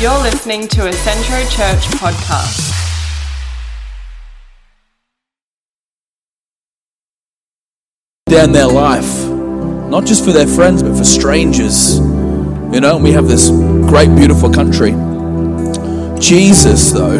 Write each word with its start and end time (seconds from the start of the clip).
You're 0.00 0.22
listening 0.22 0.66
to 0.68 0.88
a 0.88 0.92
Centro 0.94 1.40
Church 1.50 1.84
podcast. 2.00 2.74
down 8.24 8.52
their 8.52 8.66
life, 8.66 9.28
not 9.90 10.06
just 10.06 10.24
for 10.24 10.32
their 10.32 10.46
friends, 10.46 10.82
but 10.82 10.96
for 10.96 11.04
strangers. 11.04 11.98
You 11.98 12.80
know, 12.80 12.96
we 12.96 13.12
have 13.12 13.28
this 13.28 13.50
great, 13.50 14.08
beautiful 14.16 14.48
country. 14.48 14.92
Jesus, 16.18 16.92
though, 16.92 17.18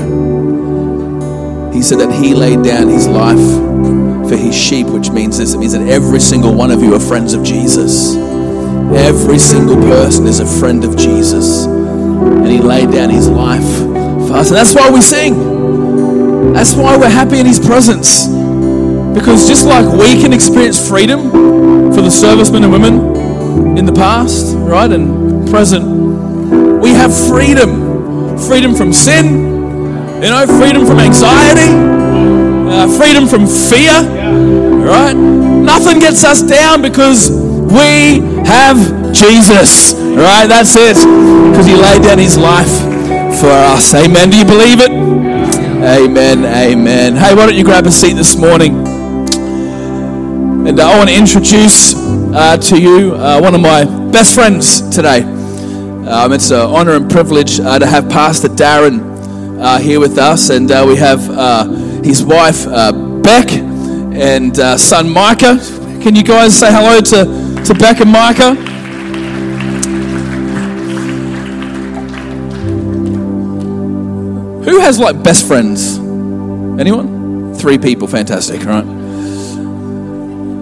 he 1.75 1.83
said 1.83 1.99
that 1.99 2.11
he 2.25 2.33
laid 2.33 2.63
down 2.63 2.89
his 2.89 3.07
life 3.07 4.27
for 4.27 4.37
his 4.39 4.57
sheep, 4.57 4.87
which 4.87 5.11
means 5.11 5.37
this 5.37 5.53
it 5.53 5.59
means 5.59 5.75
that 5.75 5.87
every 5.87 6.21
single 6.21 6.55
one 6.55 6.71
of 6.71 6.83
you 6.83 6.95
are 6.95 7.01
friends 7.01 7.35
of 7.35 7.45
Jesus. 7.45 8.17
Every 8.97 9.39
single 9.39 9.77
person 9.77 10.27
is 10.27 10.41
a 10.41 10.47
friend 10.47 10.83
of 10.83 10.97
Jesus. 10.97 11.67
And 12.21 12.47
he 12.47 12.59
laid 12.59 12.91
down 12.91 13.11
his 13.11 13.29
life 13.29 13.67
for 14.29 14.35
us. 14.35 14.49
And 14.49 14.57
that's 14.57 14.75
why 14.75 14.91
we 14.91 15.01
sing. 15.01 16.53
That's 16.53 16.75
why 16.75 16.97
we're 16.97 17.09
happy 17.09 17.39
in 17.39 17.47
his 17.47 17.59
presence. 17.59 18.27
Because 19.15 19.49
just 19.49 19.67
like 19.67 19.87
we 19.93 20.21
can 20.21 20.33
experience 20.33 20.79
freedom 20.89 21.31
for 21.93 22.03
the 22.03 22.11
servicemen 22.11 22.65
and 22.65 22.73
women 22.73 23.77
in 23.79 23.85
the 23.85 23.93
past, 23.93 24.55
right, 24.57 24.91
and 24.91 25.49
present, 25.49 25.85
we 26.81 26.91
have 26.91 27.13
freedom. 27.29 27.89
Freedom 28.49 28.75
from 28.75 28.91
sin, 28.91 29.27
you 30.23 30.31
know, 30.31 30.47
freedom 30.59 30.87
from 30.87 30.99
anxiety, 30.99 31.69
uh, 32.71 32.89
freedom 32.99 33.29
from 33.29 33.47
fear, 33.47 33.93
right? 34.83 35.13
Nothing 35.13 35.99
gets 35.99 36.25
us 36.25 36.43
down 36.43 36.81
because 36.81 37.29
we 37.71 38.21
have 38.47 38.77
Jesus, 39.13 39.95
right? 39.95 40.47
That's 40.47 40.75
it. 40.77 40.97
Because 41.51 41.67
he 41.67 41.75
laid 41.75 42.03
down 42.03 42.19
his 42.19 42.37
life 42.37 42.71
for 43.41 43.51
us. 43.51 43.95
Amen. 43.95 44.31
Do 44.31 44.39
you 44.39 44.45
believe 44.45 44.81
it? 44.81 44.91
Amen. 44.91 46.45
Amen. 46.45 47.17
Hey, 47.17 47.35
why 47.35 47.47
don't 47.47 47.55
you 47.55 47.65
grab 47.65 47.87
a 47.87 47.91
seat 47.91 48.15
this 48.15 48.37
morning? 48.37 48.87
And 50.67 50.79
uh, 50.79 50.91
I 50.91 50.99
want 50.99 51.09
to 51.09 51.17
introduce 51.17 51.95
uh, 51.97 52.57
to 52.59 52.81
you 52.81 53.15
uh, 53.15 53.41
one 53.41 53.55
of 53.55 53.61
my 53.63 53.85
best 54.11 54.35
friends 54.35 54.83
today. 54.95 55.23
Um, 55.23 56.33
it's 56.33 56.51
an 56.51 56.61
honor 56.61 56.97
and 56.97 57.11
privilege 57.11 57.61
uh, 57.61 57.79
to 57.79 57.87
have 57.87 58.11
Pastor 58.11 58.49
Darren 58.49 59.59
uh, 59.61 59.79
here 59.79 60.01
with 60.01 60.19
us, 60.19 60.51
and 60.51 60.71
uh, 60.71 60.85
we 60.87 60.97
have 60.97 61.21
his 62.05 62.23
wife 62.23 62.67
Beck 63.23 63.53
and 63.53 64.57
son 64.79 65.09
Micah. 65.09 65.59
Can 66.03 66.15
you 66.15 66.23
guys 66.23 66.59
say 66.59 66.71
hello 66.71 67.01
to, 67.01 67.25
to 67.73 67.79
Beck 67.79 68.01
and 68.01 68.11
Micah? 68.11 68.55
Who 74.65 74.81
has 74.81 74.99
like 74.99 75.23
best 75.23 75.47
friends? 75.47 75.99
Anyone? 76.81 77.55
Three 77.55 77.79
people, 77.79 78.09
fantastic, 78.09 78.65
right? 78.65 78.85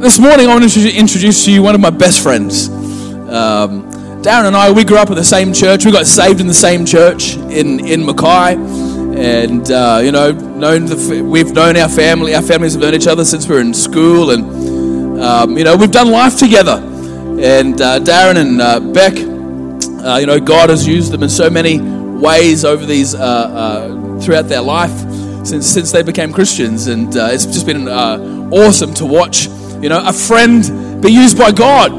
This 0.03 0.19
morning, 0.19 0.49
I 0.49 0.55
want 0.55 0.71
to 0.71 0.93
introduce 0.93 1.47
to 1.47 1.53
you 1.53 1.63
one 1.63 1.75
of 1.75 1.81
my 1.81 1.89
best 1.89 2.23
friends. 2.23 2.69
Um, 2.69 3.91
Darren 4.21 4.47
and 4.47 4.55
I, 4.57 4.71
we 4.71 4.85
grew 4.85 4.99
up 4.99 5.09
at 5.09 5.17
the 5.17 5.25
same 5.25 5.55
church. 5.55 5.87
We 5.87 5.93
got 5.93 6.07
saved 6.07 6.43
in 6.43 6.47
the 6.47 6.53
same 6.53 6.85
church 6.85 7.37
in, 7.37 7.87
in 7.87 8.05
Mackay. 8.05 8.57
And, 9.19 9.71
uh, 9.71 10.01
you 10.05 10.13
know, 10.13 10.33
known 10.33 10.85
the, 10.85 11.25
we've 11.25 11.53
known 11.53 11.79
our 11.79 11.89
family. 11.89 12.35
Our 12.35 12.43
families 12.43 12.75
have 12.75 12.83
known 12.83 12.95
each 12.95 13.07
other 13.07 13.25
since 13.25 13.49
we 13.49 13.55
were 13.55 13.63
in 13.63 13.73
school. 13.73 14.31
And, 14.31 15.23
um, 15.23 15.57
you 15.57 15.65
know, 15.65 15.75
we've 15.75 15.91
done 15.91 16.11
life 16.11 16.39
together. 16.39 16.97
And 17.39 17.81
uh, 17.81 18.01
Darren 18.01 18.37
and 18.37 18.61
uh, 18.61 18.81
Beck, 18.81 19.15
uh, 20.05 20.19
you 20.19 20.27
know, 20.27 20.41
God 20.41 20.71
has 20.71 20.87
used 20.87 21.13
them 21.13 21.23
in 21.23 21.29
so 21.29 21.49
many 21.49 21.81
ways 21.81 22.65
over 22.65 22.85
these, 22.85 23.15
uh, 23.15 23.19
uh, 23.21 24.21
throughout 24.21 24.49
their 24.49 24.61
life 24.61 24.97
since, 25.47 25.67
since 25.67 25.93
they 25.93 26.03
became 26.03 26.33
Christians. 26.33 26.89
And 26.89 27.15
it's 27.15 27.47
just 27.47 27.65
been 27.65 27.89
awesome 27.89 28.93
to 28.95 29.07
watch 29.07 29.47
you 29.81 29.89
know, 29.89 30.03
a 30.05 30.13
friend 30.13 31.01
be 31.01 31.13
used 31.13 31.39
by 31.39 31.53
God 31.53 31.93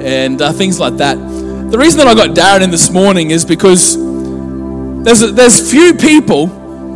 and 0.00 0.38
things 0.56 0.78
like 0.78 0.98
that. 0.98 1.16
The 1.16 1.78
reason 1.78 1.98
that 1.98 2.06
I 2.06 2.14
got 2.14 2.30
Darren 2.36 2.62
in 2.62 2.70
this 2.70 2.90
morning 2.90 3.32
is 3.32 3.44
because 3.44 3.96
there's, 5.04 5.22
a, 5.22 5.32
there's 5.32 5.70
few 5.70 5.94
people 5.94 6.46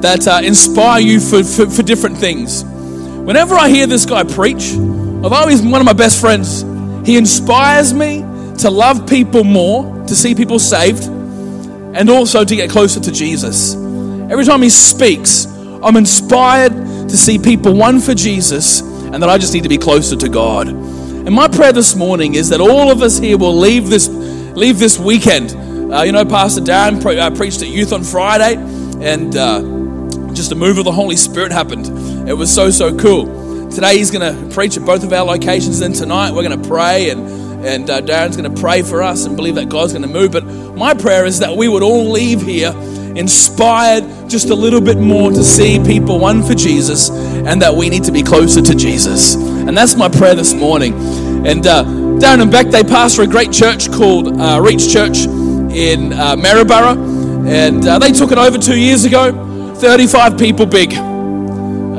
that 0.01 0.27
uh, 0.29 0.41
inspire 0.45 1.01
you 1.01 1.19
for, 1.19 1.43
for, 1.43 1.69
for 1.69 1.83
different 1.83 2.17
things. 2.17 2.63
Whenever 2.65 3.57
I 3.57 3.69
hear 3.69 3.87
this 3.87 4.07
guy 4.07 4.23
preach, 4.23 4.75
although 4.75 5.49
he's 5.49 5.63
one 5.63 5.81
of 5.81 5.85
my 5.85 5.93
best 5.93 6.21
friends, 6.21 6.63
he 7.09 7.17
inspires 7.17 7.95
me 7.95 8.19
to 8.59 8.69
love 8.69 9.09
people 9.09 9.43
more, 9.43 10.05
to 10.09 10.15
see 10.15 10.35
people 10.35 10.59
saved, 10.59 11.05
and 11.05 12.11
also 12.11 12.45
to 12.45 12.55
get 12.55 12.69
closer 12.69 13.01
to 13.01 13.11
Jesus. 13.11 13.75
Every 14.31 14.45
time 14.45 14.61
he 14.61 14.69
speaks, 14.69 15.47
I'm 15.83 15.97
inspired 15.97 16.73
to 16.73 17.17
see 17.17 17.39
people 17.39 17.73
won 17.75 17.99
for 17.99 18.13
Jesus 18.13 18.83
and 18.83 19.23
that 19.23 19.31
I 19.31 19.39
just 19.39 19.55
need 19.55 19.63
to 19.63 19.71
be 19.71 19.79
closer 19.79 20.17
to 20.17 20.29
God. 20.29 20.69
And 20.69 21.31
my 21.31 21.49
prayer 21.49 21.73
this 21.73 21.97
morning 21.97 22.35
is 22.35 22.51
that 22.51 22.61
all 22.61 22.93
of 22.93 23.01
us 23.01 23.17
here 23.17 23.39
will 23.39 23.57
leave 23.59 23.89
this, 23.89 24.09
leave 24.11 24.79
this 24.79 24.99
weekend. 24.99 25.55
Uh, 25.91 26.03
you 26.03 26.13
know, 26.13 26.27
Pastor 26.27 26.61
Darren 26.61 27.01
pre- 27.01 27.19
uh, 27.19 27.31
preached 27.31 27.63
at 27.63 27.69
youth 27.69 27.95
on 27.95 28.05
Friday, 28.05 28.57
and 29.03 29.35
uh, 29.35 29.63
just 30.35 30.53
a 30.53 30.55
move 30.55 30.77
of 30.77 30.85
the 30.85 30.93
Holy 30.93 31.17
Spirit 31.17 31.53
happened. 31.53 32.29
It 32.29 32.35
was 32.35 32.55
so, 32.55 32.69
so 32.69 32.95
cool. 32.95 33.38
Today 33.71 33.99
he's 33.99 34.11
going 34.11 34.49
to 34.49 34.55
preach 34.55 34.77
at 34.77 34.85
both 34.85 35.05
of 35.05 35.13
our 35.13 35.25
locations. 35.25 35.79
Then 35.79 35.93
tonight 35.93 36.33
we're 36.33 36.43
going 36.43 36.61
to 36.61 36.69
pray, 36.69 37.11
and, 37.11 37.21
and 37.65 37.89
uh, 37.89 38.01
Darren's 38.01 38.37
going 38.37 38.53
to 38.53 38.61
pray 38.61 38.83
for 38.83 39.03
us 39.03 39.27
and 39.27 39.37
believe 39.37 39.57
that 39.57 39.69
God's 39.69 39.93
going 39.93 40.03
to 40.03 40.09
move. 40.09 40.33
But 40.33 40.45
my 40.45 40.95
prayer 40.95 41.25
is 41.27 41.41
that 41.41 41.57
we 41.57 41.69
would 41.69 41.83
all 41.83 42.11
leave 42.11 42.41
here 42.43 42.73
inspired 43.15 44.05
just 44.29 44.51
a 44.51 44.55
little 44.55 44.81
bit 44.81 44.99
more 44.99 45.31
to 45.31 45.43
see 45.43 45.83
people 45.85 46.19
won 46.19 46.43
for 46.43 46.55
Jesus 46.55 47.11
and 47.11 47.61
that 47.63 47.75
we 47.75 47.91
need 47.91 48.05
to 48.05 48.13
be 48.13 48.23
closer 48.23 48.63
to 48.63 48.75
Jesus. 48.75 49.35
And 49.35 49.77
that's 49.77 49.97
my 49.97 50.09
prayer 50.09 50.35
this 50.35 50.55
morning. 50.55 50.95
And 51.47 51.67
uh, 51.67 51.85
Darren 51.85 52.43
and 52.43 52.51
Beck, 52.51 52.69
they 52.69 52.85
pastor 52.85 53.23
a 53.23 53.27
great 53.27 53.53
church 53.53 53.91
called 53.91 54.41
uh, 54.41 54.61
Reach 54.63 54.93
Church 54.93 55.27
in 55.27 56.13
uh, 56.13 56.37
Maryborough. 56.37 57.47
And 57.47 57.87
uh, 57.87 57.99
they 57.99 58.13
took 58.13 58.31
it 58.31 58.39
over 58.39 58.59
two 58.59 58.79
years 58.79 59.05
ago, 59.05 59.75
35 59.77 60.39
people 60.39 60.67
big. 60.67 61.08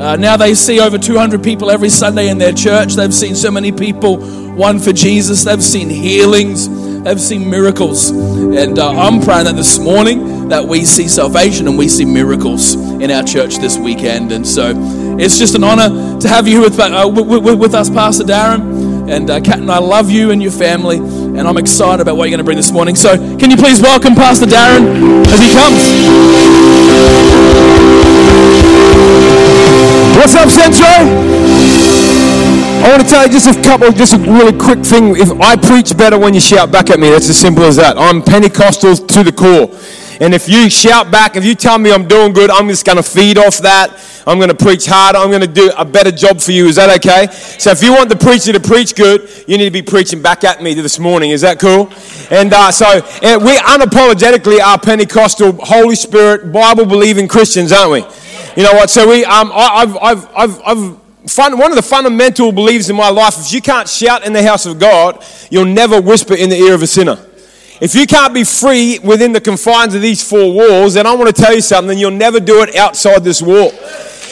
Uh, 0.00 0.16
now 0.16 0.34
they 0.34 0.54
see 0.54 0.80
over 0.80 0.96
200 0.96 1.42
people 1.42 1.70
every 1.70 1.90
Sunday 1.90 2.30
in 2.30 2.38
their 2.38 2.54
church. 2.54 2.94
They've 2.94 3.12
seen 3.12 3.36
so 3.36 3.50
many 3.50 3.70
people 3.70 4.16
won 4.54 4.78
for 4.78 4.94
Jesus. 4.94 5.44
They've 5.44 5.62
seen 5.62 5.90
healings. 5.90 6.70
They've 7.02 7.20
seen 7.20 7.50
miracles. 7.50 8.08
And 8.08 8.78
uh, 8.78 8.92
I'm 8.92 9.20
praying 9.20 9.44
that 9.44 9.56
this 9.56 9.78
morning 9.78 10.48
that 10.48 10.64
we 10.64 10.86
see 10.86 11.06
salvation 11.06 11.68
and 11.68 11.76
we 11.76 11.86
see 11.86 12.06
miracles 12.06 12.76
in 12.76 13.10
our 13.10 13.22
church 13.22 13.58
this 13.58 13.76
weekend. 13.76 14.32
And 14.32 14.46
so 14.46 14.72
it's 15.18 15.38
just 15.38 15.54
an 15.54 15.64
honor 15.64 16.18
to 16.18 16.28
have 16.28 16.48
you 16.48 16.62
with, 16.62 16.80
uh, 16.80 17.06
with, 17.14 17.58
with, 17.58 17.74
us, 17.74 17.90
Pastor 17.90 18.24
Darren. 18.24 19.10
And 19.10 19.28
uh, 19.28 19.42
Kat 19.42 19.58
and 19.58 19.70
I 19.70 19.80
love 19.80 20.10
you 20.10 20.30
and 20.30 20.42
your 20.42 20.52
family. 20.52 20.96
And 20.96 21.40
I'm 21.40 21.58
excited 21.58 22.00
about 22.00 22.16
what 22.16 22.24
you're 22.24 22.30
going 22.30 22.38
to 22.38 22.44
bring 22.44 22.56
this 22.56 22.72
morning. 22.72 22.96
So 22.96 23.18
can 23.36 23.50
you 23.50 23.56
please 23.58 23.82
welcome 23.82 24.14
Pastor 24.14 24.46
Darren 24.46 25.26
as 25.26 25.38
he 25.38 25.52
comes? 25.52 25.80
What's 30.20 30.34
up, 30.34 30.50
Centro? 30.50 30.84
I 30.84 31.00
want 32.90 33.02
to 33.02 33.08
tell 33.08 33.24
you 33.24 33.32
just 33.32 33.58
a 33.58 33.62
couple, 33.62 33.90
just 33.90 34.12
a 34.12 34.18
really 34.18 34.52
quick 34.52 34.80
thing. 34.80 35.16
If 35.16 35.32
I 35.40 35.56
preach 35.56 35.96
better 35.96 36.18
when 36.18 36.34
you 36.34 36.40
shout 36.40 36.70
back 36.70 36.90
at 36.90 37.00
me, 37.00 37.08
that's 37.08 37.30
as 37.30 37.38
simple 37.38 37.64
as 37.64 37.76
that. 37.76 37.96
I'm 37.96 38.20
Pentecostal 38.20 38.96
to 38.96 39.24
the 39.24 39.32
core. 39.32 39.74
And 40.20 40.34
if 40.34 40.46
you 40.46 40.68
shout 40.68 41.10
back, 41.10 41.36
if 41.36 41.44
you 41.46 41.54
tell 41.54 41.78
me 41.78 41.90
I'm 41.90 42.06
doing 42.06 42.34
good, 42.34 42.50
I'm 42.50 42.68
just 42.68 42.84
going 42.84 42.98
to 42.98 43.02
feed 43.02 43.38
off 43.38 43.60
that. 43.60 43.98
I'm 44.26 44.36
going 44.36 44.50
to 44.50 44.54
preach 44.54 44.84
harder. 44.84 45.16
I'm 45.16 45.30
going 45.30 45.40
to 45.40 45.46
do 45.46 45.72
a 45.78 45.86
better 45.86 46.10
job 46.10 46.38
for 46.38 46.52
you. 46.52 46.66
Is 46.66 46.76
that 46.76 46.94
okay? 46.98 47.32
So 47.32 47.70
if 47.70 47.82
you 47.82 47.94
want 47.94 48.10
the 48.10 48.16
preacher 48.16 48.52
to 48.52 48.60
preach 48.60 48.94
good, 48.94 49.26
you 49.48 49.56
need 49.56 49.64
to 49.64 49.70
be 49.70 49.80
preaching 49.80 50.20
back 50.20 50.44
at 50.44 50.62
me 50.62 50.74
this 50.74 50.98
morning. 50.98 51.30
Is 51.30 51.40
that 51.40 51.58
cool? 51.58 51.90
And 52.30 52.52
uh, 52.52 52.70
so 52.70 53.00
and 53.22 53.42
we 53.42 53.56
unapologetically 53.56 54.60
are 54.60 54.78
Pentecostal, 54.78 55.52
Holy 55.64 55.96
Spirit, 55.96 56.52
Bible 56.52 56.84
believing 56.84 57.26
Christians, 57.26 57.72
aren't 57.72 57.92
we? 57.92 58.29
You 58.56 58.64
know 58.64 58.72
what? 58.72 58.90
So 58.90 59.08
we, 59.08 59.24
um, 59.24 59.50
I, 59.52 59.68
I've, 59.74 59.96
I've, 59.96 60.28
I've, 60.36 60.62
I've 60.62 61.00
fun, 61.30 61.58
one 61.58 61.70
of 61.70 61.76
the 61.76 61.82
fundamental 61.82 62.52
beliefs 62.52 62.88
in 62.88 62.96
my 62.96 63.10
life 63.10 63.38
if 63.38 63.52
you 63.52 63.60
can't 63.60 63.88
shout 63.88 64.24
in 64.24 64.32
the 64.32 64.42
house 64.42 64.66
of 64.66 64.78
God, 64.78 65.24
you'll 65.50 65.64
never 65.64 66.00
whisper 66.00 66.34
in 66.34 66.50
the 66.50 66.56
ear 66.56 66.74
of 66.74 66.82
a 66.82 66.86
sinner. 66.86 67.18
If 67.80 67.94
you 67.94 68.06
can't 68.06 68.34
be 68.34 68.44
free 68.44 68.98
within 68.98 69.32
the 69.32 69.40
confines 69.40 69.94
of 69.94 70.02
these 70.02 70.28
four 70.28 70.52
walls, 70.52 70.94
then 70.94 71.06
I 71.06 71.14
want 71.14 71.34
to 71.34 71.42
tell 71.42 71.54
you 71.54 71.62
something, 71.62 71.96
you'll 71.96 72.10
never 72.10 72.38
do 72.38 72.62
it 72.62 72.76
outside 72.76 73.24
this 73.24 73.40
wall. 73.40 73.72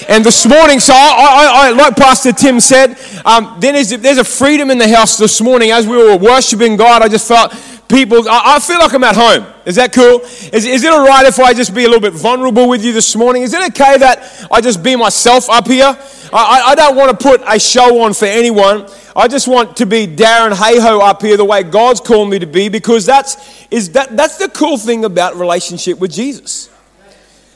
And 0.09 0.25
this 0.25 0.47
morning, 0.47 0.81
so 0.81 0.93
I, 0.94 0.99
I, 0.99 1.69
I 1.69 1.70
like 1.70 1.97
Pastor 1.97 2.32
Tim 2.32 2.61
said, 2.61 2.99
um, 3.25 3.56
then 3.59 3.75
there's, 3.75 3.91
there's 3.91 4.19
a 4.19 4.25
freedom 4.25 4.70
in 4.70 4.79
the 4.79 4.88
house 4.88 5.17
this 5.17 5.41
morning 5.41 5.70
as 5.70 5.87
we 5.87 5.97
were 5.97 6.17
worshiping 6.17 6.76
God. 6.76 7.03
I 7.03 7.09
just 7.09 7.26
felt 7.26 7.53
people. 7.88 8.29
I, 8.29 8.56
I 8.56 8.58
feel 8.61 8.79
like 8.79 8.93
I'm 8.93 9.05
at 9.05 9.17
home. 9.17 9.46
Is 9.64 9.76
that 9.76 9.93
cool? 9.93 10.20
Is, 10.20 10.67
is 10.67 10.85
it 10.85 10.93
all 10.93 11.06
right 11.06 11.26
if 11.26 11.38
I 11.38 11.55
just 11.55 11.75
be 11.75 11.85
a 11.85 11.87
little 11.87 12.00
bit 12.00 12.12
vulnerable 12.12 12.69
with 12.69 12.85
you 12.85 12.93
this 12.93 13.17
morning? 13.17 13.43
Is 13.43 13.52
it 13.55 13.73
okay 13.73 13.99
that 13.99 14.46
I 14.50 14.61
just 14.61 14.82
be 14.82 14.96
myself 14.96 15.49
up 15.50 15.67
here? 15.67 15.96
I, 16.32 16.62
I 16.67 16.75
don't 16.75 16.96
want 16.96 17.19
to 17.19 17.26
put 17.26 17.43
a 17.46 17.58
show 17.58 18.02
on 18.02 18.14
for 18.14 18.26
anyone. 18.26 18.88
I 19.17 19.29
just 19.29 19.49
want 19.49 19.79
to 19.79 19.87
be 19.87 20.06
Darren 20.06 20.52
Hayho 20.52 21.00
up 21.00 21.23
here 21.23 21.37
the 21.37 21.44
way 21.44 21.62
God's 21.62 22.00
called 22.00 22.31
me 22.31 22.38
to 22.38 22.46
be 22.46 22.69
because 22.69 23.06
that's, 23.06 23.67
is 23.70 23.93
that, 23.93 24.17
that's 24.17 24.37
the 24.37 24.49
cool 24.49 24.76
thing 24.76 25.05
about 25.05 25.37
relationship 25.37 25.99
with 25.99 26.12
Jesus. 26.12 26.70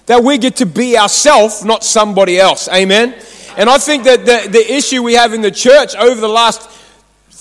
That 0.06 0.24
we 0.24 0.38
get 0.38 0.56
to 0.56 0.66
be 0.66 0.98
ourselves, 0.98 1.64
not 1.64 1.84
somebody 1.84 2.38
else. 2.38 2.68
Amen? 2.68 3.14
And 3.56 3.68
I 3.68 3.78
think 3.78 4.04
that 4.04 4.24
the, 4.24 4.48
the 4.50 4.74
issue 4.74 5.02
we 5.02 5.14
have 5.14 5.34
in 5.34 5.42
the 5.42 5.50
church 5.50 5.94
over 5.94 6.20
the 6.20 6.28
last 6.28 6.68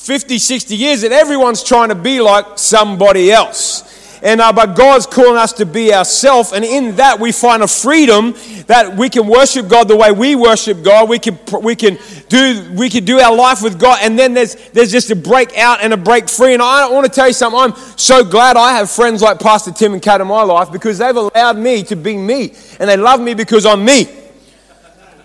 50, 0.01 0.39
60 0.39 0.75
years 0.75 1.01
that 1.01 1.12
everyone's 1.12 1.63
trying 1.63 1.89
to 1.89 1.95
be 1.95 2.21
like 2.21 2.57
somebody 2.57 3.31
else. 3.31 3.88
And 4.24 4.42
uh, 4.42 4.51
but 4.51 4.75
God's 4.75 5.06
calling 5.06 5.38
us 5.38 5.53
to 5.53 5.65
be 5.65 5.94
ourselves, 5.94 6.53
and 6.53 6.63
in 6.63 6.95
that 6.98 7.19
we 7.19 7.31
find 7.31 7.63
a 7.63 7.68
freedom 7.68 8.36
that 8.68 8.95
we 8.95 9.09
can 9.09 9.27
worship 9.27 9.68
God 9.68 9.88
the 9.88 9.95
way 9.95 10.12
we 10.12 10.36
worship 10.36 10.83
God. 10.83 11.09
We 11.09 11.18
can 11.18 11.39
we 11.63 11.75
can 11.75 11.98
do 12.30 12.71
we 12.75 12.88
can 12.89 13.03
do 13.03 13.19
our 13.19 13.36
life 13.36 13.63
with 13.63 13.80
God, 13.80 14.00
and 14.03 14.18
then 14.18 14.36
there's 14.36 14.53
there's 14.71 14.92
just 14.92 15.09
a 15.09 15.15
break 15.15 15.57
out 15.57 15.81
and 15.81 15.92
a 15.92 15.98
break 15.98 16.30
free. 16.30 16.53
And 16.53 16.62
I 16.62 16.88
want 16.89 17.06
to 17.07 17.12
tell 17.12 17.27
you 17.27 17.33
something. 17.33 17.59
I'm 17.59 17.75
so 17.98 18.24
glad 18.24 18.57
I 18.57 18.74
have 18.74 18.92
friends 18.92 19.24
like 19.24 19.39
Pastor 19.39 19.71
Tim 19.71 19.94
and 19.94 20.01
Kat 20.01 20.21
in 20.21 20.27
my 20.27 20.44
life 20.44 20.71
because 20.71 21.00
they've 21.00 21.15
allowed 21.15 21.57
me 21.57 21.81
to 21.86 21.95
be 21.95 22.15
me, 22.15 22.53
and 22.80 22.88
they 22.88 22.98
love 22.98 23.21
me 23.21 23.33
because 23.33 23.65
I'm 23.65 23.83
me. 23.83 24.21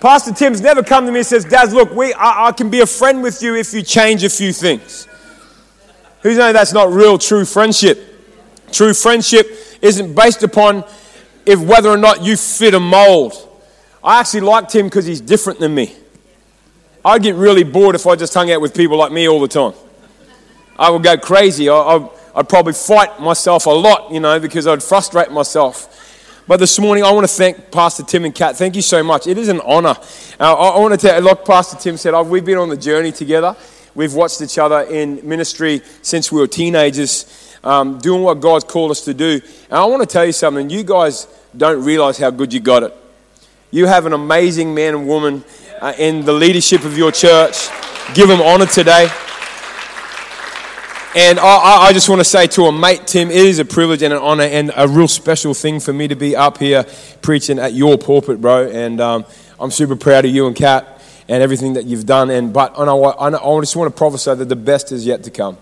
Pastor 0.01 0.33
Tim's 0.33 0.61
never 0.61 0.83
come 0.83 1.07
to 1.07 1.13
me 1.13 1.21
and 1.21 1.27
says, 1.27 1.45
Dad, 1.45 1.73
look, 1.73 1.93
we, 1.93 2.13
I, 2.13 2.49
I 2.49 2.53
can 2.53 2.71
be 2.71 2.81
a 2.81 2.87
friend 2.87 3.23
with 3.23 3.43
you 3.43 3.55
if 3.55 3.73
you 3.73 3.83
change 3.83 4.25
a 4.25 4.31
few 4.31 4.53
things. 4.53 5.09
Who's 6.23 6.37
know 6.37 6.53
that's 6.53 6.73
not 6.73 6.91
real 6.91 7.19
true 7.19 7.45
friendship? 7.45 7.99
True 8.73 8.93
friendship 8.93 9.47
isn't 9.81 10.15
based 10.15 10.43
upon 10.43 10.85
if 11.47 11.61
whether 11.61 11.89
or 11.89 11.97
not 11.97 12.23
you 12.23 12.37
fit 12.37 12.75
a 12.75 12.81
mold. 12.81 13.35
I 14.03 14.21
actually 14.21 14.41
liked 14.41 14.75
him 14.75 14.87
because 14.87 15.07
he's 15.07 15.21
different 15.21 15.61
than 15.61 15.75
me. 15.75 15.95
I'd 17.05 17.23
get 17.23 17.37
really 17.37 17.63
bored 17.63 17.95
if 17.95 18.07
I 18.07 18.17
just 18.17 18.35
hung 18.35 18.51
out 18.51 18.61
with 18.61 18.75
people 18.75 18.99
like 18.99 19.13
me 19.13 19.29
all 19.29 19.41
the 19.41 19.49
time. 19.49 19.73
I 20.79 20.91
would 20.91 21.03
go 21.05 21.17
crazy. 21.17 21.71
I—I'd 21.71 22.49
probably 22.49 22.73
fight 22.73 23.21
myself 23.21 23.67
a 23.67 23.71
lot, 23.71 24.13
you 24.13 24.21
know, 24.21 24.39
because 24.41 24.67
I'd 24.67 24.83
frustrate 24.83 25.31
myself. 25.31 26.06
But 26.49 26.61
this 26.61 26.79
morning, 26.79 27.03
I 27.03 27.11
want 27.11 27.27
to 27.27 27.33
thank 27.33 27.73
Pastor 27.73 28.05
Tim 28.05 28.25
and 28.25 28.33
Kat. 28.33 28.57
Thank 28.57 28.77
you 28.77 28.83
so 28.83 29.03
much. 29.03 29.27
It 29.27 29.37
is 29.37 29.49
an 29.49 29.61
honor. 29.63 29.97
Uh, 30.39 30.55
I, 30.55 30.69
I, 30.69 30.79
want 30.79 30.95
to 30.95 31.05
tell, 31.05 31.21
like 31.21 31.45
Pastor 31.45 31.77
Tim 31.77 31.97
said, 31.97 32.15
I've, 32.15 32.29
we've 32.29 32.45
been 32.45 32.57
on 32.57 32.69
the 32.69 32.77
journey 32.77 33.11
together. 33.11 33.57
We've 33.97 34.15
watched 34.15 34.41
each 34.41 34.57
other 34.57 34.83
in 34.83 35.29
ministry 35.29 35.83
since 36.03 36.31
we 36.31 36.39
were 36.39 36.47
teenagers 36.47 37.59
um, 37.65 37.99
doing 37.99 38.23
what 38.23 38.35
God's 38.39 38.63
called 38.63 38.93
us 38.93 39.05
to 39.07 39.15
do. 39.15 39.41
And 39.71 39.73
I 39.73 39.85
want 39.87 40.03
to 40.03 40.07
tell 40.07 40.25
you 40.25 40.31
something. 40.31 40.71
You 40.71 40.85
guys 40.85 41.27
don't 41.57 41.85
realize 41.85 42.17
how 42.17 42.31
good 42.31 42.53
you 42.53 42.61
got 42.61 42.85
it. 42.85 42.95
You 43.73 43.87
have 43.87 44.07
an 44.07 44.13
amazing 44.13 44.73
man 44.73 44.95
and 44.95 45.09
woman 45.09 45.43
uh, 45.81 45.95
in 45.99 46.25
the 46.25 46.33
leadership 46.33 46.85
of 46.85 46.97
your 46.97 47.11
church. 47.11 47.71
Give 48.15 48.29
them 48.29 48.41
honor 48.41 48.67
today. 48.67 49.09
And 51.17 51.41
I, 51.41 51.87
I, 51.87 51.93
just 51.95 52.11
want 52.11 52.21
to 52.21 52.27
say 52.27 52.47
to 52.49 52.65
a 52.65 52.73
mate, 52.73 53.07
Tim, 53.07 53.31
it 53.31 53.37
is 53.37 53.59
a 53.59 53.65
privilege 53.65 54.03
and 54.03 54.13
an 54.13 54.21
honor 54.21 54.43
and 54.45 54.71
a 54.77 54.87
real 54.87 55.09
special 55.09 55.55
thing 55.55 55.81
for 55.81 55.95
me 55.95 56.09
to 56.09 56.15
be 56.15 56.37
up 56.37 56.59
here 56.59 56.85
preaching 57.23 57.59
at 57.59 57.73
your 57.73 57.97
pulpit, 57.97 58.39
bro. 58.39 58.69
And 58.69 59.01
um, 59.01 59.25
I'm 59.59 59.71
super 59.71 59.97
proud 59.97 60.27
of 60.27 60.31
you 60.31 60.47
and 60.47 60.55
Kat 60.55 61.03
and 61.27 61.43
everything 61.43 61.73
that 61.73 61.87
you've 61.87 62.05
done. 62.05 62.29
And 62.29 62.53
but 62.53 62.79
and 62.79 62.91
I, 62.91 62.95
I 62.95 63.61
just 63.61 63.77
want 63.77 63.91
to 63.91 63.97
prophesy 63.97 64.35
that 64.35 64.45
the 64.45 64.57
best 64.57 64.93
is 64.93 65.07
yet 65.07 65.23
to 65.23 65.31
come. 65.31 65.57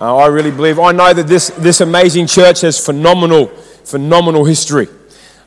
Uh, 0.00 0.18
I 0.18 0.26
really 0.26 0.52
believe. 0.52 0.78
I 0.78 0.92
know 0.92 1.12
that 1.12 1.26
this, 1.26 1.48
this 1.58 1.80
amazing 1.80 2.28
church 2.28 2.60
has 2.60 2.78
phenomenal, 2.78 3.48
phenomenal 3.48 4.44
history. 4.44 4.86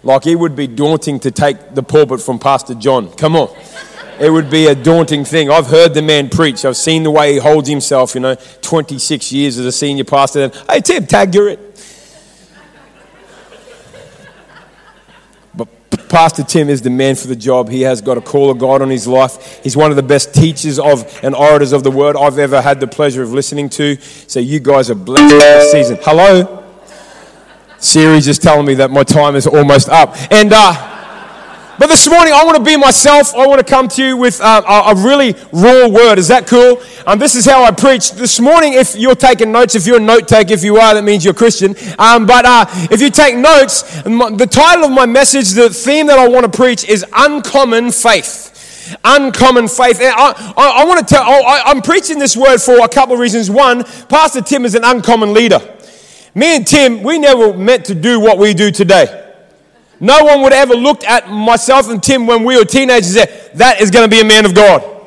Like 0.03 0.27
it 0.27 0.35
would 0.35 0.57
be 0.57 0.67
daunting 0.67 1.17
to 1.21 1.31
take 1.31 1.75
the 1.75 1.83
pulpit 1.83 2.19
from 2.19 2.39
Pastor 2.39 2.75
John. 2.75 3.09
Come 3.13 3.37
on. 3.37 3.55
It 4.19 4.29
would 4.29 4.49
be 4.49 4.67
a 4.67 4.75
daunting 4.75 5.23
thing. 5.23 5.49
I've 5.49 5.67
heard 5.67 5.93
the 5.93 6.01
man 6.01 6.29
preach. 6.29 6.65
I've 6.65 6.75
seen 6.75 7.03
the 7.03 7.11
way 7.11 7.33
he 7.33 7.39
holds 7.39 7.69
himself, 7.69 8.15
you 8.15 8.21
know, 8.21 8.35
26 8.61 9.31
years 9.31 9.57
as 9.57 9.65
a 9.65 9.71
senior 9.71 10.03
pastor. 10.03 10.43
And, 10.43 10.55
hey, 10.69 10.81
Tim, 10.81 11.07
tag 11.07 11.33
you're 11.33 11.49
it. 11.49 11.69
Pastor 16.09 16.43
Tim 16.43 16.69
is 16.69 16.81
the 16.81 16.89
man 16.89 17.15
for 17.15 17.27
the 17.27 17.35
job. 17.35 17.69
He 17.69 17.81
has 17.81 18.01
got 18.01 18.17
a 18.17 18.21
call 18.21 18.49
of 18.49 18.57
God 18.57 18.81
on 18.81 18.89
his 18.89 19.07
life. 19.07 19.59
He's 19.63 19.77
one 19.77 19.91
of 19.91 19.95
the 19.95 20.03
best 20.03 20.33
teachers 20.33 20.79
of 20.79 21.19
and 21.23 21.35
orators 21.35 21.71
of 21.71 21.83
the 21.83 21.91
word 21.91 22.17
I've 22.17 22.39
ever 22.39 22.61
had 22.61 22.79
the 22.79 22.87
pleasure 22.87 23.21
of 23.21 23.31
listening 23.31 23.69
to. 23.69 23.95
So 24.01 24.39
you 24.39 24.59
guys 24.59 24.89
are 24.89 24.95
blessed 24.95 25.29
this 25.29 25.71
season. 25.71 25.99
Hello? 26.01 26.65
Siri's 27.77 28.25
just 28.25 28.41
telling 28.41 28.65
me 28.65 28.73
that 28.75 28.89
my 28.89 29.03
time 29.03 29.35
is 29.35 29.45
almost 29.45 29.87
up. 29.87 30.15
And 30.31 30.51
uh, 30.51 30.98
but 31.79 31.87
this 31.87 32.09
morning, 32.09 32.33
I 32.33 32.43
want 32.43 32.57
to 32.57 32.63
be 32.63 32.75
myself. 32.75 33.33
I 33.33 33.47
want 33.47 33.65
to 33.65 33.65
come 33.65 33.87
to 33.87 34.03
you 34.03 34.17
with 34.17 34.41
uh, 34.41 34.61
a, 34.67 34.91
a, 34.91 34.95
really 34.95 35.33
raw 35.53 35.87
word. 35.87 36.19
Is 36.19 36.27
that 36.27 36.45
cool? 36.45 36.83
Um, 37.07 37.19
this 37.19 37.35
is 37.35 37.45
how 37.45 37.63
I 37.63 37.71
preach. 37.71 38.11
This 38.11 38.37
morning, 38.41 38.73
if 38.73 38.97
you're 38.97 39.15
taking 39.15 39.53
notes, 39.53 39.75
if 39.75 39.87
you're 39.87 39.95
a 39.95 40.01
note 40.01 40.27
taker, 40.27 40.51
if 40.51 40.61
you 40.61 40.75
are, 40.75 40.93
that 40.93 41.05
means 41.05 41.23
you're 41.23 41.33
Christian. 41.33 41.75
Um, 41.97 42.25
but 42.25 42.43
uh, 42.43 42.65
if 42.91 42.99
you 42.99 43.09
take 43.09 43.37
notes, 43.37 44.01
the 44.03 44.47
title 44.51 44.83
of 44.85 44.91
my 44.91 45.05
message, 45.05 45.51
the 45.51 45.69
theme 45.69 46.07
that 46.07 46.19
I 46.19 46.27
want 46.27 46.51
to 46.51 46.51
preach 46.51 46.83
is 46.83 47.05
Uncommon 47.13 47.91
Faith 47.91 48.47
uncommon 49.05 49.67
faith. 49.67 50.01
And 50.01 50.11
I, 50.17 50.53
I, 50.57 50.81
I 50.81 50.85
want 50.85 51.07
to 51.07 51.13
tell, 51.13 51.21
I, 51.21 51.61
I'm 51.67 51.83
preaching 51.83 52.17
this 52.17 52.35
word 52.35 52.57
for 52.57 52.83
a 52.83 52.89
couple 52.89 53.13
of 53.13 53.19
reasons. 53.19 53.47
One, 53.47 53.83
Pastor 53.83 54.41
Tim 54.41 54.65
is 54.65 54.73
an 54.73 54.83
uncommon 54.83 55.31
leader. 55.31 55.59
Me 56.33 56.55
and 56.55 56.65
Tim, 56.65 57.03
we 57.03 57.19
never 57.19 57.53
meant 57.53 57.85
to 57.85 57.93
do 57.93 58.19
what 58.19 58.39
we 58.39 58.55
do 58.55 58.71
today. 58.71 59.28
No 59.99 60.23
one 60.23 60.41
would 60.43 60.53
ever 60.53 60.73
looked 60.75 61.03
at 61.03 61.29
myself 61.29 61.89
and 61.89 62.01
Tim 62.01 62.25
when 62.25 62.43
we 62.43 62.57
were 62.57 62.65
teenagers 62.65 63.15
and 63.15 63.29
said, 63.29 63.51
that 63.55 63.81
is 63.81 63.91
going 63.91 64.09
to 64.09 64.13
be 64.13 64.21
a 64.21 64.25
man 64.25 64.45
of 64.45 64.55
God. 64.55 64.97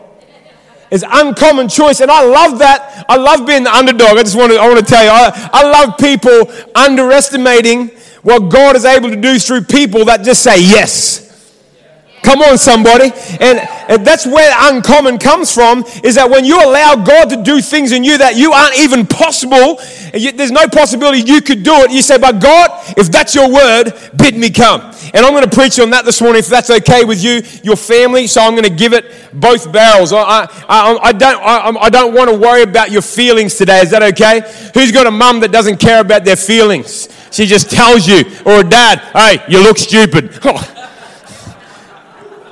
It's 0.90 1.04
uncommon 1.10 1.68
choice. 1.68 2.00
And 2.00 2.10
I 2.10 2.22
love 2.22 2.58
that. 2.58 3.06
I 3.08 3.16
love 3.16 3.46
being 3.46 3.64
the 3.64 3.74
underdog. 3.74 4.18
I 4.18 4.22
just 4.22 4.36
want 4.36 4.52
to, 4.52 4.58
I 4.58 4.68
want 4.68 4.78
to 4.78 4.84
tell 4.84 5.02
you, 5.02 5.10
I, 5.10 5.50
I 5.52 5.62
love 5.62 5.96
people 5.96 6.52
underestimating 6.74 7.88
what 8.22 8.50
God 8.50 8.76
is 8.76 8.84
able 8.84 9.08
to 9.08 9.16
do 9.16 9.38
through 9.38 9.62
people 9.62 10.04
that 10.04 10.22
just 10.22 10.42
say 10.42 10.60
yes. 10.60 11.21
Come 12.22 12.40
on, 12.40 12.56
somebody. 12.56 13.10
And, 13.40 13.58
and, 13.88 14.06
that's 14.06 14.26
where 14.26 14.54
uncommon 14.72 15.18
comes 15.18 15.52
from 15.52 15.84
is 16.04 16.14
that 16.14 16.30
when 16.30 16.44
you 16.44 16.56
allow 16.56 16.94
God 16.94 17.30
to 17.30 17.42
do 17.42 17.60
things 17.60 17.90
in 17.90 18.04
you 18.04 18.16
that 18.18 18.36
you 18.36 18.52
aren't 18.52 18.78
even 18.78 19.06
possible, 19.06 19.80
you, 20.14 20.30
there's 20.30 20.52
no 20.52 20.68
possibility 20.68 21.20
you 21.20 21.42
could 21.42 21.64
do 21.64 21.74
it, 21.82 21.90
you 21.90 22.00
say, 22.00 22.18
But 22.18 22.40
God, 22.40 22.70
if 22.96 23.10
that's 23.10 23.34
your 23.34 23.52
word, 23.52 23.92
bid 24.16 24.36
me 24.36 24.50
come. 24.50 24.80
And 25.12 25.26
I'm 25.26 25.32
going 25.32 25.48
to 25.48 25.54
preach 25.54 25.80
on 25.80 25.90
that 25.90 26.04
this 26.04 26.20
morning 26.22 26.38
if 26.38 26.46
that's 26.46 26.70
okay 26.70 27.04
with 27.04 27.22
you, 27.22 27.42
your 27.64 27.76
family. 27.76 28.28
So 28.28 28.40
I'm 28.40 28.52
going 28.52 28.64
to 28.64 28.74
give 28.74 28.92
it 28.92 29.04
both 29.32 29.72
barrels. 29.72 30.12
I, 30.12 30.46
I, 30.68 30.98
I 31.02 31.12
don't, 31.12 31.42
I, 31.42 31.80
I 31.80 31.90
don't 31.90 32.14
want 32.14 32.30
to 32.30 32.36
worry 32.36 32.62
about 32.62 32.92
your 32.92 33.02
feelings 33.02 33.56
today. 33.56 33.80
Is 33.80 33.90
that 33.90 34.02
okay? 34.02 34.40
Who's 34.74 34.92
got 34.92 35.06
a 35.06 35.10
mum 35.10 35.40
that 35.40 35.50
doesn't 35.50 35.78
care 35.78 36.00
about 36.00 36.24
their 36.24 36.36
feelings? 36.36 37.08
She 37.32 37.46
just 37.46 37.70
tells 37.70 38.06
you, 38.06 38.24
or 38.46 38.60
a 38.60 38.64
dad, 38.64 39.00
hey, 39.12 39.42
you 39.48 39.60
look 39.62 39.78
stupid. 39.78 40.38
Oh, 40.54 40.81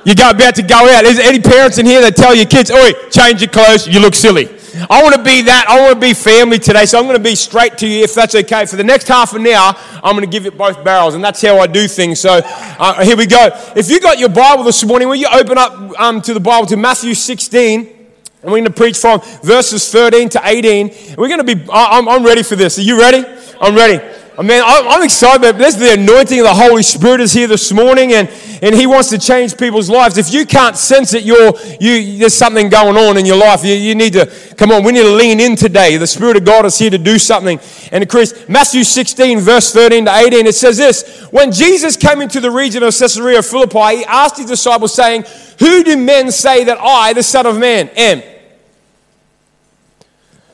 You 0.03 0.15
got 0.15 0.35
about 0.35 0.55
to 0.55 0.63
go 0.63 0.75
out. 0.75 1.03
Is 1.05 1.17
there 1.17 1.27
any 1.27 1.39
parents 1.39 1.77
in 1.77 1.85
here 1.85 2.01
that 2.01 2.15
tell 2.15 2.33
your 2.33 2.45
kids, 2.45 2.71
"Oi, 2.71 2.91
change 3.09 3.41
your 3.41 3.49
clothes. 3.49 3.87
You 3.87 3.99
look 3.99 4.15
silly." 4.15 4.49
I 4.89 5.03
want 5.03 5.15
to 5.15 5.23
be 5.23 5.41
that. 5.43 5.65
I 5.67 5.81
want 5.81 5.93
to 5.93 5.99
be 5.99 6.13
family 6.13 6.57
today. 6.57 6.85
So 6.85 6.97
I'm 6.97 7.03
going 7.03 7.17
to 7.17 7.23
be 7.23 7.35
straight 7.35 7.77
to 7.79 7.87
you 7.87 8.03
if 8.03 8.13
that's 8.13 8.35
okay. 8.35 8.65
For 8.65 8.77
the 8.77 8.83
next 8.83 9.07
half 9.07 9.33
an 9.33 9.45
hour, 9.47 9.73
I'm 10.03 10.15
going 10.15 10.25
to 10.25 10.31
give 10.31 10.45
it 10.45 10.57
both 10.57 10.83
barrels, 10.83 11.13
and 11.13 11.23
that's 11.23 11.41
how 11.41 11.59
I 11.59 11.67
do 11.67 11.87
things. 11.87 12.19
So 12.19 12.41
uh, 12.43 13.03
here 13.03 13.17
we 13.17 13.25
go. 13.25 13.49
If 13.75 13.89
you 13.89 13.99
got 13.99 14.17
your 14.17 14.29
Bible 14.29 14.63
this 14.63 14.83
morning, 14.85 15.09
will 15.09 15.15
you 15.15 15.27
open 15.31 15.57
up 15.57 15.99
um, 15.99 16.21
to 16.21 16.33
the 16.33 16.39
Bible 16.39 16.67
to 16.67 16.77
Matthew 16.77 17.13
16? 17.13 17.97
And 18.43 18.51
we're 18.51 18.57
going 18.57 18.65
to 18.65 18.71
preach 18.71 18.97
from 18.97 19.21
verses 19.43 19.91
13 19.91 20.29
to 20.29 20.41
18. 20.43 21.15
We're 21.15 21.27
going 21.27 21.45
to 21.45 21.55
be, 21.55 21.63
I'm, 21.71 22.09
I'm 22.09 22.25
ready 22.25 22.41
for 22.41 22.55
this. 22.55 22.79
Are 22.79 22.81
you 22.81 22.99
ready? 22.99 23.23
I'm 23.59 23.75
ready. 23.75 23.99
Oh, 24.41 24.43
I 24.43 24.47
mean, 24.47 24.63
I'm 24.65 25.03
excited. 25.03 25.55
This 25.57 25.75
the 25.75 25.93
anointing 25.93 26.39
of 26.39 26.45
the 26.45 26.53
Holy 26.53 26.81
Spirit 26.81 27.21
is 27.21 27.31
here 27.31 27.45
this 27.45 27.71
morning, 27.71 28.13
and, 28.13 28.27
and 28.63 28.73
He 28.73 28.87
wants 28.87 29.09
to 29.09 29.19
change 29.19 29.55
people's 29.55 29.87
lives. 29.87 30.17
If 30.17 30.33
you 30.33 30.47
can't 30.47 30.75
sense 30.75 31.13
it, 31.13 31.23
you're, 31.23 31.53
you, 31.79 32.17
there's 32.17 32.33
something 32.33 32.67
going 32.67 32.97
on 32.97 33.17
in 33.17 33.25
your 33.27 33.37
life. 33.37 33.63
You, 33.63 33.75
you 33.75 33.93
need 33.93 34.13
to, 34.13 34.25
come 34.57 34.71
on, 34.71 34.83
we 34.83 34.93
need 34.93 35.03
to 35.03 35.13
lean 35.13 35.39
in 35.39 35.55
today. 35.55 35.97
The 35.97 36.07
Spirit 36.07 36.37
of 36.37 36.45
God 36.45 36.65
is 36.65 36.75
here 36.79 36.89
to 36.89 36.97
do 36.97 37.19
something. 37.19 37.59
And 37.91 38.09
Chris, 38.09 38.45
Matthew 38.49 38.83
16, 38.83 39.41
verse 39.41 39.71
13 39.73 40.05
to 40.05 40.15
18, 40.15 40.47
it 40.47 40.55
says 40.55 40.77
this 40.77 41.27
When 41.29 41.51
Jesus 41.51 41.95
came 41.95 42.19
into 42.19 42.39
the 42.39 42.49
region 42.49 42.81
of 42.81 42.97
Caesarea 42.97 43.43
Philippi, 43.43 43.97
He 43.97 44.05
asked 44.05 44.37
His 44.37 44.47
disciples, 44.47 44.95
saying, 44.95 45.23
Who 45.59 45.83
do 45.83 45.95
men 45.97 46.31
say 46.31 46.63
that 46.63 46.79
I, 46.79 47.13
the 47.13 47.21
Son 47.21 47.45
of 47.45 47.59
Man, 47.59 47.91
am? 47.95 48.23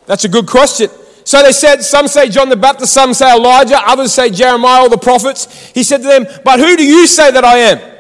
That's 0.08 0.26
a 0.26 0.30
good 0.30 0.48
question. 0.48 0.90
So 1.28 1.44
they 1.44 1.52
said, 1.52 1.82
some 1.82 2.08
say 2.08 2.30
John 2.30 2.48
the 2.48 2.56
Baptist, 2.56 2.94
some 2.94 3.14
say 3.14 3.30
Elijah, 3.30 3.78
others 3.86 4.14
say 4.14 4.30
Jeremiah 4.30 4.84
or 4.84 4.90
the 4.90 4.98
prophets. 4.98 5.72
He 5.74 5.84
said 5.84 5.98
to 5.98 6.08
them, 6.08 6.26
But 6.46 6.62
who 6.62 6.78
do 6.78 6.86
you 6.86 7.06
say 7.06 7.32
that 7.32 7.44
I 7.44 7.58
am? 7.58 7.98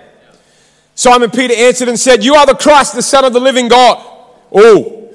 Simon 0.95 1.29
Peter 1.29 1.53
answered 1.53 1.89
and 1.89 1.99
said, 1.99 2.23
You 2.23 2.35
are 2.35 2.45
the 2.45 2.55
Christ, 2.55 2.95
the 2.95 3.01
Son 3.01 3.25
of 3.25 3.33
the 3.33 3.41
living 3.41 3.67
God. 3.67 3.97
Oh, 4.49 5.06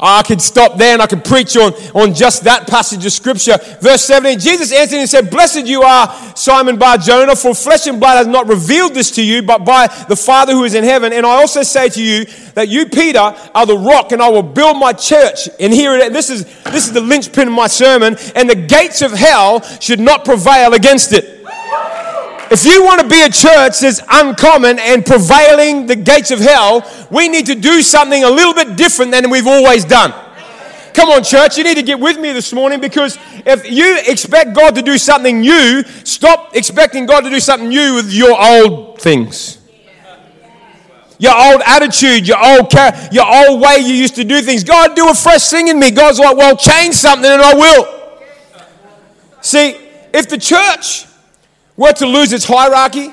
I 0.00 0.22
could 0.22 0.40
stop 0.40 0.78
there 0.78 0.94
and 0.94 1.02
I 1.02 1.06
could 1.06 1.24
preach 1.24 1.56
on, 1.56 1.72
on 1.94 2.14
just 2.14 2.44
that 2.44 2.66
passage 2.66 3.04
of 3.04 3.12
scripture. 3.12 3.58
Verse 3.80 4.02
17, 4.04 4.38
Jesus 4.38 4.72
answered 4.72 4.98
and 4.98 5.08
said, 5.08 5.30
Blessed 5.30 5.66
you 5.66 5.82
are, 5.82 6.08
Simon 6.34 6.78
Bar 6.78 6.98
Jonah, 6.98 7.36
for 7.36 7.54
flesh 7.54 7.86
and 7.86 8.00
blood 8.00 8.16
has 8.16 8.26
not 8.26 8.48
revealed 8.48 8.94
this 8.94 9.10
to 9.12 9.22
you, 9.22 9.42
but 9.42 9.64
by 9.64 9.86
the 10.08 10.16
Father 10.16 10.52
who 10.52 10.64
is 10.64 10.74
in 10.74 10.84
heaven. 10.84 11.12
And 11.12 11.26
I 11.26 11.30
also 11.30 11.62
say 11.62 11.88
to 11.90 12.02
you 12.02 12.24
that 12.54 12.68
you, 12.68 12.86
Peter, 12.86 13.18
are 13.18 13.66
the 13.66 13.76
rock, 13.76 14.12
and 14.12 14.22
I 14.22 14.28
will 14.28 14.42
build 14.42 14.78
my 14.78 14.92
church. 14.92 15.48
And 15.58 15.72
here 15.72 15.94
it 15.94 16.00
is. 16.02 16.12
This 16.12 16.30
is, 16.30 16.62
this 16.64 16.86
is 16.86 16.92
the 16.92 17.00
linchpin 17.00 17.48
of 17.48 17.54
my 17.54 17.66
sermon. 17.66 18.16
And 18.34 18.48
the 18.48 18.54
gates 18.54 19.02
of 19.02 19.12
hell 19.12 19.62
should 19.80 20.00
not 20.00 20.24
prevail 20.24 20.74
against 20.74 21.12
it. 21.12 21.39
If 22.50 22.64
you 22.64 22.84
want 22.84 23.00
to 23.00 23.06
be 23.06 23.22
a 23.22 23.30
church 23.30 23.78
that's 23.78 24.00
uncommon 24.10 24.80
and 24.80 25.06
prevailing 25.06 25.86
the 25.86 25.94
gates 25.94 26.32
of 26.32 26.40
hell, 26.40 26.84
we 27.08 27.28
need 27.28 27.46
to 27.46 27.54
do 27.54 27.80
something 27.80 28.24
a 28.24 28.28
little 28.28 28.54
bit 28.54 28.76
different 28.76 29.12
than 29.12 29.30
we've 29.30 29.46
always 29.46 29.84
done. 29.84 30.12
Come 30.92 31.10
on, 31.10 31.22
church, 31.22 31.56
you 31.56 31.62
need 31.62 31.76
to 31.76 31.84
get 31.84 32.00
with 32.00 32.18
me 32.18 32.32
this 32.32 32.52
morning 32.52 32.80
because 32.80 33.16
if 33.46 33.70
you 33.70 34.00
expect 34.04 34.54
God 34.54 34.74
to 34.74 34.82
do 34.82 34.98
something 34.98 35.40
new, 35.40 35.84
stop 36.02 36.56
expecting 36.56 37.06
God 37.06 37.20
to 37.20 37.30
do 37.30 37.38
something 37.38 37.68
new 37.68 37.94
with 37.94 38.12
your 38.12 38.36
old 38.36 39.00
things. 39.00 39.58
Your 41.20 41.34
old 41.36 41.62
attitude, 41.64 42.26
your 42.26 42.44
old 42.44 42.72
your 43.12 43.26
old 43.26 43.60
way 43.60 43.76
you 43.78 43.94
used 43.94 44.16
to 44.16 44.24
do 44.24 44.40
things. 44.40 44.64
God, 44.64 44.96
do 44.96 45.08
a 45.08 45.14
fresh 45.14 45.50
thing 45.50 45.68
in 45.68 45.78
me. 45.78 45.92
God's 45.92 46.18
like, 46.18 46.36
well, 46.36 46.56
change 46.56 46.94
something 46.94 47.30
and 47.30 47.40
I 47.40 47.54
will. 47.54 48.10
See, 49.40 49.76
if 50.12 50.28
the 50.28 50.38
church 50.38 51.06
were 51.80 51.92
to 51.94 52.04
lose 52.04 52.30
its 52.34 52.44
hierarchy, 52.44 53.10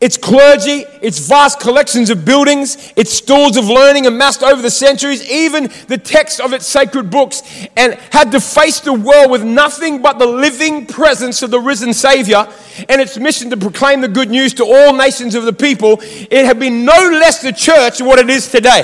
its 0.00 0.16
clergy, 0.16 0.84
its 1.02 1.26
vast 1.26 1.58
collections 1.58 2.10
of 2.10 2.24
buildings, 2.24 2.92
its 2.94 3.12
stores 3.12 3.56
of 3.56 3.64
learning 3.64 4.06
amassed 4.06 4.44
over 4.44 4.62
the 4.62 4.70
centuries, 4.70 5.28
even 5.28 5.68
the 5.88 5.98
text 5.98 6.40
of 6.40 6.52
its 6.52 6.64
sacred 6.64 7.10
books, 7.10 7.42
and 7.76 7.94
had 8.12 8.30
to 8.30 8.38
face 8.38 8.78
the 8.78 8.92
world 8.92 9.32
with 9.32 9.42
nothing 9.42 10.00
but 10.00 10.20
the 10.20 10.26
living 10.26 10.86
presence 10.86 11.42
of 11.42 11.50
the 11.50 11.58
risen 11.58 11.92
Savior 11.92 12.46
and 12.88 13.00
its 13.00 13.18
mission 13.18 13.50
to 13.50 13.56
proclaim 13.56 14.00
the 14.00 14.06
good 14.06 14.30
news 14.30 14.54
to 14.54 14.64
all 14.64 14.92
nations 14.92 15.34
of 15.34 15.42
the 15.42 15.52
people, 15.52 15.98
it 16.02 16.46
had 16.46 16.60
been 16.60 16.84
no 16.84 17.10
less 17.18 17.42
the 17.42 17.52
church 17.52 17.98
than 17.98 18.06
what 18.06 18.20
it 18.20 18.30
is 18.30 18.48
today. 18.48 18.82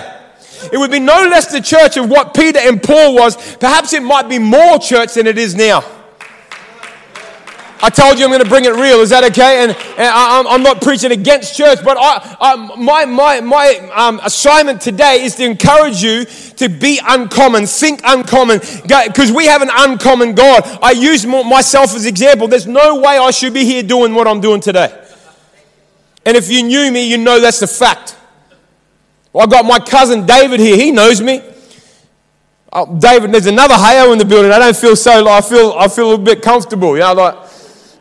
It 0.73 0.77
would 0.77 0.91
be 0.91 0.99
no 0.99 1.29
less 1.29 1.53
the 1.53 1.61
church 1.61 1.97
of 1.97 2.11
what 2.11 2.35
Peter 2.35 2.59
and 2.59 2.83
Paul 2.83 3.15
was. 3.15 3.37
Perhaps 3.59 3.93
it 3.93 4.03
might 4.03 4.29
be 4.29 4.41
more 4.41 4.81
church 4.81 5.15
than 5.15 5.29
it 5.29 5.39
is 5.39 5.55
now. 5.55 6.02
I 7.85 7.91
told 7.91 8.17
you 8.17 8.25
I'm 8.25 8.31
going 8.31 8.43
to 8.43 8.49
bring 8.49 8.65
it 8.65 8.75
real. 8.75 9.01
Is 9.01 9.11
that 9.11 9.25
okay? 9.25 9.65
And, 9.65 9.73
and 9.73 10.07
I, 10.07 10.55
am 10.55 10.63
not 10.63 10.81
preaching 10.81 11.11
against 11.11 11.57
church, 11.57 11.81
but 11.83 11.97
I, 11.99 12.37
I, 12.41 12.77
my, 12.77 13.05
my, 13.05 13.41
my 13.41 13.91
um, 13.93 14.21
assignment 14.23 14.81
today 14.81 15.25
is 15.25 15.35
to 15.37 15.45
encourage 15.45 16.01
you 16.01 16.25
to 16.25 16.69
be 16.69 17.01
uncommon, 17.05 17.67
think 17.67 18.01
uncommon, 18.05 18.61
because 18.61 19.33
we 19.33 19.47
have 19.47 19.63
an 19.63 19.71
uncommon 19.73 20.37
God. 20.37 20.63
I 20.81 20.93
use 20.93 21.27
myself 21.27 21.93
as 21.97 22.07
example. 22.07 22.47
There's 22.47 22.69
no 22.69 23.01
way 23.01 23.19
I 23.19 23.33
should 23.33 23.53
be 23.53 23.65
here 23.65 23.83
doing 23.83 24.15
what 24.15 24.29
I'm 24.29 24.41
doing 24.41 24.61
today. 24.61 24.97
And 26.25 26.37
if 26.37 26.49
you 26.49 26.63
knew 26.63 26.93
me, 26.93 27.11
you 27.11 27.19
know 27.19 27.41
that's 27.41 27.59
the 27.59 27.67
fact. 27.67 28.17
Well, 29.33 29.45
I 29.45 29.51
got 29.51 29.65
my 29.65 29.81
cousin 29.81 30.25
David 30.25 30.61
here. 30.61 30.77
He 30.77 30.93
knows 30.93 31.21
me. 31.21 31.43
Oh, 32.73 32.97
David, 32.97 33.33
there's 33.33 33.47
another 33.47 33.75
Hayo 33.75 34.13
in 34.13 34.19
the 34.19 34.25
building. 34.25 34.53
I 34.53 34.61
don't 34.61 34.77
feel 34.77 34.95
so. 34.95 35.29
I 35.29 35.41
feel 35.41 35.75
I 35.77 35.89
feel 35.89 36.15
a 36.15 36.19
bit 36.19 36.43
comfortable. 36.43 36.95
You 36.95 37.01
know, 37.01 37.13
like 37.15 37.35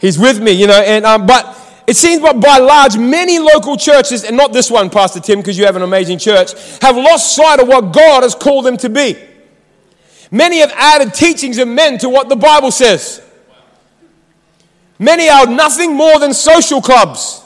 He's 0.02 0.18
with 0.18 0.42
me, 0.42 0.52
you 0.52 0.66
know. 0.66 0.82
And 0.82 1.06
um, 1.06 1.28
but 1.28 1.58
it 1.86 1.96
seems, 1.96 2.22
but 2.22 2.42
by 2.42 2.58
large, 2.58 2.98
many 2.98 3.38
local 3.38 3.78
churches, 3.78 4.24
and 4.24 4.36
not 4.36 4.52
this 4.52 4.72
one, 4.72 4.90
Pastor 4.90 5.20
Tim, 5.20 5.40
because 5.40 5.58
you 5.58 5.66
have 5.66 5.76
an 5.76 5.84
amazing 5.84 6.18
church, 6.18 6.54
have 6.82 6.98
lost 6.98 7.36
sight 7.36 7.60
of 7.60 7.68
what 7.68 7.94
God 7.94 8.24
has 8.24 8.34
called 8.34 8.66
them 8.66 8.78
to 8.78 8.90
be. 8.90 9.16
Many 10.32 10.60
have 10.60 10.72
added 10.76 11.14
teachings 11.14 11.60
of 11.60 11.68
men 11.68 12.00
to 12.00 12.10
what 12.10 12.30
the 12.30 12.36
Bible 12.36 12.72
says. 12.72 13.22
Many 14.98 15.30
are 15.30 15.46
nothing 15.46 15.96
more 15.96 16.20
than 16.20 16.34
social 16.34 16.82
clubs. 16.82 17.44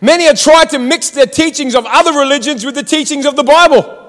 Many 0.00 0.24
have 0.24 0.40
tried 0.40 0.70
to 0.70 0.80
mix 0.80 1.10
their 1.10 1.26
teachings 1.26 1.76
of 1.76 1.84
other 1.86 2.18
religions 2.18 2.64
with 2.64 2.74
the 2.74 2.82
teachings 2.82 3.26
of 3.26 3.36
the 3.36 3.44
Bible. 3.44 4.01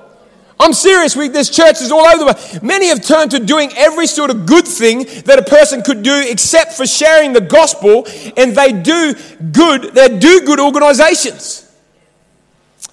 I'm 0.64 0.74
serious. 0.74 1.16
We, 1.16 1.28
there's 1.28 1.50
churches 1.50 1.92
all 1.92 2.06
over 2.06 2.18
the 2.18 2.26
world. 2.26 2.64
Many 2.64 2.88
have 2.88 3.02
turned 3.02 3.32
to 3.32 3.40
doing 3.40 3.72
every 3.76 4.08
sort 4.08 4.30
of 4.30 4.46
good 4.46 4.68
thing 4.68 5.06
that 5.26 5.38
a 5.38 5.44
person 5.44 5.82
could 5.82 6.04
do 6.04 6.24
except 6.26 6.74
for 6.74 6.86
sharing 6.86 7.34
the 7.34 7.42
gospel, 7.42 8.08
and 8.38 8.56
they 8.56 8.72
do 8.72 9.14
good, 9.52 9.94
they 9.94 10.18
do 10.18 10.42
good 10.42 10.60
organizations. 10.60 11.70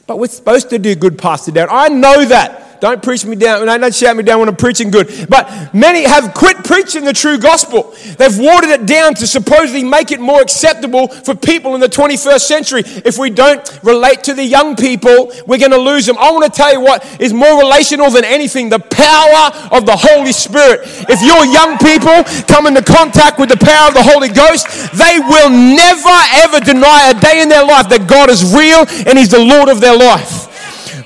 But 0.07 0.19
we're 0.19 0.27
supposed 0.27 0.71
to 0.71 0.79
do 0.79 0.95
good, 0.97 1.19
Pastor 1.19 1.53
Darren. 1.53 1.69
I 1.71 1.89
know 1.89 2.25
that. 2.25 2.70
Don't 2.80 3.02
preach 3.02 3.25
me 3.25 3.37
down. 3.37 3.66
Don't 3.66 3.94
shout 3.94 4.16
me 4.16 4.22
down 4.22 4.40
when 4.40 4.49
I'm 4.49 4.56
preaching 4.56 4.90
good. 4.90 5.26
But 5.28 5.75
many 5.75 6.04
have 6.04 6.34
quit 6.34 6.64
preaching 6.64 7.04
the 7.04 7.12
true 7.12 7.38
gospel. 7.38 7.94
They've 8.16 8.38
watered 8.38 8.70
it 8.70 8.87
down 8.87 9.14
to 9.16 9.26
supposedly 9.26 9.84
make 9.84 10.10
it 10.10 10.20
more 10.20 10.40
acceptable 10.40 11.08
for 11.08 11.34
people 11.34 11.75
in 11.75 11.80
the 11.80 11.88
21st 11.88 12.40
century. 12.40 12.82
If 12.87 13.18
we 13.18 13.30
don't 13.30 13.60
relate 13.82 14.25
to 14.25 14.34
the 14.34 14.44
young 14.44 14.76
people, 14.76 15.32
we're 15.46 15.58
going 15.58 15.72
to 15.72 15.78
lose 15.78 16.06
them. 16.06 16.16
I 16.18 16.30
want 16.32 16.44
to 16.44 16.50
tell 16.50 16.72
you 16.72 16.80
what 16.80 17.04
is 17.20 17.32
more 17.32 17.58
relational 17.58 18.10
than 18.10 18.25
anything 18.25 18.70
the 18.70 18.78
power 18.78 19.76
of 19.76 19.84
the 19.84 19.96
Holy 19.96 20.32
Spirit. 20.32 20.80
If 21.08 21.22
your 21.22 21.44
young 21.44 21.76
people 21.78 22.25
come 22.49 22.66
into 22.66 22.82
contact 22.82 23.38
with 23.38 23.50
the 23.50 23.58
power 23.58 23.88
of 23.88 23.94
the 23.94 24.02
Holy 24.02 24.28
Ghost, 24.28 24.66
they 24.96 25.18
will 25.20 25.50
never 25.50 26.16
ever 26.42 26.60
deny 26.60 27.12
a 27.14 27.20
day 27.20 27.42
in 27.42 27.49
their 27.49 27.64
life 27.64 27.88
that 27.90 28.08
God 28.08 28.30
is 28.30 28.54
real 28.54 28.84
and 29.06 29.18
He's 29.18 29.30
the 29.30 29.38
Lord 29.38 29.68
of 29.68 29.80
their 29.80 29.96
life. 29.96 30.50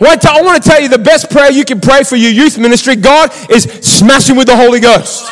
I 0.00 0.42
want 0.42 0.62
to 0.62 0.68
tell 0.68 0.80
you 0.80 0.88
the 0.88 0.98
best 0.98 1.30
prayer 1.30 1.50
you 1.50 1.64
can 1.64 1.80
pray 1.80 2.02
for 2.02 2.16
your 2.16 2.30
youth 2.30 2.58
ministry, 2.58 2.96
God, 2.96 3.30
is 3.50 3.64
smashing 3.64 4.36
with 4.36 4.46
the 4.46 4.56
Holy 4.56 4.80
Ghost. 4.80 5.30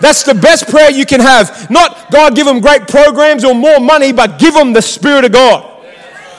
That's 0.00 0.22
the 0.22 0.34
best 0.34 0.68
prayer 0.68 0.90
you 0.90 1.04
can 1.04 1.20
have. 1.20 1.70
Not 1.70 2.10
God 2.10 2.36
give 2.36 2.46
them 2.46 2.60
great 2.60 2.86
programs 2.86 3.44
or 3.44 3.54
more 3.54 3.80
money, 3.80 4.12
but 4.12 4.38
give 4.38 4.54
them 4.54 4.72
the 4.72 4.82
Spirit 4.82 5.24
of 5.24 5.32
God. 5.32 5.84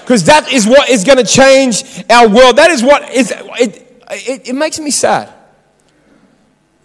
Because 0.02 0.24
that 0.26 0.52
is 0.52 0.66
what 0.66 0.90
is 0.90 1.04
going 1.04 1.18
to 1.18 1.24
change 1.24 1.84
our 2.10 2.28
world. 2.28 2.56
That 2.56 2.72
is 2.72 2.82
what 2.82 3.12
is, 3.12 3.32
it, 3.32 4.04
it, 4.10 4.50
it 4.50 4.56
makes 4.56 4.80
me 4.80 4.92
sad 4.92 5.32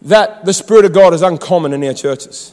that 0.03 0.45
the 0.45 0.53
Spirit 0.53 0.85
of 0.85 0.93
God 0.93 1.15
is 1.15 1.23
uncommon 1.23 1.73
in 1.73 1.83
our 1.85 1.95
churches. 1.95 2.53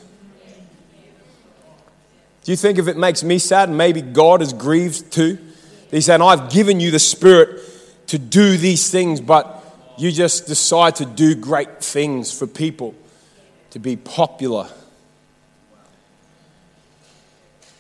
Do 2.44 2.52
you 2.52 2.56
think 2.56 2.80
if 2.80 2.88
it 2.88 2.98
makes 2.98 3.24
me 3.24 3.38
sad, 3.38 3.70
maybe 3.70 4.02
God 4.02 4.42
is 4.42 4.54
grieved 4.54 5.12
too? 5.12 5.38
He's 5.92 6.06
saying, 6.06 6.22
I've 6.22 6.50
given 6.50 6.80
you 6.80 6.90
the 6.90 7.00
Spirit 7.00 7.62
to 8.12 8.20
do 8.20 8.58
these 8.58 8.92
things, 8.92 9.22
but 9.22 9.64
you 9.98 10.12
just 10.12 10.46
decide 10.46 10.98
to 10.98 11.06
do 11.06 11.34
great 11.34 11.82
things 11.82 12.38
for 12.38 12.46
people, 12.46 12.94
to 13.70 13.80
be 13.80 13.96
popular. 13.96 14.68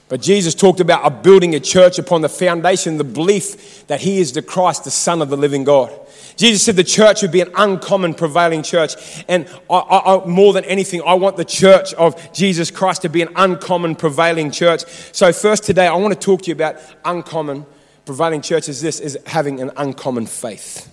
But 0.08 0.22
Jesus 0.22 0.56
talked 0.56 0.80
about 0.80 1.22
building 1.22 1.54
a 1.54 1.60
church 1.60 2.00
upon 2.00 2.22
the 2.22 2.30
foundation, 2.30 2.98
the 2.98 3.04
belief 3.04 3.86
that 3.88 4.00
He 4.00 4.20
is 4.20 4.32
the 4.32 4.42
Christ, 4.42 4.86
the 4.86 4.92
Son 4.92 5.22
of 5.22 5.30
the 5.30 5.36
living 5.36 5.66
God. 5.66 5.92
Jesus 6.38 6.64
said 6.64 6.78
the 6.78 6.84
church 6.86 7.22
would 7.24 7.32
be 7.32 7.42
an 7.42 7.52
uncommon 7.58 8.14
prevailing 8.14 8.64
church. 8.64 9.26
And 9.28 9.50
I, 9.70 9.80
I, 9.80 10.26
more 10.26 10.54
than 10.54 10.64
anything, 10.64 11.02
I 11.06 11.16
want 11.16 11.36
the 11.36 11.44
church 11.44 11.94
of 11.96 12.32
Jesus 12.32 12.72
Christ 12.72 13.02
to 13.02 13.10
be 13.10 13.22
an 13.22 13.30
uncommon 13.36 13.96
prevailing 13.96 14.50
church. 14.50 14.84
So, 15.12 15.34
first 15.34 15.66
today, 15.66 15.88
I 15.88 15.96
want 15.96 16.14
to 16.14 16.20
talk 16.20 16.44
to 16.44 16.48
you 16.48 16.54
about 16.54 16.78
uncommon 17.04 17.66
prevailing 18.06 18.42
church 18.42 18.70
is 18.70 18.82
this 18.82 19.00
is 19.00 19.18
having 19.26 19.60
an 19.60 19.72
uncommon 19.78 20.26
faith. 20.26 20.92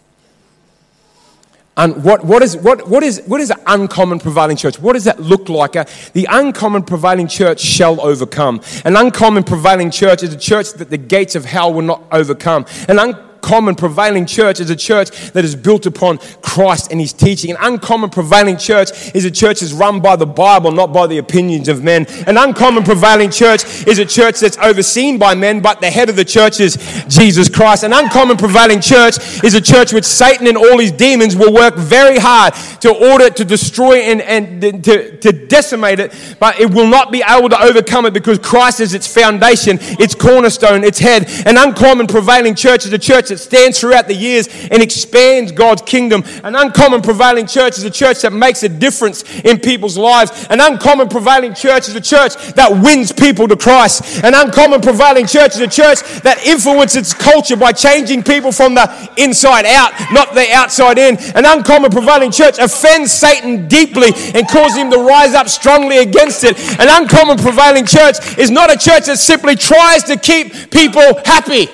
And 1.79 2.03
what, 2.03 2.25
what, 2.25 2.43
is, 2.43 2.57
what, 2.57 2.89
what, 2.89 3.05
is, 3.05 3.23
what 3.27 3.41
is 3.41 3.53
an 3.53 3.61
uncommon 3.65 4.19
prevailing 4.19 4.57
church? 4.57 4.81
What 4.81 4.95
does 4.95 5.05
that 5.05 5.21
look 5.21 5.49
like? 5.49 5.77
Uh, 5.77 5.85
the 6.13 6.27
uncommon 6.29 6.83
prevailing 6.83 7.29
church 7.29 7.61
shall 7.61 8.01
overcome. 8.01 8.61
An 8.85 8.97
uncommon 8.97 9.45
prevailing 9.45 9.93
church 9.93 10.25
is 10.25 10.35
a 10.35 10.37
church 10.37 10.73
that 10.73 10.91
the 10.91 10.99
gates 10.99 11.37
of 11.37 11.45
hell 11.45 11.73
will 11.73 11.83
not 11.83 12.03
overcome. 12.11 12.67
An 12.89 12.99
un- 12.99 13.28
uncommon 13.39 13.77
prevailing 13.77 14.27
church 14.27 14.61
is 14.61 14.69
a 14.69 14.77
church 14.77 15.11
that 15.33 15.45
is 15.45 15.55
built 15.55 15.87
upon 15.87 16.19
Christ 16.43 16.91
and 16.91 17.01
his 17.01 17.13
teaching. 17.13 17.51
An 17.53 17.57
uncommon 17.61 18.11
prevailing 18.11 18.57
church 18.57 19.15
is 19.15 19.25
a 19.25 19.31
church 19.31 19.61
that's 19.61 19.73
run 19.73 20.01
by 20.01 20.17
the 20.17 20.27
Bible, 20.27 20.73
not 20.73 20.93
by 20.93 21.07
the 21.07 21.19
opinions 21.19 21.69
of 21.69 21.83
men. 21.83 22.07
An 22.27 22.37
uncommon 22.37 22.83
prevailing 22.83 23.31
church 23.31 23.87
is 23.87 23.99
a 23.99 24.05
church 24.05 24.41
that's 24.41 24.59
overseen 24.59 25.19
by 25.19 25.35
men, 25.35 25.61
but 25.61 25.81
the 25.81 25.91
head 25.91 26.09
of 26.09 26.17
the 26.17 26.25
church 26.25 26.61
is 26.61 26.77
Jesus 27.09 27.49
Christ. 27.49 27.85
An 27.85 27.93
uncommon 27.93 28.37
prevailing 28.37 28.81
church 28.81 29.19
is 29.45 29.55
a 29.55 29.61
church 29.61 29.93
which 29.93 30.05
Satan 30.05 30.47
and 30.47 30.57
all 30.57 30.79
his 30.79 30.93
demons 30.93 31.37
will 31.37 31.53
work 31.53 31.77
very 31.77 32.19
hard 32.19 32.55
to 32.81 32.93
order, 33.13 33.31
to 33.31 33.45
destroy, 33.45 33.99
and, 33.99 34.21
and 34.21 34.85
to, 34.85 35.17
to 35.19 35.33
decimate 35.47 36.01
it, 36.01 36.13
but 36.41 36.59
it 36.59 36.75
will 36.75 36.89
not 36.89 37.13
be 37.13 37.23
able 37.27 37.49
to 37.49 37.63
overcome 37.63 38.07
it 38.07 38.13
because 38.13 38.39
Christ 38.39 38.81
is 38.81 38.95
its 38.95 39.07
foundation, 39.07 39.79
its 39.81 40.15
cornerstone, 40.15 40.83
its 40.83 40.99
head. 40.99 41.31
An 41.47 41.57
uncommon 41.57 42.09
prevailing 42.09 42.55
church 42.55 42.85
is 42.85 42.93
a 42.93 42.99
church 42.99 43.28
church 43.29 43.39
that 43.39 43.45
stands 43.45 43.81
throughout 43.81 44.07
the 44.07 44.15
years 44.15 44.49
and 44.71 44.83
expands 44.83 45.53
God's 45.53 45.83
kingdom. 45.83 46.25
An 46.45 46.55
uncommon 46.55 47.03
prevailing 47.03 47.47
church 47.47 47.79
is 47.79 47.85
a 47.85 47.91
church 47.91 48.23
that 48.23 48.33
makes 48.33 48.63
a 48.63 48.69
difference 48.69 49.25
in 49.41 49.59
people's 49.59 49.97
lives. 49.97 50.47
An 50.51 50.61
uncommon 50.61 51.09
prevailing 51.09 51.55
church 51.55 51.89
is 51.89 51.95
a 51.95 52.01
church 52.01 52.35
that 52.55 52.71
wins 52.71 53.13
people 53.13 53.49
to 53.49 53.57
Christ. 53.57 54.25
An 54.25 54.35
uncommon 54.35 54.81
prevailing 54.81 55.27
church 55.27 55.55
is 55.55 55.61
a 55.61 55.69
church 55.69 56.01
that 56.23 56.45
influences 56.45 57.15
culture 57.15 57.57
by 57.57 57.73
changing 57.73 58.23
people 58.23 58.53
from 58.53 58.75
the 58.75 58.87
inside 59.17 59.67
out, 59.67 59.93
not 60.13 60.35
the 60.35 60.47
outside 60.53 60.99
in. 60.99 61.17
An 61.35 61.45
uncommon 61.45 61.91
prevailing 61.91 62.31
church 62.31 62.59
offends 62.59 63.13
Satan 63.13 63.69
deeply 63.69 64.13
and 64.35 64.49
causes 64.49 64.79
him 64.79 64.91
to 64.91 64.99
rise 64.99 65.35
up 65.35 65.49
strongly 65.49 65.99
against 65.99 66.45
it. 66.45 66.59
An 66.81 66.89
uncommon 66.91 67.39
prevailing 67.39 67.87
church 67.87 68.39
is 68.39 68.51
not 68.51 68.73
a 68.73 68.79
church 68.79 69.07
that 69.07 69.19
simply 69.19 69.57
tries 69.57 70.05
to 70.05 70.17
keep 70.17 70.71
people 70.71 71.21
happy. 71.25 71.69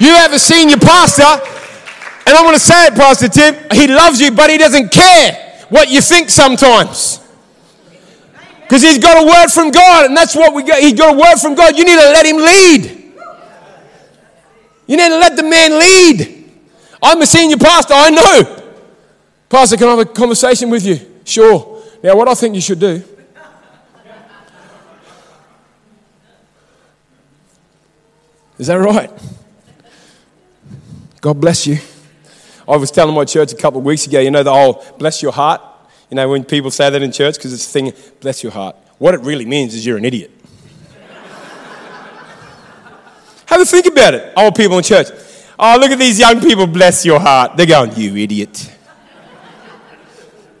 You 0.00 0.14
ever 0.14 0.38
seen 0.38 0.68
your 0.68 0.78
pastor, 0.78 1.22
and 1.22 2.36
I'm 2.36 2.44
going 2.44 2.54
to 2.54 2.60
say 2.60 2.86
it, 2.86 2.94
Pastor 2.94 3.28
Tim, 3.28 3.54
he 3.72 3.88
loves 3.88 4.20
you, 4.20 4.30
but 4.30 4.50
he 4.50 4.58
doesn't 4.58 4.92
care 4.92 5.64
what 5.68 5.90
you 5.90 6.00
think 6.00 6.30
sometimes. 6.30 7.20
Because 8.62 8.82
he's 8.82 8.98
got 8.98 9.22
a 9.22 9.26
word 9.26 9.48
from 9.48 9.70
God, 9.70 10.06
and 10.06 10.16
that's 10.16 10.36
what 10.36 10.54
we 10.54 10.62
got. 10.62 10.80
He's 10.80 10.92
got 10.92 11.14
a 11.14 11.18
word 11.18 11.36
from 11.36 11.54
God. 11.54 11.76
You 11.76 11.84
need 11.84 11.98
to 11.98 12.10
let 12.10 12.26
him 12.26 12.36
lead. 12.36 13.14
You 14.86 14.96
need 14.96 15.08
to 15.08 15.18
let 15.18 15.36
the 15.36 15.42
man 15.42 15.78
lead. 15.78 16.50
I'm 17.02 17.20
a 17.20 17.26
senior 17.26 17.56
pastor, 17.56 17.94
I 17.94 18.10
know. 18.10 18.72
Pastor, 19.48 19.76
can 19.76 19.88
I 19.88 19.90
have 19.90 20.00
a 20.00 20.04
conversation 20.04 20.70
with 20.70 20.84
you? 20.84 21.00
Sure. 21.24 21.82
Now, 22.02 22.16
what 22.16 22.28
I 22.28 22.34
think 22.34 22.54
you 22.54 22.60
should 22.60 22.80
do 22.80 23.02
Is 28.58 28.66
that 28.66 28.74
right? 28.74 29.10
God 31.20 31.40
bless 31.40 31.66
you. 31.66 31.78
I 32.68 32.76
was 32.76 32.90
telling 32.90 33.14
my 33.14 33.24
church 33.24 33.52
a 33.52 33.56
couple 33.56 33.80
of 33.80 33.86
weeks 33.86 34.06
ago, 34.06 34.20
you 34.20 34.30
know, 34.30 34.42
the 34.42 34.52
whole 34.52 34.84
bless 34.98 35.22
your 35.22 35.32
heart. 35.32 35.62
You 36.10 36.16
know, 36.16 36.28
when 36.28 36.44
people 36.44 36.70
say 36.70 36.90
that 36.90 37.02
in 37.02 37.12
church, 37.12 37.34
because 37.34 37.52
it's 37.52 37.66
a 37.66 37.70
thing, 37.70 37.92
bless 38.20 38.42
your 38.42 38.52
heart. 38.52 38.76
What 38.98 39.14
it 39.14 39.20
really 39.20 39.46
means 39.46 39.74
is 39.74 39.84
you're 39.84 39.96
an 39.96 40.04
idiot. 40.04 40.30
Have 43.46 43.60
a 43.60 43.64
think 43.64 43.86
about 43.86 44.14
it, 44.14 44.32
old 44.36 44.54
people 44.54 44.78
in 44.78 44.84
church. 44.84 45.08
Oh, 45.58 45.76
look 45.80 45.90
at 45.90 45.98
these 45.98 46.20
young 46.20 46.40
people, 46.40 46.66
bless 46.66 47.04
your 47.04 47.18
heart. 47.18 47.56
They're 47.56 47.66
going, 47.66 47.96
you 47.96 48.16
idiot. 48.16 48.74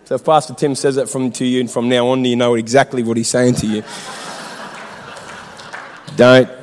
So 0.06 0.16
if 0.16 0.24
Pastor 0.24 0.54
Tim 0.54 0.74
says 0.74 0.96
that 0.96 1.08
from 1.08 1.30
to 1.32 1.44
you 1.44 1.60
and 1.60 1.70
from 1.70 1.88
now 1.88 2.08
on, 2.08 2.24
you 2.24 2.36
know 2.36 2.54
exactly 2.54 3.02
what 3.02 3.16
he's 3.16 3.28
saying 3.28 3.54
to 3.56 3.66
you. 3.66 3.82
Don't 6.16 6.57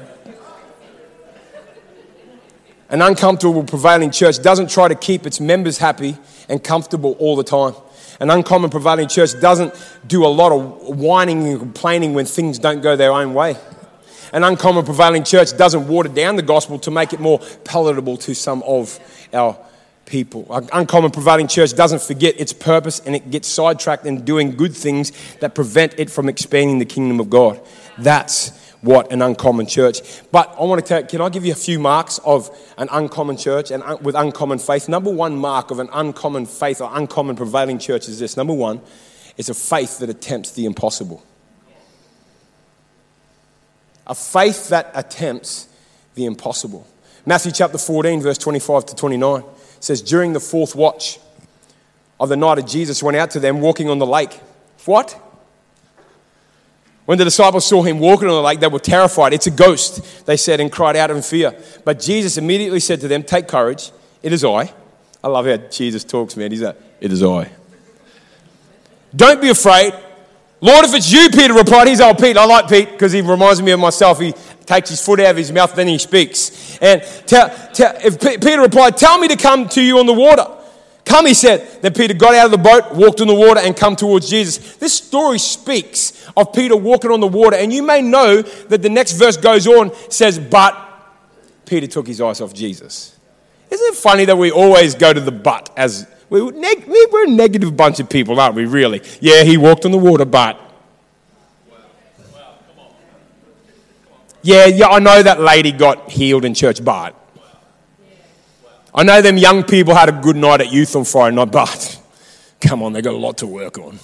an 2.96 3.02
uncomfortable 3.02 3.66
prevailing 3.66 4.10
church 4.10 4.42
doesn't 4.42 4.70
try 4.70 4.88
to 4.88 4.96
keep 4.96 5.26
its 5.26 5.42
members 5.42 5.78
happy 5.78 6.18
and 6.48 6.64
comfortable 6.64 7.12
all 7.20 7.36
the 7.36 7.44
time. 7.44 7.74
An 8.22 8.30
uncommon 8.30 8.70
prevailing 8.70 9.10
church 9.10 9.38
doesn't 9.42 9.74
do 10.08 10.26
a 10.26 10.32
lot 10.32 10.54
of 10.54 10.98
whining 10.98 11.46
and 11.46 11.60
complaining 11.60 12.14
when 12.14 12.24
things 12.26 12.58
don't 12.58 12.80
go 12.80 12.96
their 12.96 13.12
own 13.12 13.34
way. 13.34 13.58
An 14.32 14.46
uncommon 14.46 14.86
prevailing 14.86 15.26
church 15.26 15.58
doesn't 15.58 15.90
water 15.90 16.08
down 16.08 16.38
the 16.38 16.42
gospel 16.42 16.80
to 16.80 16.90
make 16.90 17.12
it 17.12 17.20
more 17.20 17.40
palatable 17.66 18.16
to 18.16 18.34
some 18.34 18.64
of 18.64 18.98
our 19.34 19.58
people. 20.06 20.48
An 20.50 20.70
uncommon 20.72 21.12
prevailing 21.12 21.50
church 21.50 21.76
doesn't 21.76 22.02
forget 22.02 22.40
its 22.40 22.54
purpose 22.54 23.02
and 23.02 23.14
it 23.14 23.30
gets 23.30 23.50
sidetracked 23.50 24.06
in 24.06 24.24
doing 24.24 24.56
good 24.56 24.74
things 24.74 25.12
that 25.42 25.54
prevent 25.54 26.00
it 26.00 26.10
from 26.10 26.30
expanding 26.30 26.80
the 26.80 26.86
kingdom 26.86 27.20
of 27.20 27.30
God. 27.30 27.60
That's 27.98 28.65
what 28.86 29.12
an 29.12 29.22
uncommon 29.22 29.66
church. 29.66 30.22
But 30.32 30.56
I 30.60 30.64
want 30.64 30.84
to 30.84 30.88
tell 30.88 31.04
can 31.04 31.22
I 31.22 31.30
give 31.30 31.44
you 31.44 31.52
a 31.52 31.56
few 31.56 31.80
marks 31.80 32.20
of 32.20 32.56
an 32.78 32.88
uncommon 32.92 33.36
church 33.36 33.72
and 33.72 33.84
with 34.02 34.16
uncommon 34.16 34.60
faith? 34.60 34.88
Number 34.88 35.10
one 35.10 35.36
mark 35.36 35.72
of 35.72 35.80
an 35.80 35.90
uncommon 35.92 36.46
faith 36.46 36.82
or 36.82 36.90
uncommon 36.94 37.36
prevailing 37.36 37.80
church 37.80 38.08
is 38.08 38.20
this. 38.20 38.38
Number 38.38 38.54
one, 38.54 38.82
it's 39.38 39.50
a 39.50 39.54
faith 39.54 40.00
that 40.00 40.10
attempts 40.10 40.52
the 40.52 40.66
impossible. 40.66 41.24
A 44.08 44.14
faith 44.14 44.70
that 44.70 44.92
attempts 44.94 45.68
the 46.14 46.26
impossible. 46.26 46.88
Matthew 47.26 47.52
chapter 47.52 47.80
14, 47.80 48.22
verse 48.22 48.38
25 48.38 48.86
to 48.86 48.96
29 48.96 49.44
says, 49.80 50.04
During 50.04 50.34
the 50.34 50.40
fourth 50.40 50.76
watch 50.76 51.20
of 52.20 52.30
the 52.30 52.38
night 52.38 52.60
of 52.60 52.68
Jesus 52.68 53.02
went 53.02 53.18
out 53.18 53.32
to 53.32 53.40
them 53.40 53.62
walking 53.62 53.90
on 53.90 53.98
the 53.98 54.06
lake. 54.06 54.34
What? 54.86 55.20
When 57.06 57.20
the 57.20 57.24
disciples 57.24 57.66
saw 57.66 57.84
him 57.84 58.00
walking 58.00 58.28
on 58.28 58.34
the 58.34 58.42
lake, 58.42 58.60
they 58.60 58.68
were 58.68 58.80
terrified. 58.80 59.34
It's 59.34 59.48
a 59.48 59.52
ghost, 59.52 60.26
they 60.26 60.38
said, 60.38 60.60
and 60.60 60.72
cried 60.72 60.96
out 60.96 61.12
in 61.12 61.22
fear. 61.22 61.56
But 61.84 62.00
Jesus 62.00 62.38
immediately 62.38 62.80
said 62.80 63.02
to 63.02 63.08
them, 63.08 63.24
Take 63.24 63.48
courage, 63.48 63.92
it 64.24 64.34
is 64.34 64.44
I. 64.44 64.74
I 65.24 65.28
love 65.28 65.46
how 65.46 65.58
Jesus 65.58 66.04
talks, 66.04 66.36
man. 66.36 66.52
He's 66.52 66.62
like, 66.62 66.78
It 67.00 67.12
is 67.12 67.24
I. 67.24 67.52
Don't 69.16 69.42
be 69.42 69.50
afraid. 69.50 69.94
Lord, 70.62 70.86
if 70.86 70.96
it's 70.96 71.12
you, 71.12 71.30
Peter 71.30 71.54
replied. 71.54 71.88
He's 71.88 72.02
old 72.02 72.18
Pete. 72.18 72.38
I 72.38 72.46
like 72.46 72.68
Pete 72.68 72.90
because 72.92 73.12
he 73.12 73.22
reminds 73.22 73.62
me 73.62 73.72
of 73.72 73.80
myself. 73.80 74.20
He 74.20 74.34
takes 74.66 74.90
his 74.90 75.04
foot 75.04 75.20
out 75.20 75.32
of 75.32 75.38
his 75.38 75.52
mouth, 75.52 75.76
then 75.76 75.88
he 75.88 76.00
speaks. 76.00 76.78
And 76.80 77.04
tell, 77.28 77.50
tell, 77.74 77.96
if 78.04 78.20
P- 78.20 78.38
Peter 78.38 78.62
replied, 78.62 78.98
Tell 78.98 79.20
me 79.20 79.28
to 79.28 79.36
come 79.36 79.70
to 79.70 79.82
you 79.82 80.00
on 80.00 80.08
the 80.08 80.14
water. 80.14 80.48
Come, 81.06 81.28
he 81.28 81.36
said. 81.36 81.82
Then 81.82 81.94
Peter 81.94 82.16
got 82.16 82.34
out 82.34 82.46
of 82.46 82.52
the 82.52 82.58
boat, 82.58 82.96
walked 82.96 83.22
on 83.22 83.28
the 83.28 83.36
water, 83.36 83.60
and 83.60 83.78
come 83.78 83.96
towards 83.96 84.30
Jesus. 84.30 84.76
This 84.78 84.94
story 84.94 85.38
speaks 85.38 86.28
of 86.36 86.52
Peter 86.52 86.76
walking 86.76 87.12
on 87.12 87.20
the 87.20 87.28
water. 87.28 87.56
And 87.56 87.72
you 87.72 87.84
may 87.84 88.02
know 88.02 88.42
that 88.42 88.82
the 88.82 88.90
next 88.90 89.14
verse 89.14 89.38
goes 89.38 89.68
on, 89.68 89.92
says, 90.10 90.40
But 90.40 90.76
Peter 91.66 91.88
took 91.88 92.08
his 92.08 92.20
eyes 92.20 92.42
off 92.42 92.54
Jesus. 92.54 93.18
Isn't 93.70 93.94
it 93.94 93.96
funny 93.96 94.26
that 94.26 94.38
we 94.38 94.52
always 94.52 94.96
go 94.96 95.14
to 95.14 95.20
the 95.20 95.32
but 95.32 95.72
as 95.78 96.08
neg- 96.30 96.86
we're 96.88 97.26
a 97.26 97.30
negative 97.30 97.76
bunch 97.78 98.00
of 98.00 98.10
people, 98.10 98.40
aren't 98.40 98.56
we, 98.56 98.66
really? 98.66 99.02
Yeah, 99.22 99.44
he 99.44 99.58
walked 99.58 99.86
on 99.86 99.92
the 99.92 99.98
water, 99.98 100.26
but. 100.26 100.60
Yeah, 104.42 104.68
yeah, 104.68 104.88
I 104.88 105.00
know 105.00 105.24
that 105.24 105.40
lady 105.40 105.72
got 105.72 106.12
healed 106.12 106.46
in 106.46 106.54
church, 106.54 106.84
but. 106.84 107.16
I 108.98 109.04
know 109.04 109.22
them 109.22 109.38
young 109.38 109.64
people 109.64 109.94
had 109.94 110.08
a 110.08 110.14
good 110.14 110.38
night 110.38 110.62
at 110.62 110.72
youth 110.72 110.96
on 110.96 111.04
Friday 111.04 111.36
night, 111.36 111.52
but 111.52 112.02
come 112.62 112.82
on, 112.82 112.94
they 112.94 113.02
got 113.02 113.14
a 113.14 113.18
lot 113.18 113.38
to 113.40 113.48
work 113.48 113.78
on. 113.78 114.00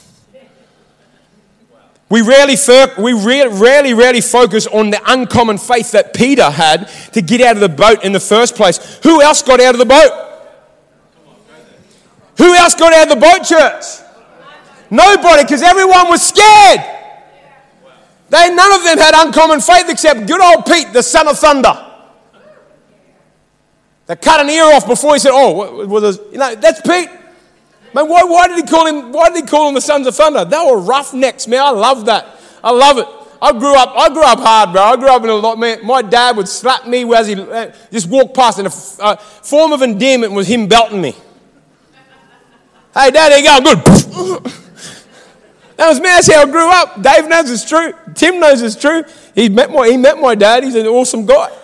We 2.10 2.22
rarely, 2.22 2.58
we 3.02 3.14
rarely, 3.14 3.94
rarely 3.94 4.20
focus 4.20 4.68
on 4.68 4.90
the 4.90 5.02
uncommon 5.08 5.60
faith 5.60 5.94
that 5.94 6.14
Peter 6.14 6.50
had 6.50 6.90
to 7.14 7.22
get 7.22 7.40
out 7.40 7.56
of 7.56 7.62
the 7.62 7.70
boat 7.70 8.04
in 8.04 8.12
the 8.12 8.20
first 8.20 8.56
place. 8.56 9.00
Who 9.04 9.22
else 9.22 9.42
got 9.42 9.62
out 9.62 9.76
of 9.76 9.80
the 9.80 9.86
boat? 9.86 10.28
Who 12.38 12.54
else 12.54 12.76
got 12.76 12.94
out 12.94 13.04
of 13.04 13.10
the 13.10 13.16
boat, 13.16 13.46
church? 13.46 13.86
Nobody, 14.90 15.44
because 15.44 15.62
everyone 15.62 16.10
was 16.10 16.22
scared. 16.22 16.82
They, 18.30 18.54
none 18.54 18.74
of 18.74 18.84
them 18.84 18.98
had 18.98 19.26
uncommon 19.26 19.62
faith 19.62 19.86
except 19.88 20.28
good 20.28 20.42
old 20.42 20.66
Pete, 20.66 20.92
the 20.92 21.02
son 21.02 21.30
of 21.30 21.40
thunder. 21.40 21.91
They 24.12 24.18
cut 24.18 24.42
an 24.42 24.50
ear 24.50 24.66
off 24.74 24.86
before 24.86 25.14
he 25.14 25.20
said, 25.20 25.32
"Oh, 25.32 25.86
was 25.86 26.20
you 26.34 26.38
know 26.38 26.54
that's 26.54 26.82
Pete." 26.82 27.10
Man, 27.94 28.10
why, 28.10 28.26
why 28.26 28.50
did 28.50 28.58
he 28.58 28.64
call 28.64 28.86
him? 28.86 29.14
Why 29.14 29.30
did 29.30 29.46
he 29.46 29.50
call 29.50 29.70
him 29.70 29.74
the 29.74 29.80
Sons 29.80 30.06
of 30.06 30.14
Thunder? 30.14 30.44
They 30.44 30.58
were 30.58 30.80
roughnecks, 30.80 31.48
man. 31.48 31.62
I 31.62 31.70
love 31.70 32.08
that. 32.08 32.28
I 32.62 32.72
love 32.72 32.98
it. 32.98 33.08
I 33.42 33.54
grew 33.54 33.74
up. 33.74 33.94
I 33.96 34.10
grew 34.10 34.24
up 34.24 34.40
hard, 34.40 34.74
bro. 34.74 34.82
I 34.82 34.98
grew 34.98 35.08
up 35.08 35.24
in 35.24 35.30
a 35.30 35.36
lot. 35.36 35.58
Man, 35.58 35.86
my 35.86 36.02
dad 36.02 36.36
would 36.36 36.50
slap 36.50 36.86
me 36.86 37.10
as 37.16 37.28
he 37.30 37.36
uh, 37.36 37.72
just 37.90 38.10
walked 38.10 38.36
past, 38.36 38.60
and 38.60 38.68
a 38.68 38.72
uh, 39.02 39.16
form 39.16 39.72
of 39.72 39.82
endearment 39.82 40.34
was 40.34 40.46
him 40.46 40.68
belting 40.68 41.02
me. 41.02 41.16
Hey, 42.94 43.12
Dad, 43.12 43.30
there 43.30 43.40
you 43.40 43.46
go 43.46 43.62
good. 43.62 44.44
that 45.78 45.88
was 45.88 46.02
me. 46.02 46.08
That's 46.08 46.30
how 46.30 46.42
I 46.42 46.52
grew 46.52 46.70
up. 46.70 47.02
Dave 47.02 47.30
knows 47.30 47.50
it's 47.50 47.64
true. 47.64 47.94
Tim 48.14 48.42
knows 48.42 48.62
it's 48.62 48.76
true. 48.76 49.06
He 49.34 49.48
met 49.48 49.72
my 49.72 49.88
he 49.88 49.96
met 49.96 50.20
my 50.20 50.36
dad. 50.36 50.66
He's 50.66 50.76
an 50.76 50.88
awesome 50.88 51.26
guy. 51.26 51.60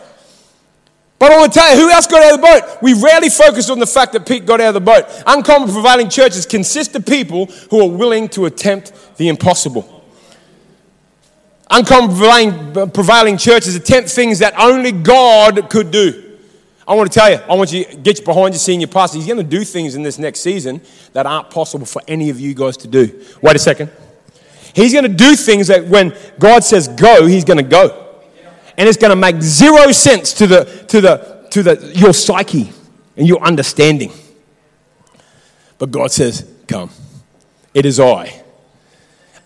But 1.19 1.31
I 1.31 1.37
want 1.37 1.51
to 1.51 1.59
tell 1.59 1.75
you, 1.75 1.81
who 1.81 1.89
else 1.89 2.05
got 2.05 2.23
out 2.23 2.35
of 2.35 2.41
the 2.41 2.47
boat? 2.47 2.77
We 2.83 2.93
rarely 2.93 3.29
focus 3.29 3.69
on 3.69 3.79
the 3.79 3.87
fact 3.87 4.13
that 4.13 4.27
Pete 4.27 4.45
got 4.45 4.61
out 4.61 4.69
of 4.69 4.73
the 4.75 4.81
boat. 4.81 5.05
Uncommon 5.25 5.71
prevailing 5.71 6.09
churches 6.09 6.45
consist 6.45 6.95
of 6.95 7.05
people 7.05 7.47
who 7.71 7.81
are 7.81 7.89
willing 7.89 8.29
to 8.29 8.45
attempt 8.45 9.17
the 9.17 9.27
impossible. 9.27 10.05
Uncommon 11.71 12.15
prevailing, 12.15 12.91
prevailing 12.91 13.37
churches 13.37 13.75
attempt 13.75 14.09
things 14.09 14.39
that 14.39 14.53
only 14.59 14.91
God 14.91 15.69
could 15.71 15.89
do. 15.89 16.37
I 16.87 16.93
want 16.93 17.11
to 17.11 17.19
tell 17.19 17.31
you, 17.31 17.37
I 17.37 17.55
want 17.55 17.73
you 17.73 17.83
to 17.83 17.97
get 17.97 18.23
behind 18.23 18.53
your 18.53 18.59
senior 18.59 18.87
pastor. 18.87 19.17
He's 19.17 19.27
going 19.27 19.37
to 19.37 19.43
do 19.43 19.65
things 19.65 19.95
in 19.95 20.03
this 20.03 20.19
next 20.19 20.39
season 20.41 20.81
that 21.13 21.25
aren't 21.25 21.49
possible 21.49 21.85
for 21.85 22.01
any 22.07 22.29
of 22.29 22.39
you 22.39 22.53
guys 22.53 22.77
to 22.77 22.87
do. 22.87 23.25
Wait 23.41 23.55
a 23.55 23.59
second. 23.59 23.91
He's 24.73 24.93
going 24.93 25.03
to 25.03 25.09
do 25.09 25.35
things 25.35 25.67
that 25.67 25.87
when 25.87 26.15
God 26.37 26.63
says 26.63 26.87
go, 26.87 27.25
he's 27.25 27.43
going 27.43 27.57
to 27.57 27.63
go 27.63 28.06
and 28.77 28.87
it's 28.87 28.97
going 28.97 29.09
to 29.09 29.15
make 29.15 29.41
zero 29.41 29.91
sense 29.91 30.33
to 30.33 30.47
the 30.47 30.65
to 30.87 31.01
the 31.01 31.47
to 31.51 31.63
the 31.63 31.91
your 31.95 32.13
psyche 32.13 32.71
and 33.15 33.27
your 33.27 33.41
understanding. 33.41 34.11
But 35.77 35.91
God 35.91 36.11
says, 36.11 36.47
"Come, 36.67 36.91
it 37.73 37.85
is 37.85 37.99
I." 37.99 38.43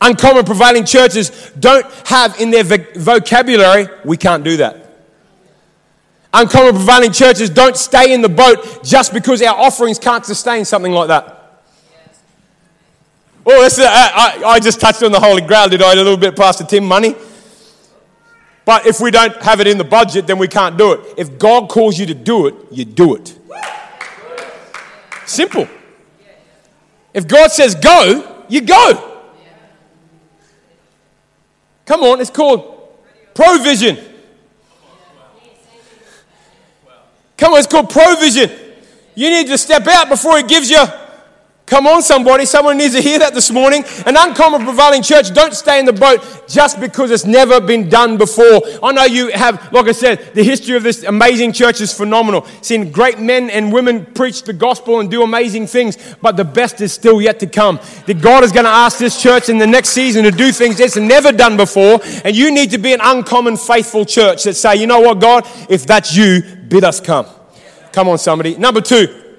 Uncommon 0.03 0.45
prevailing 0.45 0.83
churches 0.83 1.51
don't 1.59 1.85
have 2.07 2.39
in 2.41 2.49
their 2.49 2.63
vocabulary, 2.63 3.87
we 4.03 4.17
can't 4.17 4.43
do 4.43 4.57
that. 4.57 4.81
Uncommon 6.33 6.75
prevailing 6.75 7.11
churches 7.11 7.51
don't 7.51 7.77
stay 7.77 8.11
in 8.13 8.21
the 8.21 8.29
boat 8.29 8.83
just 8.83 9.13
because 9.13 9.43
our 9.43 9.55
offerings 9.55 9.99
can't 9.99 10.25
sustain 10.25 10.65
something 10.65 10.91
like 10.91 11.09
that. 11.09 11.37
Oh, 13.45 13.61
that's, 13.61 13.79
I, 13.79 14.41
I 14.45 14.59
just 14.59 14.79
touched 14.79 15.03
on 15.03 15.11
the 15.11 15.19
holy 15.19 15.41
grail, 15.41 15.67
did 15.67 15.81
I? 15.81 15.93
A 15.93 15.95
little 15.95 16.17
bit, 16.17 16.35
Pastor 16.35 16.63
Tim, 16.63 16.85
money. 16.85 17.15
But 18.71 18.85
if 18.85 19.01
we 19.01 19.11
don't 19.11 19.35
have 19.41 19.59
it 19.59 19.67
in 19.67 19.77
the 19.77 19.83
budget, 19.83 20.27
then 20.27 20.37
we 20.37 20.47
can't 20.47 20.77
do 20.77 20.93
it. 20.93 21.15
If 21.17 21.37
God 21.37 21.67
calls 21.67 21.99
you 21.99 22.05
to 22.05 22.13
do 22.13 22.47
it, 22.47 22.55
you 22.71 22.85
do 22.85 23.15
it. 23.15 23.37
Simple. 25.25 25.67
If 27.13 27.27
God 27.27 27.51
says 27.51 27.75
go, 27.75 28.45
you 28.47 28.61
go. 28.61 29.23
Come 31.85 32.03
on, 32.03 32.21
it's 32.21 32.29
called 32.29 32.95
provision. 33.33 33.97
Come 37.35 37.51
on, 37.51 37.59
it's 37.59 37.67
called 37.67 37.89
provision. 37.89 38.49
You 39.15 39.31
need 39.31 39.47
to 39.47 39.57
step 39.57 39.85
out 39.85 40.07
before 40.07 40.37
He 40.37 40.43
gives 40.43 40.69
you 40.69 40.81
Come 41.71 41.87
on, 41.87 42.01
somebody. 42.01 42.45
Someone 42.45 42.77
needs 42.77 42.95
to 42.95 43.01
hear 43.01 43.17
that 43.19 43.33
this 43.33 43.49
morning. 43.49 43.85
An 44.05 44.17
uncommon 44.17 44.65
prevailing 44.65 45.01
church, 45.01 45.33
don't 45.33 45.53
stay 45.53 45.79
in 45.79 45.85
the 45.85 45.93
boat 45.93 46.43
just 46.45 46.81
because 46.81 47.11
it's 47.11 47.23
never 47.23 47.61
been 47.61 47.87
done 47.87 48.17
before. 48.17 48.61
I 48.83 48.91
know 48.91 49.05
you 49.05 49.29
have, 49.29 49.71
like 49.71 49.87
I 49.87 49.93
said, 49.93 50.35
the 50.35 50.43
history 50.43 50.75
of 50.75 50.83
this 50.83 51.03
amazing 51.03 51.53
church 51.53 51.79
is 51.79 51.93
phenomenal. 51.93 52.45
Seen 52.61 52.91
great 52.91 53.19
men 53.19 53.49
and 53.49 53.71
women 53.71 54.05
preach 54.05 54.43
the 54.43 54.51
gospel 54.51 54.99
and 54.99 55.09
do 55.09 55.23
amazing 55.23 55.65
things, 55.65 55.97
but 56.21 56.35
the 56.35 56.43
best 56.43 56.81
is 56.81 56.91
still 56.91 57.21
yet 57.21 57.39
to 57.39 57.47
come. 57.47 57.79
That 58.05 58.21
God 58.21 58.43
is 58.43 58.51
going 58.51 58.65
to 58.65 58.69
ask 58.69 58.99
this 58.99 59.21
church 59.21 59.47
in 59.47 59.57
the 59.57 59.65
next 59.65 59.91
season 59.91 60.25
to 60.25 60.31
do 60.31 60.51
things 60.51 60.77
it's 60.77 60.97
never 60.97 61.31
done 61.31 61.55
before, 61.55 62.01
and 62.25 62.35
you 62.35 62.53
need 62.53 62.71
to 62.71 62.79
be 62.79 62.91
an 62.91 62.99
uncommon, 63.01 63.55
faithful 63.55 64.03
church 64.03 64.43
that 64.43 64.55
say, 64.55 64.75
you 64.75 64.87
know 64.87 64.99
what, 64.99 65.21
God, 65.21 65.47
if 65.69 65.87
that's 65.87 66.17
you, 66.17 66.41
bid 66.67 66.83
us 66.83 66.99
come. 66.99 67.27
Come 67.93 68.09
on, 68.09 68.17
somebody. 68.17 68.57
Number 68.57 68.81
two, 68.81 69.37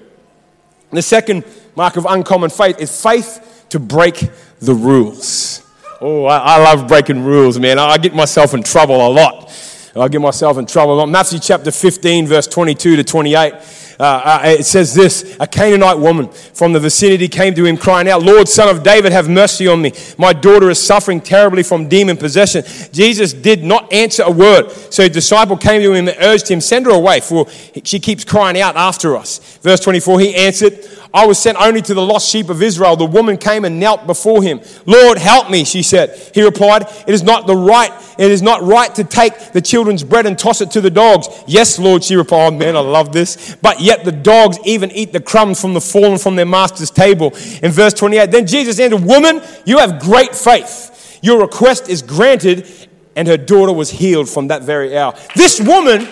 the 0.89 1.03
second 1.03 1.43
mark 1.75 1.97
of 1.97 2.05
uncommon 2.09 2.49
faith 2.49 2.79
is 2.79 3.01
faith 3.01 3.65
to 3.69 3.79
break 3.79 4.29
the 4.59 4.73
rules. 4.73 5.61
Oh, 5.99 6.25
I, 6.25 6.37
I 6.37 6.57
love 6.57 6.87
breaking 6.87 7.23
rules, 7.23 7.59
man. 7.59 7.79
I, 7.79 7.91
I 7.91 7.97
get 7.97 8.13
myself 8.13 8.53
in 8.53 8.63
trouble 8.63 9.07
a 9.07 9.09
lot. 9.09 9.51
I 9.95 10.07
get 10.07 10.21
myself 10.21 10.57
in 10.57 10.65
trouble 10.65 10.95
a 10.95 10.97
lot. 10.97 11.09
Matthew 11.09 11.39
chapter 11.39 11.71
15, 11.71 12.27
verse 12.27 12.47
22 12.47 12.97
to 12.97 13.03
28. 13.03 13.53
Uh, 13.99 14.03
uh, 14.03 14.41
it 14.45 14.65
says 14.65 14.93
this 14.93 15.37
A 15.39 15.47
Canaanite 15.47 15.99
woman 15.99 16.29
from 16.29 16.73
the 16.73 16.79
vicinity 16.79 17.27
came 17.27 17.53
to 17.55 17.65
him, 17.65 17.77
crying 17.77 18.07
out, 18.09 18.23
Lord, 18.23 18.47
son 18.47 18.73
of 18.75 18.83
David, 18.83 19.11
have 19.11 19.29
mercy 19.29 19.67
on 19.67 19.81
me. 19.81 19.93
My 20.17 20.33
daughter 20.33 20.69
is 20.69 20.83
suffering 20.83 21.21
terribly 21.21 21.63
from 21.63 21.87
demon 21.87 22.17
possession. 22.17 22.63
Jesus 22.91 23.33
did 23.33 23.63
not 23.63 23.91
answer 23.93 24.23
a 24.23 24.31
word. 24.31 24.71
So 24.71 25.03
a 25.03 25.09
disciple 25.09 25.57
came 25.57 25.81
to 25.81 25.93
him 25.93 26.07
and 26.07 26.17
urged 26.19 26.49
him, 26.49 26.61
Send 26.61 26.85
her 26.85 26.91
away, 26.91 27.19
for 27.19 27.47
she 27.83 27.99
keeps 27.99 28.23
crying 28.23 28.59
out 28.59 28.75
after 28.75 29.15
us. 29.15 29.57
Verse 29.57 29.79
24, 29.79 30.19
he 30.19 30.35
answered, 30.35 30.79
I 31.13 31.27
was 31.27 31.37
sent 31.37 31.59
only 31.61 31.81
to 31.83 31.93
the 31.93 32.01
lost 32.01 32.27
sheep 32.27 32.49
of 32.49 32.63
Israel. 32.63 32.95
The 32.95 33.05
woman 33.05 33.37
came 33.37 33.65
and 33.65 33.79
knelt 33.79 34.07
before 34.07 34.41
him. 34.41 34.61
Lord, 34.87 35.19
help 35.19 35.51
me, 35.51 35.63
she 35.63 35.83
said. 35.83 36.31
He 36.33 36.41
replied, 36.41 36.87
It 37.07 37.13
is 37.13 37.21
not 37.21 37.45
the 37.45 37.55
right, 37.55 37.91
it 38.17 38.31
is 38.31 38.41
not 38.41 38.63
right 38.63 38.93
to 38.95 39.03
take 39.03 39.51
the 39.51 39.61
children's 39.61 40.03
bread 40.03 40.25
and 40.25 40.37
toss 40.37 40.61
it 40.61 40.71
to 40.71 40.81
the 40.81 40.89
dogs. 40.89 41.27
Yes, 41.45 41.77
Lord, 41.77 42.03
she 42.03 42.15
replied. 42.15 42.47
Oh, 42.47 42.51
man, 42.51 42.75
I 42.75 42.79
love 42.79 43.13
this. 43.13 43.55
But 43.61 43.79
yet 43.83 44.05
the 44.05 44.11
dogs 44.11 44.57
even 44.65 44.91
eat 44.91 45.13
the 45.13 45.19
crumbs 45.19 45.59
from 45.59 45.73
the 45.73 45.81
fallen 45.81 46.17
from 46.17 46.35
their 46.35 46.45
master's 46.45 46.91
table. 46.91 47.33
In 47.61 47.71
verse 47.71 47.93
28, 47.93 48.31
then 48.31 48.47
Jesus 48.47 48.79
answered, 48.79 49.03
Woman, 49.03 49.41
you 49.65 49.79
have 49.79 49.99
great 49.99 50.35
faith. 50.35 51.19
Your 51.21 51.41
request 51.41 51.89
is 51.89 52.01
granted. 52.01 52.67
And 53.15 53.27
her 53.27 53.37
daughter 53.37 53.71
was 53.71 53.91
healed 53.91 54.27
from 54.27 54.47
that 54.47 54.63
very 54.63 54.97
hour. 54.97 55.13
This 55.35 55.61
woman 55.61 56.07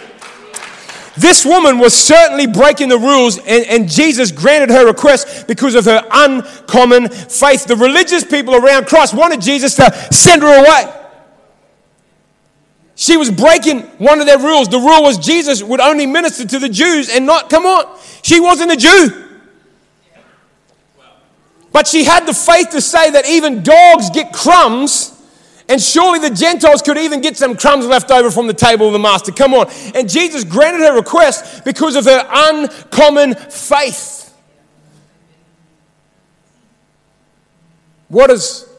this 1.17 1.45
woman 1.45 1.77
was 1.77 1.93
certainly 1.93 2.47
breaking 2.47 2.87
the 2.87 2.97
rules, 2.97 3.37
and, 3.37 3.65
and, 3.65 3.89
Jesus 3.89 4.31
granted 4.31 4.69
her 4.69 4.85
request 4.85 5.45
because 5.45 5.75
of 5.75 5.83
her 5.83 6.07
uncommon 6.09 7.09
faith. 7.09 7.65
The 7.65 7.75
religious 7.75 8.23
people 8.23 8.55
around 8.55 8.87
Christ 8.87 9.13
wanted 9.13 9.41
Jesus 9.41 9.75
to 9.75 9.91
send 10.13 10.41
her 10.41 10.59
away. 10.63 11.00
She 13.01 13.17
was 13.17 13.31
breaking 13.31 13.79
one 13.97 14.19
of 14.19 14.27
their 14.27 14.37
rules. 14.37 14.67
The 14.67 14.77
rule 14.77 15.01
was 15.01 15.17
Jesus 15.17 15.63
would 15.63 15.79
only 15.79 16.05
minister 16.05 16.45
to 16.45 16.59
the 16.59 16.69
Jews 16.69 17.09
and 17.09 17.25
not, 17.25 17.49
come 17.49 17.65
on, 17.65 17.97
she 18.21 18.39
wasn't 18.39 18.71
a 18.71 18.75
Jew. 18.75 19.27
But 21.71 21.87
she 21.87 22.03
had 22.03 22.27
the 22.27 22.33
faith 22.35 22.69
to 22.69 22.79
say 22.79 23.09
that 23.09 23.27
even 23.27 23.63
dogs 23.63 24.11
get 24.11 24.31
crumbs 24.31 25.19
and 25.67 25.81
surely 25.81 26.19
the 26.19 26.29
Gentiles 26.29 26.83
could 26.83 26.99
even 26.99 27.21
get 27.21 27.35
some 27.37 27.57
crumbs 27.57 27.87
left 27.87 28.11
over 28.11 28.29
from 28.29 28.45
the 28.45 28.53
table 28.53 28.85
of 28.85 28.93
the 28.93 28.99
master. 28.99 29.31
Come 29.31 29.55
on. 29.55 29.65
And 29.95 30.07
Jesus 30.07 30.43
granted 30.43 30.81
her 30.81 30.93
request 30.93 31.65
because 31.65 31.95
of 31.95 32.05
her 32.05 32.23
uncommon 32.29 33.33
faith. 33.33 34.31
What 38.09 38.29
has 38.29 38.70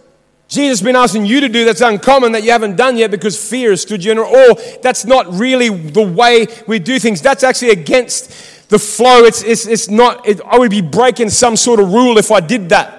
Jesus 0.53 0.81
has 0.81 0.83
been 0.83 0.97
asking 0.97 1.25
you 1.25 1.41
to 1.41 1.49
do 1.49 1.65
that's 1.65 1.81
uncommon 1.81 2.33
that 2.33 2.43
you 2.43 2.51
haven't 2.51 2.77
done 2.77 2.99
yet 2.99 3.11
because 3.11 3.43
fear 3.43 3.71
has 3.71 3.81
stood 3.81 4.05
you 4.05 4.13
in? 4.13 4.19
Or 4.19 4.55
that's 4.83 5.07
not 5.07 5.33
really 5.33 5.71
the 5.71 6.07
way 6.07 6.47
we 6.67 6.79
do 6.79 6.99
things. 6.99 7.23
That's 7.23 7.43
actually 7.43 7.71
against 7.71 8.69
the 8.69 8.79
flow. 8.79 9.21
It's, 9.21 9.43
it's, 9.43 9.67
it's 9.67 9.89
not, 9.89 10.29
it, 10.29 10.43
I 10.45 10.59
would 10.59 10.71
be 10.71 10.83
breaking 10.83 11.31
some 11.31 11.57
sort 11.57 11.81
of 11.81 11.91
rule 11.91 12.19
if 12.19 12.31
I 12.31 12.41
did 12.41 12.69
that 12.69 12.99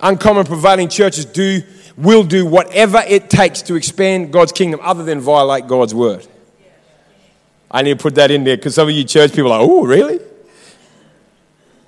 uncommon 0.00 0.46
prevailing 0.46 0.88
churches 0.88 1.24
do 1.24 1.62
will 1.96 2.22
do 2.22 2.46
whatever 2.46 3.02
it 3.08 3.28
takes 3.28 3.62
to 3.62 3.74
expand 3.74 4.32
God's 4.32 4.52
kingdom 4.52 4.78
other 4.80 5.02
than 5.02 5.18
violate 5.18 5.66
God's 5.66 5.92
word. 5.92 6.24
I 7.68 7.82
need 7.82 7.98
to 7.98 8.02
put 8.02 8.14
that 8.14 8.30
in 8.30 8.44
there 8.44 8.56
because 8.56 8.76
some 8.76 8.86
of 8.86 8.94
you 8.94 9.02
church 9.02 9.32
people 9.32 9.50
are 9.50 9.60
like, 9.60 9.68
oh, 9.68 9.84
really? 9.84 10.20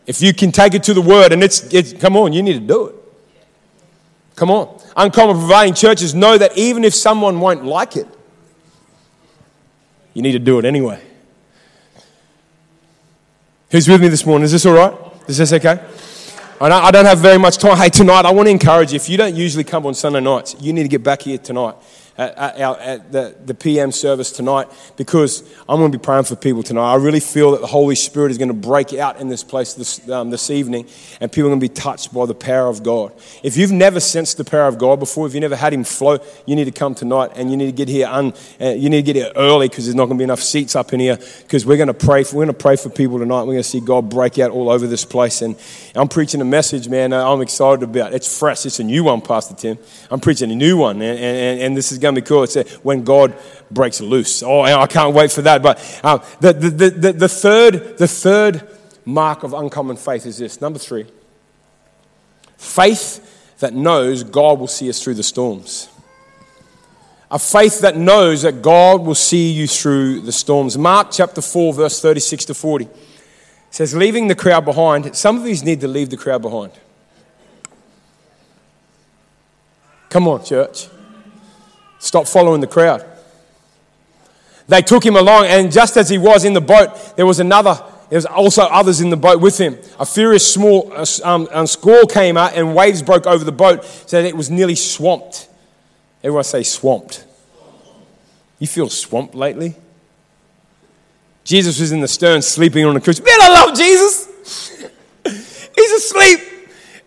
If 0.08 0.20
you 0.20 0.34
can 0.34 0.50
take 0.50 0.74
it 0.74 0.82
to 0.84 0.94
the 0.94 1.00
word 1.00 1.32
and 1.32 1.40
it's, 1.40 1.72
it's 1.72 1.92
come 1.92 2.16
on, 2.16 2.32
you 2.32 2.42
need 2.42 2.54
to 2.54 2.66
do 2.66 2.86
it. 2.86 3.03
Come 4.36 4.50
on. 4.50 4.80
Uncommon 4.96 5.38
prevailing 5.38 5.74
churches 5.74 6.14
know 6.14 6.36
that 6.38 6.56
even 6.56 6.84
if 6.84 6.94
someone 6.94 7.40
won't 7.40 7.64
like 7.64 7.96
it, 7.96 8.08
you 10.12 10.22
need 10.22 10.32
to 10.32 10.38
do 10.38 10.58
it 10.58 10.64
anyway. 10.64 11.00
Who's 13.70 13.88
with 13.88 14.00
me 14.00 14.08
this 14.08 14.24
morning? 14.24 14.44
Is 14.44 14.52
this 14.52 14.66
all 14.66 14.74
right? 14.74 14.94
Is 15.28 15.38
this 15.38 15.52
okay? 15.52 15.84
I 16.60 16.90
don't 16.90 17.04
have 17.04 17.18
very 17.18 17.38
much 17.38 17.58
time. 17.58 17.76
Hey, 17.78 17.88
tonight, 17.88 18.24
I 18.24 18.30
want 18.30 18.46
to 18.46 18.50
encourage 18.50 18.92
you. 18.92 18.96
If 18.96 19.08
you 19.08 19.16
don't 19.16 19.34
usually 19.34 19.64
come 19.64 19.84
on 19.86 19.94
Sunday 19.94 20.20
nights, 20.20 20.56
you 20.60 20.72
need 20.72 20.84
to 20.84 20.88
get 20.88 21.02
back 21.02 21.22
here 21.22 21.38
tonight 21.38 21.74
at, 22.16 22.37
at, 22.38 22.79
at 22.81 23.12
the, 23.12 23.35
the 23.44 23.55
PM 23.55 23.90
service 23.90 24.31
tonight 24.31 24.68
because 24.96 25.42
I'm 25.68 25.79
going 25.79 25.90
to 25.90 25.98
be 25.98 26.03
praying 26.03 26.24
for 26.24 26.37
people 26.37 26.62
tonight. 26.62 26.92
I 26.92 26.96
really 26.96 27.20
feel 27.20 27.53
that 27.53 27.61
the 27.61 27.66
Holy 27.66 27.94
Spirit 27.94 28.31
is 28.31 28.38
going 28.38 28.48
to 28.48 28.55
break 28.55 28.92
out 28.94 29.20
in 29.20 29.29
this 29.29 29.42
place 29.42 29.74
this, 29.74 30.09
um, 30.09 30.31
this 30.31 30.50
evening 30.50 30.87
and 31.20 31.31
people 31.33 31.48
are 31.48 31.50
going 31.50 31.61
to 31.61 31.68
be 31.68 31.74
touched 31.74 32.14
by 32.14 32.27
the 32.27 32.35
power 32.35 32.68
of 32.68 32.83
God. 32.83 33.12
If 33.42 33.57
you've 33.57 33.72
never 33.72 34.00
sensed 34.00 34.37
the 34.37 34.44
power 34.44 34.68
of 34.68 34.79
God 34.79 35.00
before, 35.00 35.27
if 35.27 35.35
you've 35.35 35.40
never 35.40 35.57
had 35.57 35.72
Him 35.72 35.85
flow, 35.85 36.18
you 36.46 36.55
need 36.55 36.66
to 36.66 36.72
come 36.72 36.94
tonight 36.94 37.33
and 37.35 37.50
you 37.50 37.57
need 37.57 37.66
to 37.66 37.72
get 37.72 37.88
here, 37.88 38.07
un, 38.07 38.33
uh, 38.61 38.68
you 38.68 38.88
need 38.90 39.05
to 39.05 39.12
get 39.12 39.16
here 39.16 39.33
early 39.35 39.68
because 39.68 39.87
there's 39.87 39.96
not 39.96 40.07
going 40.07 40.16
to 40.16 40.20
be 40.20 40.24
enough 40.24 40.42
seats 40.42 40.77
up 40.77 40.92
in 40.92 41.00
here 41.00 41.18
because 41.42 41.66
we're 41.66 41.77
going 41.77 41.88
to 41.88 41.94
pray 41.94 42.22
for, 42.22 42.37
we're 42.37 42.44
going 42.44 42.55
to 42.55 42.62
pray 42.62 42.77
for 42.77 42.90
people 42.90 43.18
tonight. 43.18 43.40
We're 43.40 43.55
going 43.55 43.59
to 43.59 43.64
see 43.64 43.81
God 43.81 44.09
break 44.09 44.38
out 44.38 44.50
all 44.50 44.70
over 44.70 44.87
this 44.87 45.05
place. 45.05 45.42
And 45.42 45.57
I'm 45.94 46.09
preaching 46.09 46.40
a 46.40 46.44
message, 46.44 46.88
man, 46.88 47.12
I'm 47.12 47.40
excited 47.40 47.83
about. 47.83 48.12
It's 48.12 48.38
fresh. 48.38 48.64
It's 48.66 48.79
a 48.79 48.85
new 48.85 49.05
one, 49.05 49.20
Pastor 49.20 49.55
Tim. 49.55 49.79
I'm 50.11 50.20
preaching 50.20 50.53
a 50.53 50.55
new 50.55 50.77
one. 50.77 51.03
and, 51.03 51.18
and, 51.18 51.61
and 51.61 51.77
this 51.77 51.90
is 51.90 51.98
going 52.04 52.14
to 52.14 52.20
be 52.20 52.26
cool. 52.26 52.44
It's 52.44 52.56
when 52.84 53.02
God 53.02 53.36
breaks 53.70 54.00
loose. 54.00 54.42
Oh, 54.42 54.60
I 54.60 54.86
can't 54.86 55.14
wait 55.14 55.32
for 55.32 55.42
that. 55.42 55.62
But 55.62 56.00
uh, 56.04 56.18
the, 56.40 56.52
the, 56.52 56.90
the, 56.90 57.12
the, 57.12 57.28
third, 57.28 57.98
the 57.98 58.06
third 58.06 58.68
mark 59.04 59.42
of 59.42 59.52
uncommon 59.54 59.96
faith 59.96 60.26
is 60.26 60.38
this 60.38 60.60
number 60.60 60.78
three 60.78 61.06
faith 62.56 63.58
that 63.58 63.74
knows 63.74 64.22
God 64.22 64.58
will 64.58 64.68
see 64.68 64.88
us 64.88 65.02
through 65.02 65.14
the 65.14 65.22
storms. 65.22 65.88
A 67.30 67.38
faith 67.38 67.80
that 67.80 67.96
knows 67.96 68.42
that 68.42 68.62
God 68.62 69.00
will 69.00 69.14
see 69.14 69.50
you 69.50 69.66
through 69.66 70.20
the 70.20 70.32
storms. 70.32 70.78
Mark 70.78 71.08
chapter 71.10 71.40
4, 71.40 71.74
verse 71.74 72.00
36 72.00 72.44
to 72.46 72.54
40 72.54 72.88
says, 73.70 73.94
Leaving 73.94 74.28
the 74.28 74.34
crowd 74.34 74.64
behind. 74.64 75.16
Some 75.16 75.36
of 75.36 75.44
these 75.44 75.64
need 75.64 75.80
to 75.80 75.88
leave 75.88 76.10
the 76.10 76.16
crowd 76.16 76.42
behind. 76.42 76.72
Come 80.10 80.28
on, 80.28 80.44
church. 80.44 80.86
Stop 82.04 82.28
following 82.28 82.60
the 82.60 82.66
crowd. 82.66 83.02
They 84.68 84.82
took 84.82 85.06
him 85.06 85.16
along, 85.16 85.46
and 85.46 85.72
just 85.72 85.96
as 85.96 86.10
he 86.10 86.18
was 86.18 86.44
in 86.44 86.52
the 86.52 86.60
boat, 86.60 87.16
there 87.16 87.24
was 87.24 87.40
another, 87.40 87.82
there 88.10 88.18
was 88.18 88.26
also 88.26 88.64
others 88.64 89.00
in 89.00 89.08
the 89.08 89.16
boat 89.16 89.40
with 89.40 89.56
him. 89.56 89.78
A 89.98 90.04
furious 90.04 90.52
small 90.52 90.92
uh, 90.92 91.06
um, 91.24 91.66
squall 91.66 92.04
came 92.04 92.36
out, 92.36 92.52
and 92.52 92.74
waves 92.74 93.00
broke 93.00 93.26
over 93.26 93.42
the 93.42 93.52
boat 93.52 93.86
so 93.86 94.20
that 94.20 94.28
it 94.28 94.36
was 94.36 94.50
nearly 94.50 94.74
swamped. 94.74 95.48
Everyone 96.22 96.44
say 96.44 96.62
swamped. 96.62 97.24
You 98.58 98.66
feel 98.66 98.90
swamped 98.90 99.34
lately? 99.34 99.74
Jesus 101.42 101.80
was 101.80 101.90
in 101.90 102.02
the 102.02 102.08
stern 102.08 102.42
sleeping 102.42 102.84
on 102.84 102.92
the 102.92 103.00
cushion. 103.00 103.24
Man, 103.24 103.38
I 103.40 103.48
love 103.48 103.74
Jesus. 103.74 104.28
He's 105.74 105.90
asleep. 105.92 106.53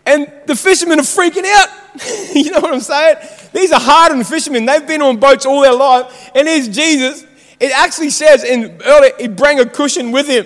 And 0.07 0.31
the 0.45 0.55
fishermen 0.55 0.99
are 0.99 1.03
freaking 1.03 1.43
out. 1.45 1.67
you 2.33 2.49
know 2.49 2.61
what 2.61 2.73
I'm 2.73 2.79
saying? 2.79 3.17
These 3.51 3.73
are 3.73 3.79
hardened 3.79 4.25
fishermen. 4.25 4.65
They've 4.65 4.87
been 4.87 5.01
on 5.01 5.17
boats 5.17 5.45
all 5.45 5.61
their 5.61 5.73
life. 5.73 6.31
And 6.33 6.47
here's 6.47 6.69
Jesus. 6.69 7.25
It 7.59 7.71
actually 7.73 8.11
says 8.11 8.45
in 8.45 8.81
earlier, 8.85 9.11
he 9.19 9.27
brought 9.27 9.59
a 9.59 9.65
cushion 9.65 10.11
with 10.11 10.27
him. 10.27 10.45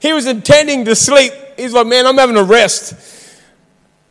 He 0.00 0.12
was 0.12 0.26
intending 0.26 0.84
to 0.84 0.94
sleep. 0.94 1.32
He's 1.56 1.72
like, 1.72 1.88
man, 1.88 2.06
I'm 2.06 2.16
having 2.16 2.36
a 2.36 2.44
rest. 2.44 2.94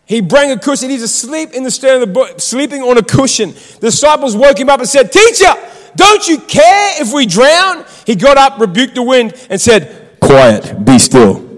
He 0.06 0.20
brought 0.20 0.50
a 0.50 0.60
cushion. 0.60 0.90
He's 0.90 1.04
asleep 1.04 1.52
in 1.54 1.64
the 1.64 1.72
stern 1.72 2.02
of 2.02 2.08
the 2.08 2.14
boat, 2.14 2.42
sleeping 2.42 2.82
on 2.82 2.98
a 2.98 3.04
cushion. 3.04 3.52
The 3.52 3.88
disciples 3.88 4.36
woke 4.36 4.60
him 4.60 4.70
up 4.70 4.82
and 4.82 4.90
said, 4.90 5.12
Teacher, 5.14 5.54
don't 5.96 6.28
you 6.28 6.40
care 6.40 7.02
if 7.02 7.14
we 7.14 7.26
drown? 7.26 7.86
He 8.06 8.16
got 8.16 8.38
up, 8.38 8.60
rebuked 8.60 8.96
the 8.96 9.04
wind, 9.04 9.34
and 9.50 9.62
said, 9.62 10.20
Quiet, 10.20 10.84
be 10.84 11.00
still. 11.00 11.49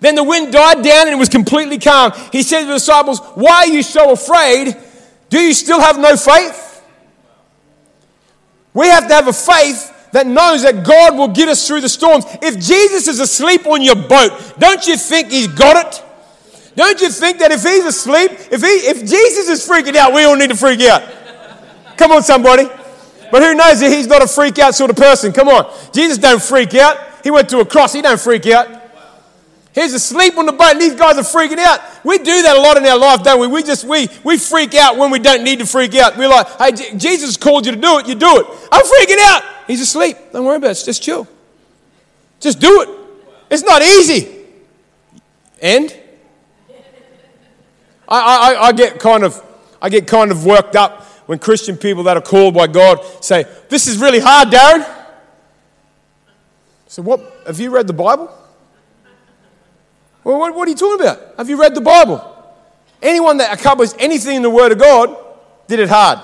Then 0.00 0.14
the 0.14 0.24
wind 0.24 0.52
died 0.52 0.82
down 0.82 1.06
and 1.06 1.10
it 1.10 1.18
was 1.18 1.28
completely 1.28 1.78
calm. 1.78 2.12
He 2.32 2.42
said 2.42 2.60
to 2.60 2.66
the 2.66 2.74
disciples, 2.74 3.20
Why 3.34 3.64
are 3.64 3.66
you 3.68 3.82
so 3.82 4.12
afraid? 4.12 4.76
Do 5.28 5.40
you 5.40 5.54
still 5.54 5.80
have 5.80 5.98
no 5.98 6.16
faith? 6.16 6.84
We 8.74 8.88
have 8.88 9.08
to 9.08 9.14
have 9.14 9.26
a 9.26 9.32
faith 9.32 9.92
that 10.12 10.26
knows 10.26 10.62
that 10.62 10.84
God 10.84 11.16
will 11.16 11.28
get 11.28 11.48
us 11.48 11.66
through 11.66 11.80
the 11.80 11.88
storms. 11.88 12.24
If 12.42 12.54
Jesus 12.54 13.08
is 13.08 13.20
asleep 13.20 13.66
on 13.66 13.82
your 13.82 13.96
boat, 13.96 14.54
don't 14.58 14.86
you 14.86 14.96
think 14.96 15.30
he's 15.30 15.48
got 15.48 15.86
it? 15.86 16.02
Don't 16.74 17.00
you 17.00 17.08
think 17.08 17.38
that 17.38 17.50
if 17.52 17.62
he's 17.62 17.84
asleep, 17.84 18.32
if, 18.52 18.60
he, 18.60 18.66
if 18.66 19.00
Jesus 19.00 19.48
is 19.48 19.66
freaking 19.66 19.96
out, 19.96 20.12
we 20.12 20.24
all 20.24 20.36
need 20.36 20.50
to 20.50 20.56
freak 20.56 20.82
out? 20.82 21.02
Come 21.96 22.12
on, 22.12 22.22
somebody. 22.22 22.68
But 23.32 23.42
who 23.42 23.54
knows 23.54 23.80
that 23.80 23.90
he's 23.90 24.06
not 24.06 24.22
a 24.22 24.26
freak 24.26 24.58
out 24.58 24.74
sort 24.74 24.90
of 24.90 24.96
person? 24.96 25.32
Come 25.32 25.48
on. 25.48 25.74
Jesus 25.92 26.18
don't 26.18 26.40
freak 26.40 26.74
out. 26.74 26.98
He 27.24 27.30
went 27.30 27.48
to 27.48 27.60
a 27.60 27.64
cross. 27.64 27.94
He 27.94 28.02
don't 28.02 28.20
freak 28.20 28.46
out. 28.46 28.68
He's 29.76 29.92
asleep 29.92 30.38
on 30.38 30.46
the 30.46 30.52
boat 30.52 30.78
these 30.78 30.94
guys 30.94 31.18
are 31.18 31.20
freaking 31.20 31.58
out. 31.58 31.80
We 32.02 32.16
do 32.16 32.24
that 32.24 32.56
a 32.56 32.60
lot 32.62 32.78
in 32.78 32.86
our 32.86 32.98
life, 32.98 33.22
don't 33.22 33.38
we? 33.38 33.46
We 33.46 33.62
just, 33.62 33.84
we, 33.84 34.08
we 34.24 34.38
freak 34.38 34.74
out 34.74 34.96
when 34.96 35.10
we 35.10 35.18
don't 35.18 35.44
need 35.44 35.58
to 35.58 35.66
freak 35.66 35.94
out. 35.96 36.16
We're 36.16 36.30
like, 36.30 36.48
hey, 36.58 36.96
Jesus 36.96 37.36
called 37.36 37.66
you 37.66 37.72
to 37.72 37.78
do 37.78 37.98
it. 37.98 38.08
You 38.08 38.14
do 38.14 38.40
it. 38.40 38.46
I'm 38.72 38.82
freaking 38.82 39.18
out. 39.20 39.42
He's 39.66 39.82
asleep. 39.82 40.16
Don't 40.32 40.46
worry 40.46 40.56
about 40.56 40.70
it. 40.70 40.82
Just 40.82 41.02
chill. 41.02 41.28
Just 42.40 42.58
do 42.58 42.80
it. 42.80 42.88
It's 43.50 43.64
not 43.64 43.82
easy. 43.82 44.46
And 45.60 45.94
I, 48.08 48.54
I, 48.54 48.66
I 48.68 48.72
get 48.72 48.98
kind 48.98 49.24
of, 49.24 49.42
I 49.82 49.90
get 49.90 50.06
kind 50.06 50.30
of 50.30 50.46
worked 50.46 50.74
up 50.74 51.02
when 51.26 51.38
Christian 51.38 51.76
people 51.76 52.04
that 52.04 52.16
are 52.16 52.22
called 52.22 52.54
by 52.54 52.66
God 52.66 53.04
say, 53.22 53.44
This 53.68 53.86
is 53.86 53.98
really 53.98 54.20
hard, 54.20 54.48
Darren. 54.48 54.90
So, 56.86 57.02
what? 57.02 57.42
Have 57.46 57.60
you 57.60 57.68
read 57.68 57.86
the 57.86 57.92
Bible? 57.92 58.32
Well, 60.26 60.40
what, 60.40 60.56
what, 60.56 60.66
are 60.66 60.70
you 60.72 60.76
talking 60.76 61.06
about? 61.06 61.36
Have 61.36 61.48
you 61.48 61.56
read 61.56 61.72
the 61.72 61.80
Bible? 61.80 62.20
Anyone 63.00 63.36
that 63.36 63.56
accomplished 63.56 63.94
anything 64.00 64.34
in 64.34 64.42
the 64.42 64.50
Word 64.50 64.72
of 64.72 64.78
God 64.78 65.16
did 65.68 65.78
it 65.78 65.88
hard. 65.88 66.18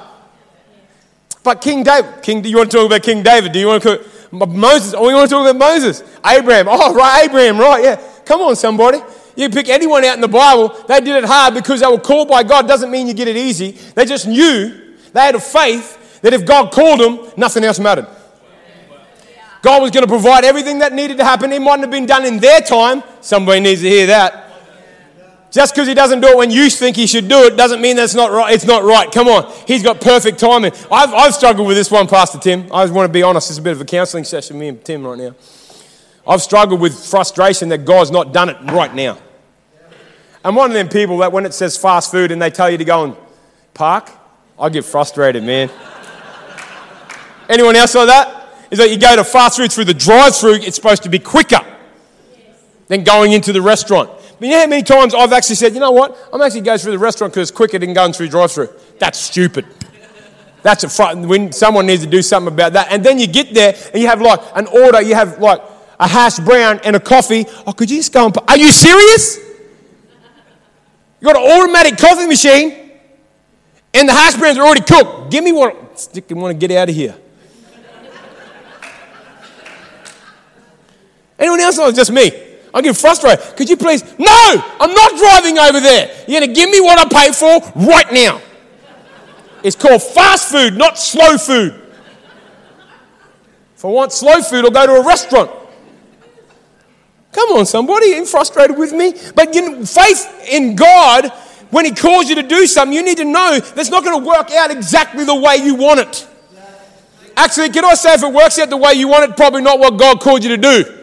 But 1.45 1.61
King 1.61 1.85
David, 1.85 2.21
King, 2.21 2.43
do 2.43 2.49
you 2.49 2.57
want 2.57 2.73
to 2.73 2.79
talk 2.79 2.87
about 2.87 3.05
King 3.05 3.23
David? 3.23 3.53
Do 3.53 3.61
you 3.61 3.69
want 3.69 3.81
to 3.85 3.99
talk 3.99 4.49
Moses? 4.49 4.93
Oh, 4.99 5.09
you 5.09 5.15
want 5.15 5.31
to 5.31 5.37
talk 5.37 5.49
about 5.49 5.57
Moses? 5.57 6.03
Abraham. 6.27 6.67
Oh, 6.69 6.93
right, 6.93 7.27
Abraham, 7.27 7.59
right, 7.59 7.85
yeah. 7.85 8.03
Come 8.25 8.41
on, 8.41 8.57
somebody. 8.57 8.99
You 9.37 9.49
pick 9.51 9.69
anyone 9.69 10.05
out 10.05 10.17
in 10.17 10.21
the 10.21 10.27
Bible, 10.27 10.71
they 10.88 10.99
did 10.99 11.23
it 11.23 11.25
hard 11.25 11.55
because 11.55 11.79
they 11.79 11.87
were 11.87 12.01
called 12.01 12.27
by 12.27 12.43
God. 12.43 12.67
Doesn't 12.67 12.91
mean 12.91 13.07
you 13.07 13.15
get 13.15 13.29
it 13.29 13.37
easy. 13.37 13.71
They 13.71 14.05
just 14.05 14.27
knew, 14.27 14.97
they 15.12 15.21
had 15.21 15.37
a 15.37 15.41
faith 15.41 16.21
that 16.23 16.33
if 16.33 16.45
God 16.45 16.73
called 16.73 16.99
them, 16.99 17.33
nothing 17.37 17.62
else 17.62 17.79
mattered. 17.79 18.09
God 19.62 19.81
was 19.81 19.92
going 19.92 20.03
to 20.03 20.09
provide 20.09 20.44
everything 20.44 20.81
that 20.81 20.92
needed 20.92 21.18
to 21.18 21.25
happen. 21.25 21.53
It 21.53 21.62
mightn't 21.62 21.83
have 21.83 21.90
been 21.90 22.07
done 22.07 22.25
in 22.25 22.38
their 22.38 22.61
time. 22.61 23.03
Somebody 23.20 23.61
needs 23.61 23.81
to 23.81 23.88
hear 23.88 24.09
that. 24.09 24.51
Just 25.53 25.75
because 25.75 25.87
he 25.87 25.94
doesn't 25.94 26.20
do 26.20 26.29
it 26.29 26.37
when 26.37 26.51
you 26.51 26.68
think 26.68 26.96
he 26.96 27.07
should 27.07 27.29
do 27.29 27.44
it 27.44 27.57
doesn't 27.57 27.81
mean 27.81 27.94
that's 27.94 28.14
not 28.14 28.33
right. 28.33 28.53
It's 28.55 28.64
not 28.64 28.83
right. 28.83 29.11
Come 29.12 29.29
on. 29.29 29.53
He's 29.66 29.83
got 29.83 30.01
perfect 30.01 30.38
timing. 30.38 30.72
I've, 30.90 31.12
I've 31.12 31.35
struggled 31.35 31.68
with 31.68 31.77
this 31.77 31.90
one, 31.90 32.09
Pastor 32.09 32.38
Tim. 32.38 32.72
I 32.72 32.85
just 32.85 32.94
want 32.94 33.07
to 33.09 33.12
be 33.12 33.22
honest. 33.22 33.51
It's 33.51 33.59
a 33.59 33.62
bit 33.62 33.72
of 33.72 33.81
a 33.81 33.85
counseling 33.85 34.25
session, 34.25 34.59
me 34.59 34.68
and 34.68 34.85
Tim, 34.85 35.07
right 35.07 35.18
now. 35.18 35.35
I've 36.27 36.42
struggled 36.42 36.81
with 36.81 36.94
frustration 36.98 37.68
that 37.68 37.85
God's 37.85 38.11
not 38.11 38.33
done 38.33 38.48
it 38.48 38.57
right 38.72 38.92
now. 38.92 39.18
I'm 40.44 40.55
one 40.57 40.70
of 40.70 40.75
them 40.75 40.88
people 40.88 41.18
that 41.18 41.31
when 41.31 41.46
it 41.46 41.55
says 41.55 41.77
fast 41.77 42.11
food 42.11 42.33
and 42.33 42.42
they 42.42 42.51
tell 42.51 42.70
you 42.70 42.79
to 42.79 42.85
go 42.85 43.05
and 43.05 43.16
park, 43.75 44.11
I 44.59 44.70
get 44.70 44.85
frustrated, 44.85 45.44
man. 45.44 45.70
Anyone 47.48 47.77
else 47.77 47.94
like 47.94 48.09
that? 48.09 48.41
Is 48.72 48.78
that 48.78 48.90
you 48.90 48.96
go 48.96 49.14
to 49.14 49.22
fast 49.22 49.58
food 49.58 49.70
through 49.70 49.85
the 49.85 49.92
drive 49.92 50.35
through, 50.35 50.54
it's 50.54 50.76
supposed 50.76 51.02
to 51.02 51.11
be 51.11 51.18
quicker 51.18 51.61
than 52.88 53.04
going 53.04 53.32
into 53.32 53.52
the 53.52 53.61
restaurant. 53.61 54.11
But 54.40 54.46
you 54.46 54.54
know 54.54 54.61
how 54.61 54.66
many 54.66 54.82
times 54.82 55.14
I've 55.14 55.35
actually 55.35 55.56
said, 55.56 55.74
you 55.74 55.80
know 55.80 55.90
what, 55.90 56.16
I'm 56.32 56.40
actually 56.40 56.62
going 56.62 56.78
through 56.78 56.92
the 56.92 56.98
restaurant 56.98 57.35
because 57.35 57.50
it's 57.50 57.56
quicker 57.56 57.78
than 57.78 57.92
going 57.92 58.14
through 58.14 58.28
drive 58.28 58.50
through. 58.50 58.70
That's 58.98 59.18
stupid. 59.18 59.66
That's 60.62 60.85
a 60.85 60.88
front. 60.88 61.28
When 61.28 61.52
someone 61.52 61.85
needs 61.85 62.02
to 62.02 62.08
do 62.08 62.22
something 62.22 62.50
about 62.50 62.72
that. 62.72 62.90
And 62.90 63.04
then 63.04 63.18
you 63.18 63.26
get 63.26 63.52
there 63.52 63.76
and 63.92 64.00
you 64.00 64.08
have 64.08 64.22
like 64.22 64.40
an 64.54 64.66
order, 64.68 65.02
you 65.02 65.14
have 65.14 65.38
like 65.38 65.61
a 66.00 66.08
hash 66.08 66.38
brown 66.38 66.80
and 66.82 66.96
a 66.96 67.00
coffee. 67.00 67.44
Oh, 67.66 67.74
could 67.74 67.90
you 67.90 67.98
just 67.98 68.12
go 68.14 68.24
and 68.24 68.38
are 68.48 68.56
you 68.56 68.70
serious? 68.72 69.37
You 71.20 71.26
got 71.26 71.37
an 71.37 71.61
automatic 71.61 71.98
coffee 71.98 72.26
machine 72.26 72.90
and 73.92 74.08
the 74.08 74.14
hash 74.14 74.37
browns 74.37 74.56
are 74.56 74.64
already 74.64 74.80
cooked. 74.80 75.30
Give 75.30 75.44
me 75.44 75.52
one. 75.52 75.76
I 75.76 76.35
want 76.35 76.58
to 76.58 76.66
get 76.66 76.74
out 76.74 76.88
of 76.88 76.94
here. 76.94 77.16
Anyone 81.38 81.61
else? 81.61 81.79
Or 81.79 81.90
just 81.92 82.12
me? 82.12 82.31
I 82.75 82.81
get 82.81 82.97
frustrated. 82.97 83.57
Could 83.57 83.68
you 83.68 83.77
please? 83.77 84.03
No, 84.18 84.64
I'm 84.81 84.95
not 84.95 85.16
driving 85.16 85.59
over 85.59 85.81
there. 85.81 86.25
You're 86.27 86.40
going 86.40 86.55
to 86.55 86.55
give 86.55 86.71
me 86.71 86.81
what 86.81 86.99
I 86.99 87.25
paid 87.25 87.35
for 87.35 87.61
right 87.81 88.11
now. 88.12 88.40
It's 89.62 89.77
called 89.77 90.03
fast 90.03 90.51
food, 90.51 90.77
not 90.77 90.99
slow 90.99 91.37
food. 91.37 91.79
If 93.77 93.85
I 93.85 93.88
want 93.88 94.12
slow 94.12 94.40
food, 94.40 94.64
I'll 94.64 94.71
go 94.71 94.87
to 94.87 94.92
a 94.92 95.07
restaurant. 95.07 95.51
Come 97.33 97.51
on, 97.51 97.66
somebody, 97.66 98.07
you 98.07 98.25
frustrated 98.27 98.77
with 98.77 98.92
me? 98.92 99.14
But 99.35 99.55
you 99.55 99.71
know, 99.71 99.85
faith 99.85 100.49
in 100.51 100.77
God, 100.77 101.31
when 101.71 101.85
He 101.85 101.92
calls 101.92 102.29
you 102.29 102.35
to 102.37 102.42
do 102.42 102.66
something, 102.66 102.95
you 102.95 103.03
need 103.03 103.16
to 103.18 103.25
know 103.25 103.59
that's 103.59 103.90
not 103.90 104.05
going 104.05 104.21
to 104.21 104.27
work 104.27 104.51
out 104.51 104.71
exactly 104.71 105.25
the 105.25 105.35
way 105.35 105.57
you 105.57 105.75
want 105.75 106.01
it. 106.01 106.29
Actually, 107.37 107.71
can 107.71 107.85
I 107.85 107.95
say 107.95 108.14
if 108.14 108.23
it 108.23 108.33
works 108.33 108.59
out 108.59 108.68
the 108.68 108.77
way 108.77 108.92
you 108.95 109.09
want 109.09 109.31
it, 109.31 109.37
probably 109.37 109.62
not 109.62 109.79
what 109.79 109.99
God 109.99 110.21
called 110.21 110.45
you 110.45 110.51
to 110.51 110.59
do. 110.59 111.02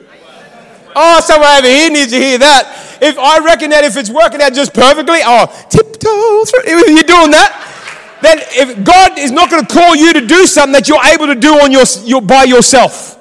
Oh, 0.95 1.21
over 1.59 1.67
here 1.67 1.89
needs 1.89 2.11
to 2.11 2.17
hear 2.17 2.37
that. 2.39 2.97
If 3.01 3.17
I 3.17 3.39
reckon 3.39 3.69
that 3.71 3.83
if 3.83 3.95
it's 3.95 4.09
working 4.09 4.41
out 4.41 4.53
just 4.53 4.73
perfectly, 4.73 5.19
oh, 5.23 5.45
tiptoe 5.69 6.45
through, 6.45 6.63
if 6.65 6.87
you're 6.87 7.03
doing 7.03 7.31
that, 7.31 8.17
then 8.21 8.39
if 8.51 8.83
God 8.83 9.17
is 9.17 9.31
not 9.31 9.49
going 9.49 9.65
to 9.65 9.73
call 9.73 9.95
you 9.95 10.13
to 10.13 10.25
do 10.25 10.45
something 10.45 10.73
that 10.73 10.89
you're 10.89 11.03
able 11.05 11.27
to 11.27 11.35
do 11.35 11.59
on 11.59 11.71
your, 11.71 11.85
your 12.03 12.21
by 12.21 12.43
yourself. 12.43 13.15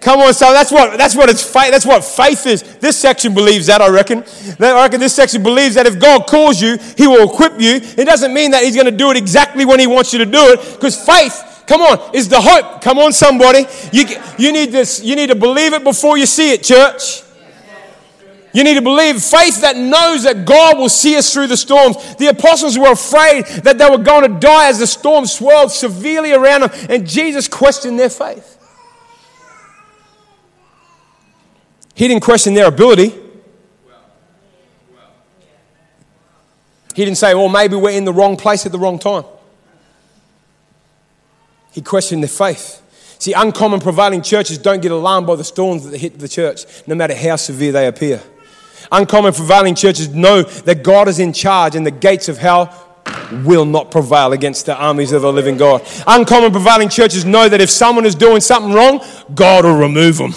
Come 0.00 0.20
on, 0.20 0.32
so 0.32 0.50
that's 0.54 0.72
what 0.72 0.96
that's 0.96 1.14
what 1.14 1.28
it's 1.28 1.44
faith. 1.44 1.70
That's 1.70 1.84
what 1.84 2.02
faith 2.02 2.46
is. 2.46 2.62
This 2.78 2.96
section 2.96 3.34
believes 3.34 3.66
that. 3.66 3.82
I 3.82 3.90
reckon. 3.90 4.24
I 4.58 4.82
reckon 4.82 4.98
this 4.98 5.14
section 5.14 5.42
believes 5.42 5.74
that 5.74 5.86
if 5.86 6.00
God 6.00 6.26
calls 6.26 6.58
you, 6.58 6.78
He 6.96 7.06
will 7.06 7.30
equip 7.30 7.60
you. 7.60 7.74
It 7.74 8.06
doesn't 8.06 8.32
mean 8.32 8.52
that 8.52 8.64
He's 8.64 8.74
going 8.74 8.86
to 8.86 8.96
do 8.96 9.10
it 9.10 9.18
exactly 9.18 9.66
when 9.66 9.78
He 9.78 9.86
wants 9.86 10.14
you 10.14 10.20
to 10.20 10.24
do 10.24 10.52
it, 10.52 10.72
because 10.72 10.96
faith 10.96 11.59
Come 11.70 11.82
on, 11.82 12.16
is 12.16 12.28
the 12.28 12.40
hope. 12.40 12.82
Come 12.82 12.98
on, 12.98 13.12
somebody. 13.12 13.64
You, 13.92 14.04
you, 14.36 14.50
need 14.50 14.72
this, 14.72 15.04
you 15.04 15.14
need 15.14 15.28
to 15.28 15.36
believe 15.36 15.72
it 15.72 15.84
before 15.84 16.18
you 16.18 16.26
see 16.26 16.52
it, 16.52 16.64
church. 16.64 17.22
You 18.52 18.64
need 18.64 18.74
to 18.74 18.82
believe 18.82 19.22
faith 19.22 19.60
that 19.60 19.76
knows 19.76 20.24
that 20.24 20.44
God 20.44 20.78
will 20.78 20.88
see 20.88 21.16
us 21.16 21.32
through 21.32 21.46
the 21.46 21.56
storms. 21.56 22.16
The 22.16 22.26
apostles 22.26 22.76
were 22.76 22.90
afraid 22.90 23.46
that 23.62 23.78
they 23.78 23.88
were 23.88 24.02
going 24.02 24.22
to 24.22 24.40
die 24.40 24.68
as 24.68 24.80
the 24.80 24.86
storm 24.88 25.26
swirled 25.26 25.70
severely 25.70 26.32
around 26.32 26.62
them, 26.62 26.70
and 26.88 27.08
Jesus 27.08 27.46
questioned 27.46 28.00
their 28.00 28.10
faith. 28.10 28.58
He 31.94 32.08
didn't 32.08 32.24
question 32.24 32.52
their 32.54 32.66
ability. 32.66 33.14
He 36.96 37.04
didn't 37.04 37.18
say, 37.18 37.32
well, 37.36 37.48
maybe 37.48 37.76
we're 37.76 37.96
in 37.96 38.04
the 38.04 38.12
wrong 38.12 38.36
place 38.36 38.66
at 38.66 38.72
the 38.72 38.78
wrong 38.80 38.98
time. 38.98 39.22
He 41.72 41.82
questioned 41.82 42.22
their 42.22 42.28
faith. 42.28 42.82
See, 43.18 43.32
uncommon 43.32 43.80
prevailing 43.80 44.22
churches 44.22 44.56
don't 44.56 44.80
get 44.80 44.92
alarmed 44.92 45.26
by 45.26 45.36
the 45.36 45.44
storms 45.44 45.88
that 45.88 45.98
hit 45.98 46.18
the 46.18 46.28
church, 46.28 46.64
no 46.86 46.94
matter 46.94 47.14
how 47.14 47.36
severe 47.36 47.70
they 47.70 47.86
appear. 47.86 48.22
Uncommon 48.90 49.32
prevailing 49.32 49.74
churches 49.74 50.08
know 50.08 50.42
that 50.42 50.82
God 50.82 51.06
is 51.06 51.18
in 51.18 51.32
charge 51.32 51.76
and 51.76 51.84
the 51.86 51.90
gates 51.90 52.28
of 52.28 52.38
hell 52.38 52.74
will 53.44 53.64
not 53.64 53.90
prevail 53.90 54.32
against 54.32 54.66
the 54.66 54.74
armies 54.74 55.12
of 55.12 55.22
the 55.22 55.32
living 55.32 55.56
God. 55.56 55.86
Uncommon 56.06 56.50
prevailing 56.50 56.88
churches 56.88 57.24
know 57.24 57.48
that 57.48 57.60
if 57.60 57.70
someone 57.70 58.06
is 58.06 58.14
doing 58.14 58.40
something 58.40 58.72
wrong, 58.72 59.04
God 59.34 59.64
will 59.64 59.76
remove 59.76 60.16
them. 60.16 60.32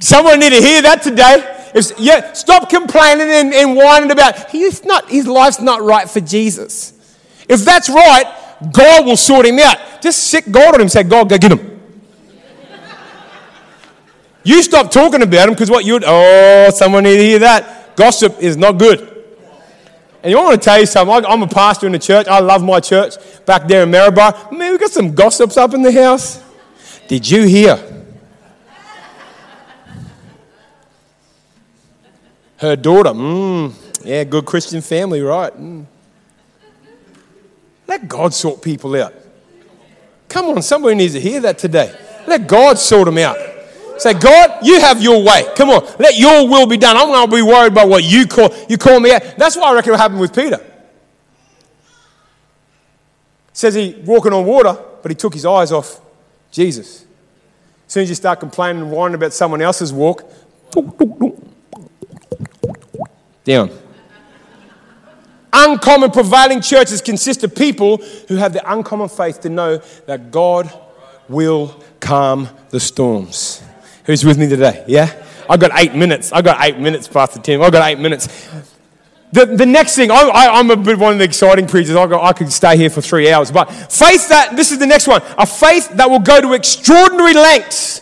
Someone 0.00 0.38
need 0.38 0.50
to 0.50 0.60
hear 0.60 0.82
that 0.82 1.02
today. 1.02 1.70
If, 1.74 1.98
yeah, 1.98 2.32
stop 2.32 2.70
complaining 2.70 3.28
and, 3.28 3.52
and 3.52 3.76
whining 3.76 4.10
about 4.10 4.50
he's 4.50 4.84
not, 4.84 5.08
his 5.08 5.26
life's 5.26 5.60
not 5.60 5.82
right 5.82 6.08
for 6.08 6.20
Jesus. 6.20 6.92
If 7.48 7.64
that's 7.64 7.88
right, 7.88 8.24
God 8.72 9.06
will 9.06 9.16
sort 9.16 9.46
him 9.46 9.58
out. 9.58 10.02
Just 10.02 10.24
sit 10.24 10.50
God 10.50 10.74
on 10.74 10.80
him 10.80 10.88
say, 10.88 11.04
God, 11.04 11.28
go 11.28 11.38
get 11.38 11.52
him. 11.52 11.80
you 14.42 14.62
stop 14.62 14.90
talking 14.90 15.22
about 15.22 15.48
him 15.48 15.54
because 15.54 15.70
what 15.70 15.84
you'd, 15.84 16.02
oh, 16.04 16.70
someone 16.74 17.04
need 17.04 17.16
to 17.16 17.22
hear 17.22 17.38
that. 17.40 17.96
Gossip 17.96 18.40
is 18.40 18.56
not 18.56 18.78
good. 18.78 19.16
And 20.22 20.32
you 20.32 20.38
want 20.38 20.60
to 20.60 20.64
tell 20.64 20.80
you 20.80 20.86
something? 20.86 21.24
I'm 21.24 21.42
a 21.42 21.46
pastor 21.46 21.86
in 21.86 21.92
the 21.92 21.98
church. 21.98 22.26
I 22.26 22.40
love 22.40 22.62
my 22.62 22.80
church 22.80 23.14
back 23.46 23.68
there 23.68 23.84
in 23.84 23.90
Maryborough. 23.90 24.50
Man, 24.50 24.72
we 24.72 24.78
got 24.78 24.90
some 24.90 25.14
gossips 25.14 25.56
up 25.56 25.74
in 25.74 25.82
the 25.82 25.92
house. 25.92 26.42
Did 27.06 27.30
you 27.30 27.44
hear? 27.44 27.76
Her 32.56 32.74
daughter, 32.74 33.10
mmm, 33.10 33.72
yeah, 34.04 34.24
good 34.24 34.44
Christian 34.44 34.80
family, 34.80 35.22
right? 35.22 35.52
Mm. 35.52 35.86
Let 37.88 38.06
God 38.06 38.34
sort 38.34 38.62
people 38.62 38.94
out. 39.02 39.14
Come 40.28 40.46
on, 40.46 40.62
somebody 40.62 40.94
needs 40.94 41.14
to 41.14 41.20
hear 41.20 41.40
that 41.40 41.58
today. 41.58 41.92
Let 42.26 42.46
God 42.46 42.78
sort 42.78 43.06
them 43.06 43.16
out. 43.16 43.36
Say, 43.96 44.14
God, 44.14 44.58
you 44.62 44.78
have 44.78 45.02
your 45.02 45.24
way. 45.24 45.44
Come 45.56 45.70
on, 45.70 45.82
let 45.98 46.16
your 46.16 46.46
will 46.46 46.66
be 46.66 46.76
done. 46.76 46.96
I'm 46.96 47.08
not 47.08 47.30
going 47.30 47.42
to 47.42 47.46
be 47.46 47.50
worried 47.50 47.72
about 47.72 47.88
what 47.88 48.04
you 48.04 48.26
call 48.26 48.54
you 48.68 48.76
call 48.76 49.00
me 49.00 49.12
out. 49.12 49.22
That's 49.36 49.56
what 49.56 49.66
I 49.66 49.74
reckon 49.74 49.92
what 49.92 50.00
happened 50.00 50.20
with 50.20 50.34
Peter. 50.34 50.60
says 53.52 53.74
he 53.74 54.00
walking 54.04 54.32
on 54.32 54.44
water, 54.44 54.78
but 55.02 55.10
he 55.10 55.16
took 55.16 55.34
his 55.34 55.46
eyes 55.46 55.72
off 55.72 56.00
Jesus. 56.52 57.06
As 57.86 57.92
soon 57.92 58.02
as 58.02 58.08
you 58.10 58.14
start 58.14 58.38
complaining 58.38 58.82
and 58.82 58.90
whining 58.92 59.14
about 59.14 59.32
someone 59.32 59.62
else's 59.62 59.92
walk, 59.92 60.30
down. 63.44 63.70
Uncommon 65.52 66.10
prevailing 66.10 66.60
churches 66.60 67.00
consist 67.00 67.42
of 67.44 67.54
people 67.54 67.98
who 68.28 68.36
have 68.36 68.52
the 68.52 68.72
uncommon 68.72 69.08
faith 69.08 69.40
to 69.40 69.48
know 69.48 69.78
that 70.06 70.30
God 70.30 70.72
will 71.28 71.82
calm 72.00 72.48
the 72.70 72.80
storms. 72.80 73.62
Who's 74.04 74.24
with 74.24 74.38
me 74.38 74.48
today? 74.48 74.84
Yeah? 74.86 75.10
I 75.48 75.56
got 75.56 75.70
eight 75.74 75.94
minutes. 75.94 76.32
I 76.32 76.42
got 76.42 76.62
eight 76.64 76.78
minutes, 76.78 77.08
Pastor 77.08 77.40
Tim. 77.40 77.62
I 77.62 77.70
got 77.70 77.88
eight 77.88 77.98
minutes. 77.98 78.48
The, 79.32 79.44
the 79.44 79.66
next 79.66 79.94
thing, 79.94 80.10
I, 80.10 80.58
am 80.58 80.70
a 80.70 80.76
bit 80.76 80.98
one 80.98 81.12
of 81.12 81.18
the 81.18 81.24
exciting 81.24 81.66
preachers. 81.66 81.96
I, 81.96 82.06
got, 82.06 82.22
I 82.22 82.32
could 82.32 82.50
stay 82.50 82.76
here 82.76 82.88
for 82.88 83.02
three 83.02 83.30
hours. 83.30 83.50
But 83.50 83.70
faith 83.70 84.28
that, 84.30 84.56
this 84.56 84.72
is 84.72 84.78
the 84.78 84.86
next 84.86 85.06
one, 85.06 85.20
a 85.36 85.44
faith 85.44 85.90
that 85.96 86.08
will 86.08 86.18
go 86.18 86.40
to 86.40 86.54
extraordinary 86.54 87.34
lengths 87.34 88.00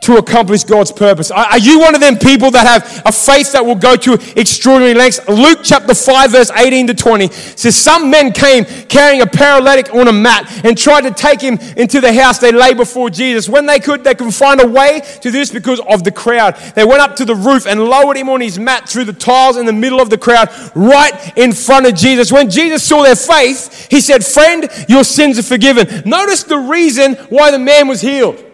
to 0.00 0.18
accomplish 0.18 0.62
God's 0.62 0.92
purpose. 0.92 1.30
Are 1.30 1.58
you 1.58 1.80
one 1.80 1.94
of 1.94 2.00
them 2.00 2.16
people 2.16 2.50
that 2.52 2.66
have 2.66 3.02
a 3.06 3.10
faith 3.10 3.52
that 3.52 3.64
will 3.64 3.74
go 3.74 3.96
to 3.96 4.12
extraordinary 4.38 4.94
lengths? 4.94 5.26
Luke 5.26 5.60
chapter 5.64 5.94
5, 5.94 6.30
verse 6.30 6.50
18 6.50 6.86
to 6.88 6.94
20 6.94 7.28
says, 7.28 7.74
Some 7.76 8.10
men 8.10 8.32
came 8.32 8.64
carrying 8.64 9.22
a 9.22 9.26
paralytic 9.26 9.92
on 9.92 10.06
a 10.06 10.12
mat 10.12 10.64
and 10.64 10.78
tried 10.78 11.02
to 11.02 11.10
take 11.10 11.40
him 11.40 11.58
into 11.76 12.00
the 12.00 12.12
house 12.12 12.38
they 12.38 12.52
lay 12.52 12.74
before 12.74 13.10
Jesus. 13.10 13.48
When 13.48 13.66
they 13.66 13.80
could, 13.80 14.04
they 14.04 14.14
could 14.14 14.32
find 14.32 14.62
a 14.62 14.66
way 14.68 15.00
to 15.22 15.30
this 15.30 15.50
because 15.50 15.80
of 15.80 16.04
the 16.04 16.12
crowd. 16.12 16.56
They 16.76 16.84
went 16.84 17.00
up 17.00 17.16
to 17.16 17.24
the 17.24 17.34
roof 17.34 17.66
and 17.66 17.82
lowered 17.82 18.16
him 18.16 18.28
on 18.28 18.40
his 18.40 18.58
mat 18.58 18.88
through 18.88 19.06
the 19.06 19.12
tiles 19.12 19.56
in 19.56 19.66
the 19.66 19.72
middle 19.72 20.00
of 20.00 20.10
the 20.10 20.18
crowd, 20.18 20.50
right 20.76 21.36
in 21.36 21.52
front 21.52 21.86
of 21.86 21.94
Jesus. 21.94 22.30
When 22.30 22.48
Jesus 22.48 22.84
saw 22.84 23.02
their 23.02 23.16
faith, 23.16 23.88
he 23.90 24.00
said, 24.00 24.24
Friend, 24.24 24.68
your 24.88 25.02
sins 25.02 25.38
are 25.38 25.42
forgiven. 25.42 26.02
Notice 26.08 26.44
the 26.44 26.58
reason 26.58 27.14
why 27.28 27.50
the 27.50 27.58
man 27.58 27.88
was 27.88 28.00
healed 28.00 28.45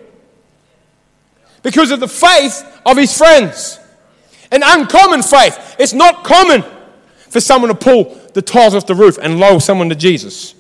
because 1.63 1.91
of 1.91 2.01
the 2.01 2.09
faith 2.09 2.65
of 2.85 2.97
his 2.97 3.17
friends. 3.17 3.79
An 4.51 4.63
uncommon 4.65 5.23
faith. 5.23 5.77
It's 5.79 5.93
not 5.93 6.25
common 6.25 6.65
for 7.31 7.41
someone 7.41 7.71
to 7.71 7.75
pull 7.75 8.19
the 8.35 8.43
tiles 8.43 8.75
off 8.75 8.87
the 8.87 8.95
roof 8.95 9.19
and 9.21 9.39
lower 9.39 9.61
someone 9.61 9.89
to 9.89 9.95
Jesus. 9.95 10.55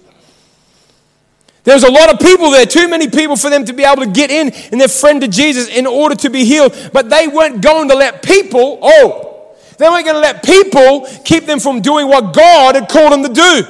There's 1.64 1.84
a 1.84 1.90
lot 1.90 2.12
of 2.12 2.18
people 2.18 2.50
there, 2.50 2.66
too 2.66 2.88
many 2.88 3.08
people 3.08 3.36
for 3.36 3.48
them 3.48 3.64
to 3.66 3.72
be 3.72 3.84
able 3.84 4.02
to 4.02 4.10
get 4.10 4.30
in 4.30 4.50
and 4.72 4.80
their 4.80 4.88
friend 4.88 5.20
to 5.20 5.28
Jesus 5.28 5.68
in 5.68 5.86
order 5.86 6.14
to 6.16 6.30
be 6.30 6.44
healed. 6.44 6.90
But 6.92 7.08
they 7.08 7.28
weren't 7.28 7.62
going 7.62 7.88
to 7.88 7.94
let 7.94 8.22
people, 8.22 8.78
oh, 8.82 9.54
they 9.78 9.88
weren't 9.88 10.04
going 10.04 10.16
to 10.16 10.20
let 10.20 10.42
people 10.42 11.06
keep 11.24 11.44
them 11.46 11.60
from 11.60 11.80
doing 11.80 12.08
what 12.08 12.34
God 12.34 12.74
had 12.74 12.88
called 12.88 13.12
them 13.12 13.22
to 13.22 13.32
do. 13.32 13.62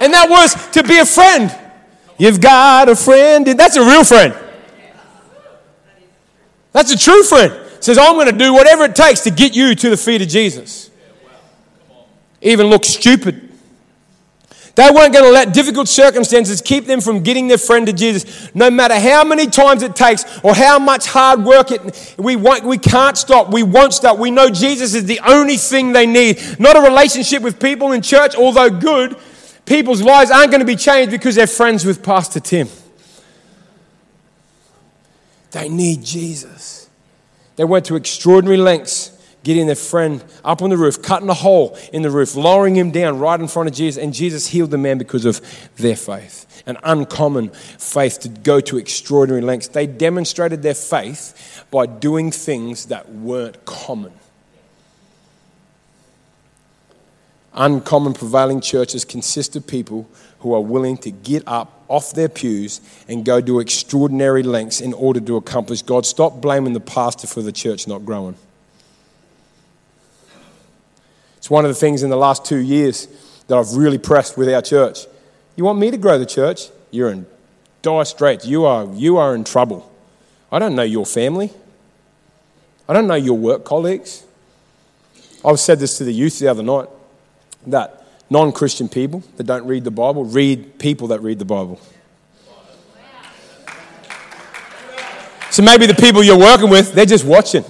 And 0.00 0.12
that 0.14 0.30
was 0.30 0.54
to 0.70 0.82
be 0.82 0.98
a 0.98 1.04
friend. 1.04 1.54
You've 2.18 2.40
got 2.40 2.88
a 2.88 2.96
friend. 2.96 3.46
That's 3.46 3.76
a 3.76 3.84
real 3.84 4.04
friend. 4.04 4.34
That's 6.76 6.92
a 6.92 6.98
true 6.98 7.22
friend. 7.22 7.58
Says, 7.80 7.96
I'm 7.96 8.16
going 8.16 8.26
to 8.26 8.36
do 8.36 8.52
whatever 8.52 8.84
it 8.84 8.94
takes 8.94 9.22
to 9.22 9.30
get 9.30 9.56
you 9.56 9.74
to 9.74 9.88
the 9.88 9.96
feet 9.96 10.20
of 10.20 10.28
Jesus. 10.28 10.90
Even 12.42 12.66
look 12.66 12.84
stupid. 12.84 13.50
They 14.74 14.90
weren't 14.94 15.14
going 15.14 15.24
to 15.24 15.30
let 15.30 15.54
difficult 15.54 15.88
circumstances 15.88 16.60
keep 16.60 16.84
them 16.84 17.00
from 17.00 17.22
getting 17.22 17.48
their 17.48 17.56
friend 17.56 17.86
to 17.86 17.94
Jesus. 17.94 18.54
No 18.54 18.70
matter 18.70 19.00
how 19.00 19.24
many 19.24 19.46
times 19.46 19.82
it 19.82 19.96
takes 19.96 20.38
or 20.40 20.54
how 20.54 20.78
much 20.78 21.06
hard 21.06 21.46
work 21.46 21.70
it, 21.70 22.14
we, 22.18 22.36
won't, 22.36 22.62
we 22.62 22.76
can't 22.76 23.16
stop. 23.16 23.50
We 23.50 23.62
won't 23.62 23.94
stop. 23.94 24.18
We 24.18 24.30
know 24.30 24.50
Jesus 24.50 24.94
is 24.94 25.06
the 25.06 25.20
only 25.26 25.56
thing 25.56 25.92
they 25.92 26.04
need. 26.04 26.60
Not 26.60 26.76
a 26.76 26.82
relationship 26.82 27.42
with 27.42 27.58
people 27.58 27.92
in 27.92 28.02
church, 28.02 28.34
although 28.34 28.68
good. 28.68 29.16
People's 29.64 30.02
lives 30.02 30.30
aren't 30.30 30.50
going 30.50 30.60
to 30.60 30.66
be 30.66 30.76
changed 30.76 31.10
because 31.10 31.36
they're 31.36 31.46
friends 31.46 31.86
with 31.86 32.02
Pastor 32.02 32.38
Tim. 32.38 32.68
They 35.52 35.68
need 35.68 36.04
Jesus. 36.04 36.88
They 37.56 37.64
went 37.64 37.86
to 37.86 37.96
extraordinary 37.96 38.58
lengths 38.58 39.12
getting 39.46 39.66
their 39.66 39.76
friend 39.76 40.24
up 40.44 40.60
on 40.60 40.70
the 40.70 40.76
roof, 40.76 41.00
cutting 41.00 41.28
a 41.28 41.34
hole 41.34 41.78
in 41.92 42.02
the 42.02 42.10
roof, 42.10 42.34
lowering 42.34 42.74
him 42.74 42.90
down 42.90 43.20
right 43.20 43.38
in 43.38 43.46
front 43.46 43.68
of 43.68 43.74
Jesus, 43.74 44.02
and 44.02 44.12
Jesus 44.12 44.48
healed 44.48 44.72
the 44.72 44.78
man 44.78 44.98
because 44.98 45.24
of 45.24 45.40
their 45.76 45.94
faith. 45.94 46.64
An 46.66 46.76
uncommon 46.82 47.50
faith 47.50 48.18
to 48.20 48.28
go 48.28 48.58
to 48.60 48.76
extraordinary 48.76 49.40
lengths. 49.40 49.68
They 49.68 49.86
demonstrated 49.86 50.62
their 50.62 50.74
faith 50.74 51.64
by 51.70 51.86
doing 51.86 52.32
things 52.32 52.86
that 52.86 53.08
weren't 53.08 53.64
common. 53.64 54.12
Uncommon 57.56 58.12
prevailing 58.12 58.60
churches 58.60 59.04
consist 59.04 59.56
of 59.56 59.66
people 59.66 60.08
who 60.40 60.54
are 60.54 60.60
willing 60.60 60.98
to 60.98 61.10
get 61.10 61.42
up 61.46 61.84
off 61.88 62.12
their 62.12 62.28
pews 62.28 62.80
and 63.08 63.24
go 63.24 63.40
to 63.40 63.60
extraordinary 63.60 64.42
lengths 64.42 64.80
in 64.80 64.92
order 64.92 65.20
to 65.20 65.36
accomplish 65.36 65.80
God. 65.80 66.04
Stop 66.04 66.42
blaming 66.42 66.74
the 66.74 66.80
pastor 66.80 67.26
for 67.26 67.40
the 67.40 67.52
church 67.52 67.88
not 67.88 68.04
growing. 68.04 68.36
It's 71.38 71.48
one 71.48 71.64
of 71.64 71.70
the 71.70 71.74
things 71.74 72.02
in 72.02 72.10
the 72.10 72.16
last 72.16 72.44
two 72.44 72.58
years 72.58 73.08
that 73.46 73.56
I've 73.56 73.72
really 73.72 73.98
pressed 73.98 74.36
with 74.36 74.52
our 74.52 74.60
church. 74.60 75.06
You 75.54 75.64
want 75.64 75.78
me 75.78 75.90
to 75.90 75.96
grow 75.96 76.18
the 76.18 76.26
church? 76.26 76.68
You're 76.90 77.10
in 77.10 77.26
dire 77.80 78.04
straits. 78.04 78.44
You 78.44 78.66
are, 78.66 78.84
you 78.92 79.16
are 79.16 79.34
in 79.34 79.44
trouble. 79.44 79.90
I 80.52 80.58
don't 80.58 80.74
know 80.74 80.82
your 80.82 81.06
family. 81.06 81.52
I 82.88 82.92
don't 82.92 83.06
know 83.06 83.14
your 83.14 83.38
work 83.38 83.64
colleagues. 83.64 84.24
I've 85.44 85.60
said 85.60 85.78
this 85.78 85.96
to 85.98 86.04
the 86.04 86.12
youth 86.12 86.38
the 86.38 86.48
other 86.48 86.62
night 86.62 86.88
that 87.66 88.04
non 88.30 88.52
Christian 88.52 88.88
people 88.88 89.22
that 89.36 89.44
don't 89.44 89.66
read 89.66 89.84
the 89.84 89.90
Bible 89.90 90.24
read 90.24 90.78
people 90.78 91.08
that 91.08 91.20
read 91.20 91.38
the 91.38 91.44
Bible. 91.44 91.80
So 95.50 95.62
maybe 95.62 95.86
the 95.86 95.94
people 95.94 96.22
you're 96.22 96.38
working 96.38 96.68
with, 96.68 96.92
they're 96.92 97.06
just 97.06 97.24
watching. 97.24 97.64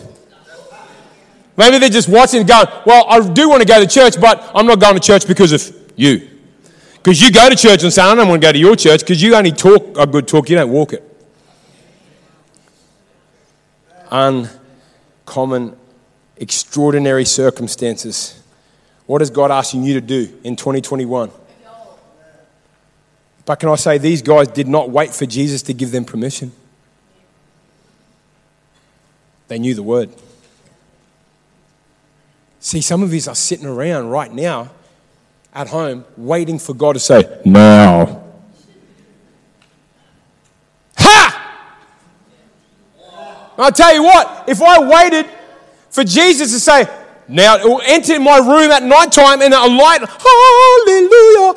Maybe 1.57 1.79
they're 1.79 1.89
just 1.89 2.09
watching 2.09 2.41
and 2.41 2.49
going, 2.49 2.67
Well, 2.85 3.07
I 3.09 3.21
do 3.33 3.49
want 3.49 3.63
to 3.63 3.69
go 3.69 3.81
to 3.81 3.87
church, 3.87 4.21
but 4.21 4.51
I'm 4.55 4.67
not 4.67 4.81
going 4.81 4.95
to 4.95 5.01
church 5.01 5.27
because 5.27 5.53
of 5.53 5.93
you. 5.95 6.29
Because 6.95 7.21
you 7.21 7.31
go 7.31 7.49
to 7.49 7.55
church 7.55 7.85
and 7.85 7.93
say, 7.93 8.03
I 8.03 8.15
don't 8.15 8.29
want 8.29 8.43
to 8.43 8.49
go 8.49 8.53
to 8.53 8.59
your 8.59 8.75
church 8.75 9.01
because 9.01 9.23
you 9.23 9.35
only 9.37 9.53
talk 9.53 9.97
a 9.97 10.07
good 10.07 10.27
talk, 10.27 10.51
you 10.51 10.57
don't 10.57 10.71
walk 10.71 10.93
it. 10.95 11.03
Uncommon, 14.11 15.77
extraordinary 16.37 17.25
circumstances 17.25 18.43
what 19.07 19.23
is 19.23 19.31
God 19.31 19.51
asking 19.51 19.85
you 19.85 19.95
to 19.95 20.01
do 20.01 20.38
in 20.42 20.57
2021? 20.57 21.31
But 23.45 23.61
can 23.61 23.69
I 23.69 23.77
say, 23.77 23.99
these 23.99 24.23
guys 24.23 24.49
did 24.49 24.66
not 24.66 24.90
wait 24.90 25.14
for 25.14 25.25
Jesus 25.25 25.62
to 25.62 25.73
give 25.73 25.92
them 25.92 26.05
permission. 26.05 26.53
They 29.47 29.61
knew 29.61 29.75
the 29.75 29.85
word. 29.85 30.11
See, 32.59 32.81
some 32.81 33.05
of 33.05 33.12
us 33.12 33.29
are 33.29 33.37
sitting 33.37 33.66
around 33.66 34.11
right 34.11 34.33
now 34.33 34.71
at 35.55 35.69
home 35.69 36.05
waiting 36.16 36.59
for 36.59 36.75
God 36.75 36.95
to 36.95 36.99
say, 36.99 37.40
now. 37.45 38.25
Ha! 40.99 41.73
I'll 43.57 43.71
tell 43.71 43.95
you 43.95 44.03
what, 44.03 44.49
if 44.49 44.61
I 44.61 44.81
waited 44.88 45.31
for 45.90 46.03
Jesus 46.03 46.53
to 46.53 46.59
say, 46.59 47.06
now, 47.29 47.57
it 47.57 47.65
will 47.65 47.83
enter 47.85 48.21
my 48.21 48.39
room 48.39 48.71
at 48.71 48.85
night 48.85 49.11
time 49.11 49.43
and 49.43 49.53
a 49.53 49.67
light, 49.67 49.99
hallelujah. 49.99 51.55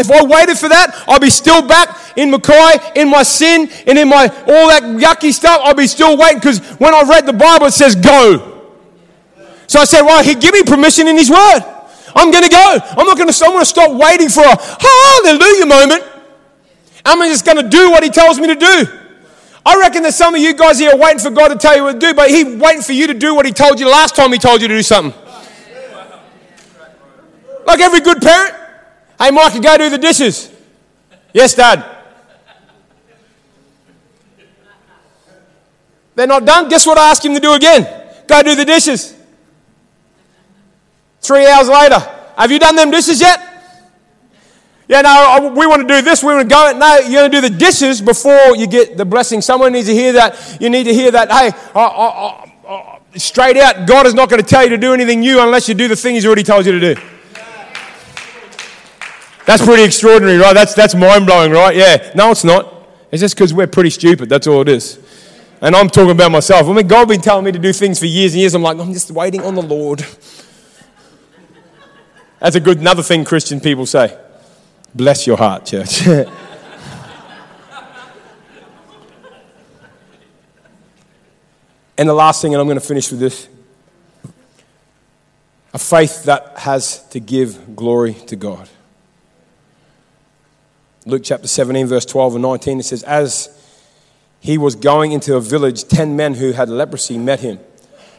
If 0.00 0.10
I 0.10 0.24
waited 0.24 0.58
for 0.58 0.68
that, 0.68 1.04
I'd 1.06 1.20
be 1.20 1.30
still 1.30 1.62
back 1.62 2.18
in 2.18 2.30
Mackay, 2.32 3.00
in 3.00 3.08
my 3.08 3.22
sin, 3.22 3.70
and 3.86 3.96
in 3.96 4.08
my 4.08 4.26
all 4.26 4.68
that 4.68 4.82
yucky 4.82 5.32
stuff. 5.32 5.60
I'd 5.62 5.76
be 5.76 5.86
still 5.86 6.18
waiting 6.18 6.38
because 6.38 6.58
when 6.80 6.92
I 6.92 7.02
read 7.02 7.26
the 7.26 7.32
Bible, 7.32 7.66
it 7.66 7.72
says 7.72 7.94
go. 7.94 8.64
So 9.68 9.78
I 9.78 9.84
said, 9.84 10.02
well, 10.02 10.24
he 10.24 10.34
give 10.34 10.54
me 10.54 10.64
permission 10.64 11.06
in 11.06 11.16
his 11.16 11.30
word. 11.30 11.60
I'm 12.16 12.30
going 12.32 12.44
to 12.44 12.50
go. 12.50 12.78
I'm 12.82 13.06
not 13.06 13.16
going 13.16 13.30
to, 13.30 13.44
I'm 13.44 13.52
going 13.52 13.62
to 13.62 13.64
stop 13.64 13.92
waiting 13.92 14.28
for 14.28 14.42
a 14.42 14.58
hallelujah 14.58 15.66
moment. 15.66 16.04
I'm 17.04 17.20
just 17.28 17.46
going 17.46 17.62
to 17.62 17.68
do 17.68 17.90
what 17.90 18.02
he 18.02 18.10
tells 18.10 18.40
me 18.40 18.48
to 18.48 18.56
do. 18.56 18.86
I 19.64 19.78
reckon 19.78 20.02
that 20.02 20.14
some 20.14 20.34
of 20.34 20.40
you 20.40 20.54
guys 20.54 20.78
here 20.78 20.96
waiting 20.96 21.20
for 21.20 21.30
God 21.30 21.48
to 21.48 21.56
tell 21.56 21.76
you 21.76 21.84
what 21.84 21.92
to 21.92 21.98
do, 21.98 22.14
but 22.14 22.30
He's 22.30 22.44
waiting 22.44 22.82
for 22.82 22.92
you 22.92 23.06
to 23.06 23.14
do 23.14 23.34
what 23.34 23.46
He 23.46 23.52
told 23.52 23.78
you 23.78 23.88
last 23.88 24.16
time 24.16 24.32
He 24.32 24.38
told 24.38 24.60
you 24.60 24.68
to 24.68 24.74
do 24.74 24.82
something. 24.82 25.18
Like 27.66 27.80
every 27.80 28.00
good 28.00 28.20
parent. 28.20 28.54
Hey, 29.18 29.30
Micah, 29.30 29.60
go 29.60 29.78
do 29.78 29.90
the 29.90 29.98
dishes. 29.98 30.52
Yes, 31.32 31.54
Dad. 31.54 31.84
They're 36.14 36.26
not 36.26 36.44
done. 36.44 36.68
Guess 36.68 36.86
what 36.86 36.98
I 36.98 37.10
ask 37.10 37.24
him 37.24 37.34
to 37.34 37.40
do 37.40 37.54
again? 37.54 37.86
Go 38.26 38.42
do 38.42 38.54
the 38.54 38.64
dishes. 38.64 39.16
Three 41.20 41.46
hours 41.46 41.68
later, 41.68 41.98
have 42.36 42.50
you 42.50 42.58
done 42.58 42.76
them 42.76 42.90
dishes 42.90 43.20
yet? 43.20 43.48
Yeah, 44.88 45.00
no, 45.00 45.54
we 45.56 45.66
want 45.66 45.86
to 45.86 45.88
do 45.88 46.02
this. 46.02 46.22
We 46.22 46.34
want 46.34 46.48
to 46.48 46.54
go. 46.54 46.76
No, 46.76 46.98
you're 46.98 47.22
going 47.22 47.30
to 47.30 47.40
do 47.40 47.48
the 47.48 47.56
dishes 47.56 48.02
before 48.02 48.56
you 48.56 48.66
get 48.66 48.96
the 48.96 49.04
blessing. 49.04 49.40
Someone 49.40 49.72
needs 49.72 49.86
to 49.86 49.94
hear 49.94 50.12
that. 50.12 50.58
You 50.60 50.68
need 50.68 50.84
to 50.84 50.92
hear 50.92 51.10
that. 51.12 51.30
Hey, 51.30 51.52
I, 51.74 51.80
I, 51.80 52.52
I, 52.68 52.98
straight 53.16 53.56
out, 53.56 53.86
God 53.86 54.06
is 54.06 54.12
not 54.12 54.28
going 54.28 54.42
to 54.42 54.46
tell 54.46 54.64
you 54.64 54.70
to 54.70 54.76
do 54.76 54.92
anything 54.92 55.20
new 55.20 55.40
unless 55.40 55.68
you 55.68 55.74
do 55.74 55.88
the 55.88 55.96
thing 55.96 56.14
He's 56.14 56.26
already 56.26 56.42
told 56.42 56.66
you 56.66 56.72
to 56.72 56.94
do. 56.94 57.00
That's 59.46 59.64
pretty 59.64 59.82
extraordinary, 59.82 60.38
right? 60.38 60.54
That's, 60.54 60.74
that's 60.74 60.94
mind 60.94 61.26
blowing, 61.26 61.52
right? 61.52 61.74
Yeah. 61.74 62.12
No, 62.14 62.30
it's 62.30 62.44
not. 62.44 62.88
It's 63.10 63.20
just 63.20 63.34
because 63.34 63.52
we're 63.52 63.66
pretty 63.66 63.90
stupid. 63.90 64.28
That's 64.28 64.46
all 64.46 64.62
it 64.62 64.68
is. 64.68 64.98
And 65.60 65.74
I'm 65.76 65.88
talking 65.88 66.12
about 66.12 66.30
myself. 66.32 66.68
I 66.68 66.72
mean, 66.72 66.86
God 66.86 67.08
been 67.08 67.20
telling 67.20 67.44
me 67.44 67.52
to 67.52 67.58
do 67.58 67.72
things 67.72 67.98
for 67.98 68.06
years 68.06 68.32
and 68.32 68.40
years. 68.40 68.54
I'm 68.54 68.62
like, 68.62 68.78
I'm 68.78 68.92
just 68.92 69.10
waiting 69.10 69.42
on 69.42 69.54
the 69.54 69.62
Lord. 69.62 70.04
That's 72.40 72.56
a 72.56 72.60
good, 72.60 72.78
another 72.78 73.02
thing 73.02 73.24
Christian 73.24 73.60
people 73.60 73.86
say. 73.86 74.18
Bless 74.94 75.26
your 75.26 75.36
heart, 75.36 75.66
church. 75.66 76.06
and 76.06 76.28
the 82.08 82.14
last 82.14 82.42
thing, 82.42 82.54
and 82.54 82.60
I'm 82.60 82.66
going 82.66 82.80
to 82.80 82.84
finish 82.84 83.10
with 83.10 83.20
this 83.20 83.48
a 85.74 85.78
faith 85.78 86.24
that 86.24 86.58
has 86.58 87.06
to 87.08 87.20
give 87.20 87.76
glory 87.76 88.14
to 88.26 88.36
God. 88.36 88.68
Luke 91.04 91.22
chapter 91.24 91.48
17, 91.48 91.86
verse 91.86 92.06
12 92.06 92.36
and 92.36 92.42
19, 92.42 92.80
it 92.80 92.84
says, 92.84 93.02
As 93.02 93.58
he 94.38 94.56
was 94.56 94.76
going 94.76 95.12
into 95.12 95.34
a 95.34 95.40
village, 95.40 95.84
ten 95.84 96.16
men 96.16 96.34
who 96.34 96.52
had 96.52 96.68
leprosy 96.68 97.18
met 97.18 97.40
him. 97.40 97.58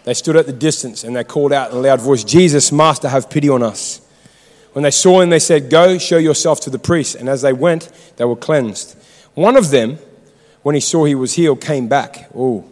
They 0.04 0.14
stood 0.14 0.36
at 0.36 0.46
the 0.46 0.54
distance 0.54 1.04
and 1.04 1.16
they 1.16 1.24
called 1.24 1.54
out 1.54 1.72
in 1.72 1.78
a 1.78 1.80
loud 1.80 2.02
voice, 2.02 2.24
Jesus, 2.24 2.72
Master, 2.72 3.08
have 3.08 3.30
pity 3.30 3.48
on 3.48 3.64
us. 3.64 4.02
When 4.74 4.84
they 4.84 4.92
saw 4.92 5.22
him, 5.22 5.30
they 5.30 5.40
said, 5.40 5.70
Go, 5.70 5.98
show 5.98 6.18
yourself 6.18 6.60
to 6.62 6.70
the 6.70 6.80
priest. 6.80 7.16
And 7.16 7.30
as 7.30 7.42
they 7.42 7.54
went, 7.54 7.92
they 8.18 8.26
were 8.26 8.36
cleansed. 8.36 8.98
One 9.34 9.56
of 9.56 9.70
them, 9.70 9.98
when 10.62 10.76
he 10.76 10.82
saw 10.82 11.06
he 11.06 11.16
was 11.16 11.34
healed, 11.34 11.62
came 11.62 11.88
back. 11.88 12.30
Oh, 12.36 12.66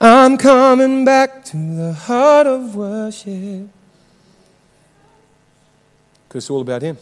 I'm 0.00 0.38
coming 0.38 1.04
back 1.04 1.44
to 1.46 1.56
the 1.56 1.92
heart 1.92 2.46
of 2.46 2.74
worship. 2.74 3.68
Because 6.28 6.44
it's 6.44 6.50
all 6.50 6.60
about 6.60 6.82
him. 6.82 6.96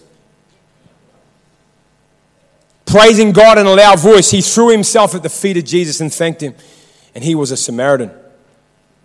Praising 2.92 3.32
God 3.32 3.56
in 3.56 3.64
a 3.64 3.72
loud 3.72 4.00
voice, 4.00 4.30
he 4.30 4.42
threw 4.42 4.68
himself 4.68 5.14
at 5.14 5.22
the 5.22 5.30
feet 5.30 5.56
of 5.56 5.64
Jesus 5.64 6.02
and 6.02 6.12
thanked 6.12 6.42
him. 6.42 6.54
And 7.14 7.24
he 7.24 7.34
was 7.34 7.50
a 7.50 7.56
Samaritan. 7.56 8.10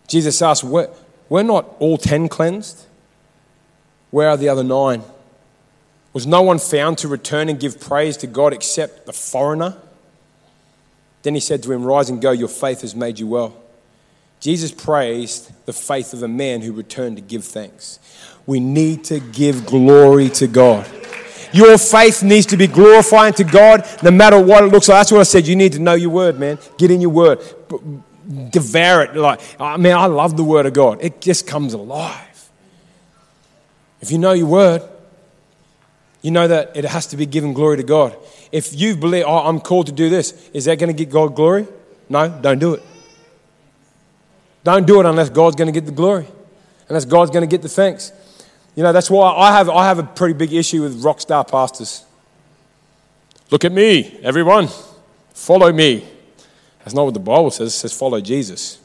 Jesus 0.09 0.41
asked, 0.41 0.65
We're, 0.65 0.89
we're 1.29 1.43
not 1.43 1.73
all 1.79 1.97
ten 1.97 2.27
cleansed? 2.27 2.85
Where 4.11 4.27
are 4.27 4.35
the 4.35 4.49
other 4.49 4.63
nine? 4.63 5.03
Was 6.11 6.27
no 6.27 6.41
one 6.41 6.59
found 6.59 6.97
to 6.97 7.07
return 7.07 7.47
and 7.47 7.61
give 7.61 7.79
praise 7.79 8.17
to 8.17 8.27
God 8.27 8.51
except 8.51 9.05
the 9.05 9.13
foreigner? 9.13 9.77
Then 11.21 11.33
he 11.33 11.39
said 11.39 11.63
to 11.63 11.71
him, 11.71 11.85
Rise 11.85 12.09
and 12.09 12.21
go, 12.21 12.31
your 12.31 12.49
faith 12.49 12.81
has 12.81 12.93
made 12.93 13.19
you 13.19 13.27
well. 13.27 13.55
Jesus 14.41 14.73
praised 14.73 15.49
the 15.65 15.71
faith 15.71 16.11
of 16.11 16.23
a 16.23 16.27
man 16.27 16.59
who 16.59 16.73
returned 16.73 17.15
to 17.15 17.21
give 17.21 17.45
thanks. 17.45 17.99
We 18.45 18.59
need 18.59 19.05
to 19.05 19.21
give 19.21 19.65
glory 19.65 20.27
to 20.31 20.47
God. 20.47 20.85
Your 21.53 21.77
faith 21.77 22.23
needs 22.23 22.45
to 22.47 22.57
be 22.57 22.67
glorifying 22.67 23.33
to 23.33 23.43
God 23.43 23.87
no 24.03 24.11
matter 24.11 24.39
what 24.39 24.63
it 24.63 24.67
looks 24.67 24.87
like. 24.87 24.99
That's 24.99 25.11
what 25.11 25.21
I 25.21 25.23
said. 25.23 25.47
You 25.47 25.55
need 25.55 25.73
to 25.73 25.79
know 25.79 25.93
your 25.93 26.09
word, 26.09 26.39
man. 26.39 26.59
Get 26.77 26.91
in 26.91 27.01
your 27.01 27.09
word. 27.09 27.39
Devour 28.51 29.03
it. 29.03 29.15
Like, 29.15 29.39
I 29.59 29.77
mean, 29.77 29.93
I 29.93 30.05
love 30.05 30.35
the 30.37 30.43
word 30.43 30.65
of 30.65 30.73
God. 30.73 30.99
It 31.01 31.21
just 31.21 31.47
comes 31.47 31.73
alive. 31.73 32.49
If 34.01 34.11
you 34.11 34.17
know 34.17 34.33
your 34.33 34.47
word, 34.47 34.83
you 36.21 36.31
know 36.31 36.47
that 36.47 36.75
it 36.75 36.85
has 36.85 37.07
to 37.07 37.17
be 37.17 37.25
given 37.25 37.53
glory 37.53 37.77
to 37.77 37.83
God. 37.83 38.15
If 38.51 38.75
you 38.75 38.95
believe, 38.95 39.25
oh, 39.25 39.47
I'm 39.47 39.59
called 39.59 39.87
to 39.87 39.91
do 39.91 40.09
this, 40.09 40.49
is 40.53 40.65
that 40.65 40.77
going 40.79 40.87
to 40.87 40.93
get 40.93 41.11
God 41.11 41.35
glory? 41.35 41.67
No, 42.09 42.29
don't 42.29 42.59
do 42.59 42.73
it. 42.73 42.83
Don't 44.63 44.85
do 44.85 44.99
it 44.99 45.05
unless 45.05 45.29
God's 45.29 45.55
going 45.55 45.67
to 45.67 45.71
get 45.71 45.85
the 45.85 45.91
glory, 45.91 46.27
unless 46.89 47.05
God's 47.05 47.31
going 47.31 47.47
to 47.47 47.47
get 47.47 47.61
the 47.61 47.69
thanks. 47.69 48.11
You 48.77 48.83
know, 48.83 48.93
that's 48.93 49.09
why 49.09 49.33
I 49.33 49.57
have, 49.57 49.69
I 49.69 49.87
have 49.87 49.97
a 49.97 50.03
pretty 50.03 50.35
big 50.35 50.53
issue 50.53 50.83
with 50.83 51.03
rock 51.03 51.19
star 51.19 51.43
pastors. 51.43 52.05
Look 53.49 53.65
at 53.65 53.71
me, 53.71 54.19
everyone. 54.21 54.69
Follow 55.33 55.73
me. 55.73 56.07
That's 56.79 56.93
not 56.93 57.05
what 57.05 57.15
the 57.15 57.19
Bible 57.19 57.49
says. 57.49 57.73
It 57.73 57.77
says 57.77 57.97
follow 57.97 58.21
Jesus. 58.21 58.77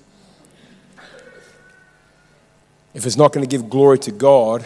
If 2.95 3.05
it's 3.05 3.19
not 3.19 3.35
going 3.35 3.47
to 3.47 3.51
give 3.51 3.69
glory 3.69 3.99
to 3.99 4.11
God, 4.11 4.65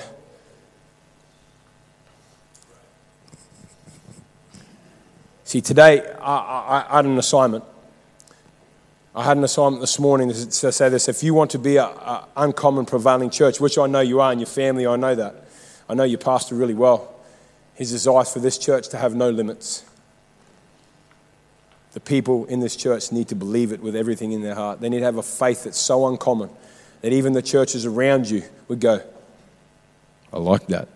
See, 5.43 5.61
today 5.61 6.03
I, 6.21 6.37
I, 6.37 6.87
I, 6.91 6.97
had 6.97 7.05
an 7.05 7.19
assignment. 7.19 7.63
I 9.17 9.25
had 9.25 9.39
an 9.39 9.45
assignment 9.45 9.81
this 9.81 9.99
morning 9.99 10.29
to 10.29 10.73
say 10.73 10.91
this. 10.91 11.09
If 11.09 11.23
you 11.23 11.33
want 11.33 11.51
to 11.53 11.59
be 11.59 11.79
an 11.79 11.89
uncommon 12.37 12.85
prevailing 12.85 13.31
church, 13.31 13.59
which 13.59 13.79
I 13.79 13.87
know 13.87 14.01
you 14.01 14.21
are 14.21 14.31
and 14.31 14.39
your 14.39 14.47
family, 14.47 14.87
I 14.87 14.97
know 14.97 15.15
that. 15.15 15.47
I 15.89 15.95
know 15.95 16.05
your 16.05 16.19
pastor 16.19 16.55
really 16.55 16.75
well. 16.75 17.15
His 17.75 17.93
desire 17.93 18.25
for 18.25 18.41
this 18.41 18.59
church 18.59 18.91
to 18.91 18.99
have 18.99 19.15
no 19.15 19.31
limits. 19.31 19.87
The 21.95 22.01
people 22.01 22.45
in 22.45 22.61
this 22.61 22.77
church 22.77 23.11
need 23.11 23.29
to 23.29 23.35
believe 23.35 23.73
it 23.73 23.81
with 23.81 23.97
everything 23.97 24.33
in 24.33 24.43
their 24.43 24.55
heart. 24.55 24.83
They 24.83 24.91
need 24.91 24.99
to 24.99 25.07
have 25.07 25.17
a 25.17 25.23
faith 25.23 25.65
that's 25.65 25.81
so 25.81 26.07
uncommon 26.07 26.51
that 27.01 27.15
even 27.15 27.33
the 27.33 27.41
churches 27.41 27.87
around 27.87 28.29
you 28.29 28.43
would 28.69 28.81
go, 28.81 29.01
I 30.31 30.39
like 30.39 30.67
that. 30.67 30.89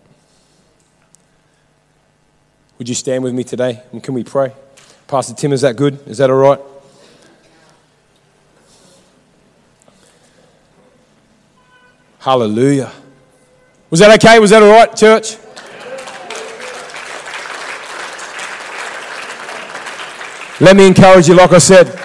Would 2.77 2.87
you 2.87 2.93
stand 2.95 3.23
with 3.23 3.33
me 3.33 3.43
today? 3.43 3.81
And 3.91 4.03
can 4.03 4.13
we 4.13 4.23
pray? 4.23 4.53
Pastor 5.07 5.33
Tim, 5.33 5.53
is 5.53 5.61
that 5.61 5.75
good? 5.75 6.07
Is 6.07 6.19
that 6.19 6.29
all 6.29 6.35
right? 6.35 6.59
Hallelujah. 12.21 12.91
Was 13.89 13.99
that 13.99 14.23
okay? 14.23 14.37
Was 14.37 14.51
that 14.51 14.61
all 14.61 14.69
right, 14.69 14.95
church? 14.95 15.37
Let 20.61 20.77
me 20.77 20.85
encourage 20.85 21.27
you, 21.27 21.33
like 21.33 21.51
I 21.51 21.57
said, 21.57 21.99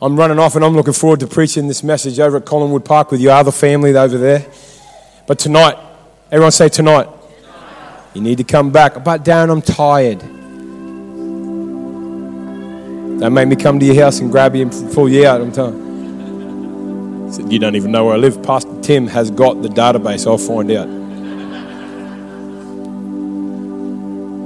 I'm 0.00 0.16
running 0.16 0.38
off 0.38 0.54
and 0.54 0.64
I'm 0.64 0.74
looking 0.74 0.92
forward 0.92 1.18
to 1.20 1.26
preaching 1.26 1.66
this 1.66 1.82
message 1.82 2.20
over 2.20 2.36
at 2.36 2.44
Collingwood 2.44 2.84
Park 2.84 3.10
with 3.10 3.20
your 3.20 3.32
other 3.32 3.50
family 3.50 3.96
over 3.96 4.16
there. 4.16 4.46
But 5.26 5.40
tonight, 5.40 5.76
everyone 6.30 6.52
say 6.52 6.68
tonight. 6.68 7.08
You 8.14 8.20
need 8.20 8.38
to 8.38 8.44
come 8.44 8.70
back. 8.70 9.02
But 9.02 9.24
Darren, 9.24 9.50
I'm 9.50 9.62
tired. 9.62 10.20
Don't 13.18 13.34
make 13.34 13.48
me 13.48 13.56
come 13.56 13.80
to 13.80 13.84
your 13.86 14.04
house 14.04 14.20
and 14.20 14.30
grab 14.30 14.54
you 14.54 14.62
and 14.62 14.94
pull 14.94 15.08
you 15.08 15.26
out. 15.26 15.40
I'm 15.40 15.50
telling. 15.50 15.83
Said, 17.34 17.52
you 17.52 17.58
don't 17.58 17.74
even 17.74 17.90
know 17.90 18.04
where 18.04 18.14
I 18.14 18.16
live. 18.16 18.40
Pastor 18.44 18.80
Tim 18.80 19.08
has 19.08 19.28
got 19.28 19.60
the 19.60 19.68
database. 19.68 20.24
I'll 20.24 20.38
find 20.38 20.70
out. 20.70 20.86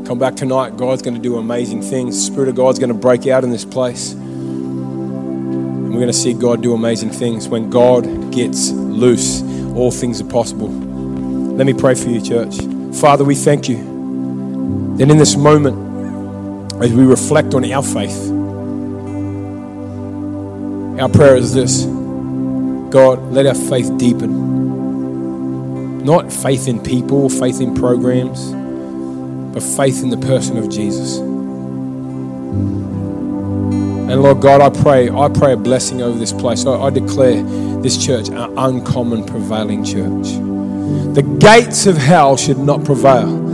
Come 0.07 0.19
back 0.19 0.37
tonight. 0.37 0.79
God's 0.79 1.03
going 1.03 1.15
to 1.15 1.21
do 1.21 1.37
amazing 1.37 1.83
things. 1.83 2.17
The 2.17 2.23
Spirit 2.33 2.49
of 2.49 2.55
God's 2.55 2.79
going 2.79 2.89
to 2.89 2.95
break 2.95 3.27
out 3.27 3.45
in 3.45 3.51
this 3.51 3.67
place. 3.67 4.13
And 4.13 5.91
we're 5.91 6.01
going 6.01 6.07
to 6.07 6.15
see 6.15 6.33
God 6.33 6.63
do 6.63 6.73
amazing 6.73 7.11
things. 7.11 7.47
When 7.47 7.69
God 7.69 8.33
gets 8.33 8.71
loose, 8.71 9.43
all 9.77 9.91
things 9.91 10.23
are 10.23 10.29
possible. 10.31 10.69
Let 10.69 11.67
me 11.67 11.75
pray 11.75 11.95
for 11.95 12.09
you, 12.09 12.23
church. 12.23 12.57
Father, 12.97 13.23
we 13.23 13.35
thank 13.35 13.69
you 13.69 13.77
that 14.97 15.11
in 15.11 15.19
this 15.19 15.37
moment, 15.37 15.77
as 16.83 16.91
we 16.91 17.05
reflect 17.05 17.53
on 17.53 17.71
our 17.71 17.83
faith, 17.83 18.31
our 20.99 21.11
prayer 21.11 21.37
is 21.37 21.53
this 21.53 21.87
God, 22.91 23.33
let 23.33 23.47
our 23.47 23.55
faith 23.55 23.97
deepen. 23.99 24.49
Not 26.05 26.33
faith 26.33 26.69
in 26.69 26.83
people, 26.83 27.29
faith 27.29 27.61
in 27.61 27.75
programs, 27.75 28.53
but 29.53 29.63
faith 29.63 30.03
in 30.03 30.11
the 30.11 30.17
person 30.17 30.57
of 30.57 30.69
Jesus. 30.71 31.19
And 34.09 34.23
Lord 34.23 34.41
God, 34.41 34.63
I 34.63 34.71
pray, 34.83 35.11
I 35.11 35.29
pray 35.29 35.53
a 35.53 35.57
blessing 35.57 36.01
over 36.01 36.19
this 36.19 36.33
place. 36.33 36.65
I, 36.65 36.73
I 36.73 36.91
declare 36.91 37.43
this 37.83 38.03
church 38.03 38.29
an 38.29 38.57
uncommon 38.57 39.27
prevailing 39.27 39.85
church. 39.85 40.29
The 41.15 41.23
gates 41.39 41.87
of 41.87 41.99
hell 41.99 42.37
should 42.37 42.59
not 42.59 42.85
prevail 42.85 43.47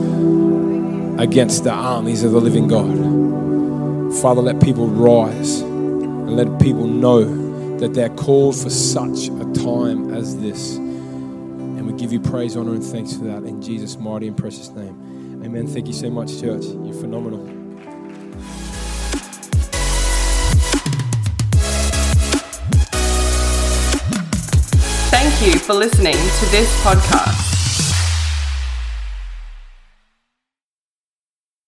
against 1.21 1.65
the 1.65 1.73
armies 1.73 2.23
of 2.23 2.33
the 2.33 2.41
living 2.41 2.69
God. 2.69 4.15
Father, 4.21 4.43
let 4.43 4.61
people 4.63 4.87
rise 4.87 5.61
and 5.61 6.37
let 6.37 6.61
people 6.61 6.87
know 6.87 7.44
that 7.79 7.93
they're 7.95 8.15
called 8.17 8.57
for 8.57 8.71
such 8.71 9.29
a 9.29 9.53
time 9.53 10.15
as 10.15 10.39
this. 10.39 10.77
And 10.77 11.87
we 11.87 11.93
give 11.93 12.13
you 12.13 12.21
praise, 12.21 12.57
honor, 12.57 12.73
and 12.75 12.85
thanks 12.85 13.15
for 13.15 13.25
that 13.25 13.45
in 13.45 13.61
Jesus' 13.61 13.97
mighty 13.97 14.29
and 14.29 14.37
precious 14.37 14.71
name. 14.71 15.43
Amen. 15.45 15.67
Thank 15.67 15.87
you 15.87 15.93
so 15.93 16.11
much, 16.11 16.41
church. 16.41 16.65
You're 16.65 16.95
phenomenal. 16.95 17.45
Thank 25.11 25.47
you 25.47 25.59
for 25.59 25.75
listening 25.75 26.15
to 26.15 26.47
this 26.51 26.81
podcast. 26.83 27.54